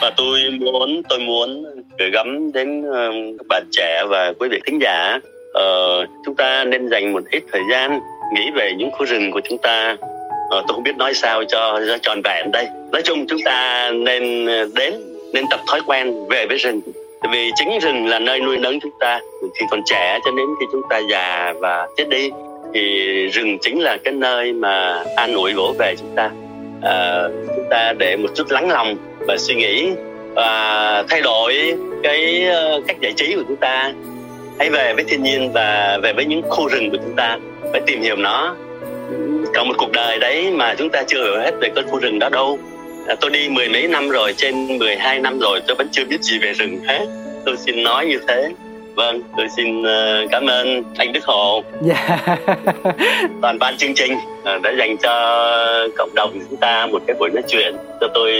Và 0.00 0.12
tôi 0.16 0.40
muốn 0.60 1.02
tôi 1.08 1.18
muốn 1.18 1.64
gửi 1.98 2.10
gắm 2.10 2.52
đến 2.52 2.82
ờ, 2.92 3.12
các 3.38 3.46
bạn 3.48 3.62
trẻ 3.72 4.04
và 4.08 4.32
quý 4.38 4.48
vị 4.48 4.60
thính 4.66 4.78
giả. 4.82 5.20
Uh, 5.58 6.08
chúng 6.24 6.34
ta 6.34 6.64
nên 6.64 6.88
dành 6.88 7.12
một 7.12 7.22
ít 7.30 7.42
thời 7.52 7.62
gian 7.70 8.00
nghĩ 8.34 8.50
về 8.54 8.72
những 8.78 8.90
khu 8.90 9.06
rừng 9.06 9.30
của 9.30 9.40
chúng 9.44 9.58
ta. 9.58 9.96
Uh, 10.02 10.50
tôi 10.50 10.74
không 10.74 10.82
biết 10.82 10.96
nói 10.96 11.14
sao 11.14 11.44
cho, 11.44 11.80
cho 11.86 11.98
tròn 12.02 12.20
vẹn 12.24 12.52
đây. 12.52 12.66
Nói 12.92 13.02
chung 13.02 13.26
chúng 13.26 13.40
ta 13.44 13.90
nên 13.90 14.46
đến 14.74 14.94
nên 15.32 15.44
tập 15.50 15.60
thói 15.66 15.80
quen 15.86 16.28
về 16.28 16.46
với 16.46 16.56
rừng. 16.56 16.80
Vì 17.32 17.50
chính 17.54 17.78
rừng 17.78 18.06
là 18.06 18.18
nơi 18.18 18.40
nuôi 18.40 18.56
nấng 18.56 18.80
chúng 18.80 18.92
ta. 19.00 19.20
Khi 19.58 19.66
còn 19.70 19.80
trẻ 19.86 20.18
cho 20.24 20.30
đến 20.30 20.46
khi 20.60 20.66
chúng 20.72 20.82
ta 20.90 21.00
già 21.10 21.54
và 21.60 21.88
chết 21.96 22.08
đi 22.08 22.30
thì 22.74 22.80
rừng 23.26 23.58
chính 23.60 23.80
là 23.80 23.96
cái 24.04 24.12
nơi 24.12 24.52
mà 24.52 25.04
an 25.16 25.34
ủi 25.34 25.52
vỗ 25.52 25.74
về 25.78 25.94
chúng 25.98 26.10
ta. 26.16 26.30
À, 26.82 27.22
chúng 27.56 27.64
ta 27.70 27.92
để 27.98 28.16
một 28.16 28.28
chút 28.34 28.50
lắng 28.50 28.70
lòng 28.70 28.96
và 29.28 29.36
suy 29.38 29.54
nghĩ 29.54 29.90
và 30.34 31.04
thay 31.08 31.20
đổi 31.20 31.74
cái 32.02 32.44
ờ, 32.44 32.80
cách 32.86 32.96
giải 33.00 33.12
trí 33.16 33.34
của 33.34 33.42
chúng 33.48 33.56
ta. 33.56 33.92
Hãy 34.58 34.70
về 34.70 34.94
với 34.94 35.04
thiên 35.04 35.22
nhiên 35.22 35.52
và 35.52 35.98
về 36.02 36.12
với 36.12 36.24
những 36.24 36.42
khu 36.42 36.68
rừng 36.68 36.90
của 36.90 36.96
chúng 36.96 37.16
ta 37.16 37.38
phải 37.72 37.80
tìm 37.86 38.02
hiểu 38.02 38.16
nó. 38.16 38.56
Cả 39.52 39.64
một 39.64 39.74
cuộc 39.78 39.92
đời 39.92 40.18
đấy 40.18 40.50
mà 40.50 40.74
chúng 40.78 40.90
ta 40.90 41.02
chưa 41.06 41.24
hiểu 41.24 41.38
hết 41.38 41.52
về 41.60 41.68
cái 41.74 41.84
khu 41.90 41.98
rừng 41.98 42.18
đó 42.18 42.28
đâu. 42.28 42.58
À, 43.08 43.14
tôi 43.20 43.30
đi 43.30 43.48
mười 43.48 43.68
mấy 43.68 43.88
năm 43.88 44.08
rồi 44.08 44.34
trên 44.36 44.78
12 44.78 45.20
năm 45.20 45.38
rồi 45.38 45.60
tôi 45.66 45.74
vẫn 45.76 45.88
chưa 45.92 46.04
biết 46.04 46.22
gì 46.22 46.38
về 46.38 46.52
rừng 46.52 46.80
hết. 46.86 47.06
Tôi 47.44 47.56
xin 47.56 47.82
nói 47.82 48.06
như 48.06 48.20
thế 48.28 48.48
vâng 48.94 49.22
tôi 49.36 49.48
xin 49.56 49.80
uh, 49.80 50.30
cảm 50.30 50.46
ơn 50.46 50.82
anh 50.96 51.12
đức 51.12 51.24
hồ. 51.24 51.62
Yeah. 51.88 52.20
toàn 53.42 53.58
ban 53.58 53.76
chương 53.76 53.94
trình 53.94 54.12
uh, 54.14 54.62
đã 54.62 54.72
dành 54.78 54.96
cho 54.96 55.10
cộng 55.96 56.14
đồng 56.14 56.38
chúng 56.50 56.58
ta 56.60 56.86
một 56.86 57.02
cái 57.06 57.16
buổi 57.18 57.30
nói 57.30 57.42
chuyện. 57.48 57.76
Cho 58.00 58.08
tôi 58.14 58.32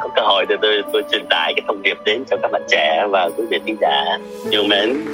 có 0.00 0.08
cơ 0.16 0.22
hội 0.22 0.44
để 0.48 0.56
tôi 0.62 0.82
tôi 0.92 1.02
truyền 1.12 1.26
tải 1.30 1.52
cái 1.56 1.62
thông 1.66 1.82
điệp 1.82 1.96
đến 2.04 2.24
cho 2.30 2.36
các 2.42 2.50
bạn 2.52 2.62
trẻ 2.68 3.06
và 3.10 3.28
quý 3.36 3.44
vị 3.50 3.58
khán 3.66 3.76
giả 3.80 4.18
yêu 4.50 4.64
mến. 4.68 5.04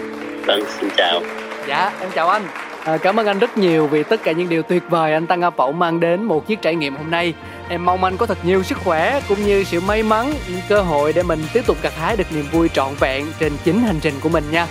Vâng 0.47 0.65
xin 0.81 0.91
chào. 0.97 1.21
Dạ 1.69 1.93
em 2.01 2.11
chào 2.15 2.29
anh 2.29 2.72
À, 2.85 2.97
cảm 2.97 3.21
ơn 3.21 3.27
anh 3.27 3.39
rất 3.39 3.59
nhiều 3.59 3.87
vì 3.87 4.03
tất 4.03 4.23
cả 4.23 4.33
những 4.33 4.49
điều 4.49 4.63
tuyệt 4.63 4.83
vời 4.91 5.13
anh 5.13 5.27
Tăng 5.27 5.43
A 5.43 5.51
Pậu 5.51 5.73
mang 5.73 6.01
đến 6.01 6.23
một 6.23 6.47
chiếc 6.47 6.63
trải 6.63 6.75
nghiệm 6.75 6.97
hôm 6.97 7.11
nay. 7.11 7.35
Em 7.69 7.85
mong 7.85 8.05
anh 8.05 8.17
có 8.17 8.27
thật 8.27 8.39
nhiều 8.45 8.63
sức 8.63 8.79
khỏe 8.79 9.21
cũng 9.29 9.47
như 9.47 9.65
sự 9.65 9.81
may 9.81 10.03
mắn, 10.03 10.33
cơ 10.69 10.81
hội 10.81 11.13
để 11.13 11.23
mình 11.23 11.45
tiếp 11.53 11.67
tục 11.67 11.77
gặt 11.83 11.93
hái 11.97 12.17
được 12.17 12.33
niềm 12.33 12.45
vui 12.53 12.69
trọn 12.69 12.95
vẹn 13.01 13.27
trên 13.41 13.53
chính 13.65 13.83
hành 13.83 14.01
trình 14.01 14.15
của 14.21 14.29
mình 14.29 14.45
nha. 14.51 14.67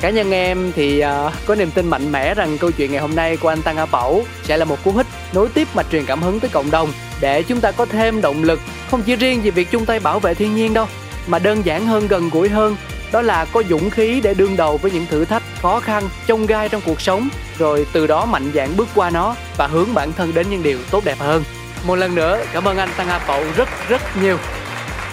Cá 0.00 0.10
nhân 0.10 0.30
em 0.30 0.72
thì 0.76 1.04
uh, 1.04 1.32
có 1.46 1.54
niềm 1.54 1.70
tin 1.70 1.88
mạnh 1.88 2.12
mẽ 2.12 2.34
rằng 2.34 2.58
câu 2.58 2.70
chuyện 2.70 2.92
ngày 2.92 3.00
hôm 3.00 3.14
nay 3.16 3.36
của 3.36 3.48
anh 3.48 3.62
Tăng 3.62 3.76
A 3.76 3.86
Pẩu 3.86 4.24
sẽ 4.42 4.56
là 4.56 4.64
một 4.64 4.84
cú 4.84 4.92
hích 4.92 5.06
nối 5.34 5.48
tiếp 5.48 5.68
mạch 5.74 5.86
truyền 5.92 6.06
cảm 6.06 6.22
hứng 6.22 6.40
tới 6.40 6.50
cộng 6.52 6.70
đồng 6.70 6.88
để 7.20 7.42
chúng 7.42 7.60
ta 7.60 7.70
có 7.70 7.86
thêm 7.86 8.20
động 8.20 8.44
lực 8.44 8.60
không 8.90 9.02
chỉ 9.02 9.16
riêng 9.16 9.42
về 9.42 9.50
việc 9.50 9.70
chung 9.70 9.86
tay 9.86 10.00
bảo 10.00 10.18
vệ 10.18 10.34
thiên 10.34 10.54
nhiên 10.54 10.74
đâu 10.74 10.86
mà 11.26 11.38
đơn 11.38 11.64
giản 11.64 11.86
hơn 11.86 12.08
gần 12.08 12.30
gũi 12.30 12.48
hơn 12.48 12.76
đó 13.12 13.22
là 13.22 13.44
có 13.44 13.62
dũng 13.70 13.90
khí 13.90 14.20
để 14.20 14.34
đương 14.34 14.56
đầu 14.56 14.76
với 14.76 14.90
những 14.90 15.06
thử 15.06 15.24
thách 15.24 15.42
khó 15.62 15.80
khăn 15.80 16.08
chông 16.26 16.46
gai 16.46 16.68
trong 16.68 16.82
cuộc 16.86 17.00
sống 17.00 17.28
rồi 17.58 17.86
từ 17.92 18.06
đó 18.06 18.24
mạnh 18.26 18.50
dạn 18.54 18.76
bước 18.76 18.88
qua 18.94 19.10
nó 19.10 19.34
và 19.56 19.66
hướng 19.66 19.94
bản 19.94 20.12
thân 20.12 20.34
đến 20.34 20.46
những 20.50 20.62
điều 20.62 20.78
tốt 20.90 21.04
đẹp 21.04 21.18
hơn 21.18 21.44
một 21.86 21.96
lần 21.96 22.14
nữa 22.14 22.44
cảm 22.52 22.64
ơn 22.64 22.76
anh 22.76 22.88
tăng 22.96 23.08
a 23.08 23.18
phậu 23.18 23.44
rất 23.56 23.68
rất 23.88 24.02
nhiều 24.22 24.38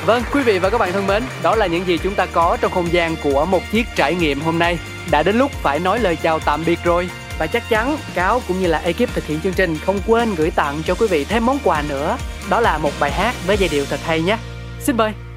Vâng, 0.06 0.24
quý 0.34 0.44
vị 0.44 0.60
và 0.60 0.70
các 0.70 0.78
bạn 0.78 0.92
thân 0.92 1.08
mến, 1.08 1.24
đó 1.44 1.56
là 1.56 1.68
những 1.68 1.88
gì 1.88 1.98
chúng 1.98 2.16
ta 2.16 2.26
có 2.26 2.58
trong 2.62 2.72
không 2.72 2.94
gian 2.94 3.16
của 3.24 3.46
một 3.46 3.62
chiếc 3.72 3.88
trải 3.96 4.16
nghiệm 4.16 4.42
hôm 4.42 4.60
nay. 4.60 4.80
Đã 5.12 5.24
đến 5.24 5.38
lúc 5.38 5.52
phải 5.52 5.80
nói 5.80 6.00
lời 6.00 6.16
chào 6.16 6.40
tạm 6.40 6.64
biệt 6.66 6.80
rồi. 6.84 7.10
Và 7.40 7.48
chắc 7.48 7.70
chắn 7.70 7.98
Cáo 8.14 8.42
cũng 8.48 8.60
như 8.60 8.68
là 8.68 8.80
ekip 8.80 9.14
thực 9.14 9.26
hiện 9.26 9.40
chương 9.42 9.54
trình 9.54 9.78
không 9.86 10.00
quên 10.08 10.36
gửi 10.36 10.52
tặng 10.52 10.82
cho 10.86 10.96
quý 10.96 11.08
vị 11.08 11.26
thêm 11.26 11.46
món 11.46 11.60
quà 11.64 11.84
nữa. 11.90 12.18
Đó 12.50 12.60
là 12.60 12.78
một 12.78 12.92
bài 13.00 13.12
hát 13.12 13.36
với 13.48 13.58
giai 13.58 13.70
điệu 13.70 13.86
thật 13.86 14.00
hay 14.06 14.22
nhé. 14.22 14.38
Xin 14.80 14.98
mời. 14.98 15.29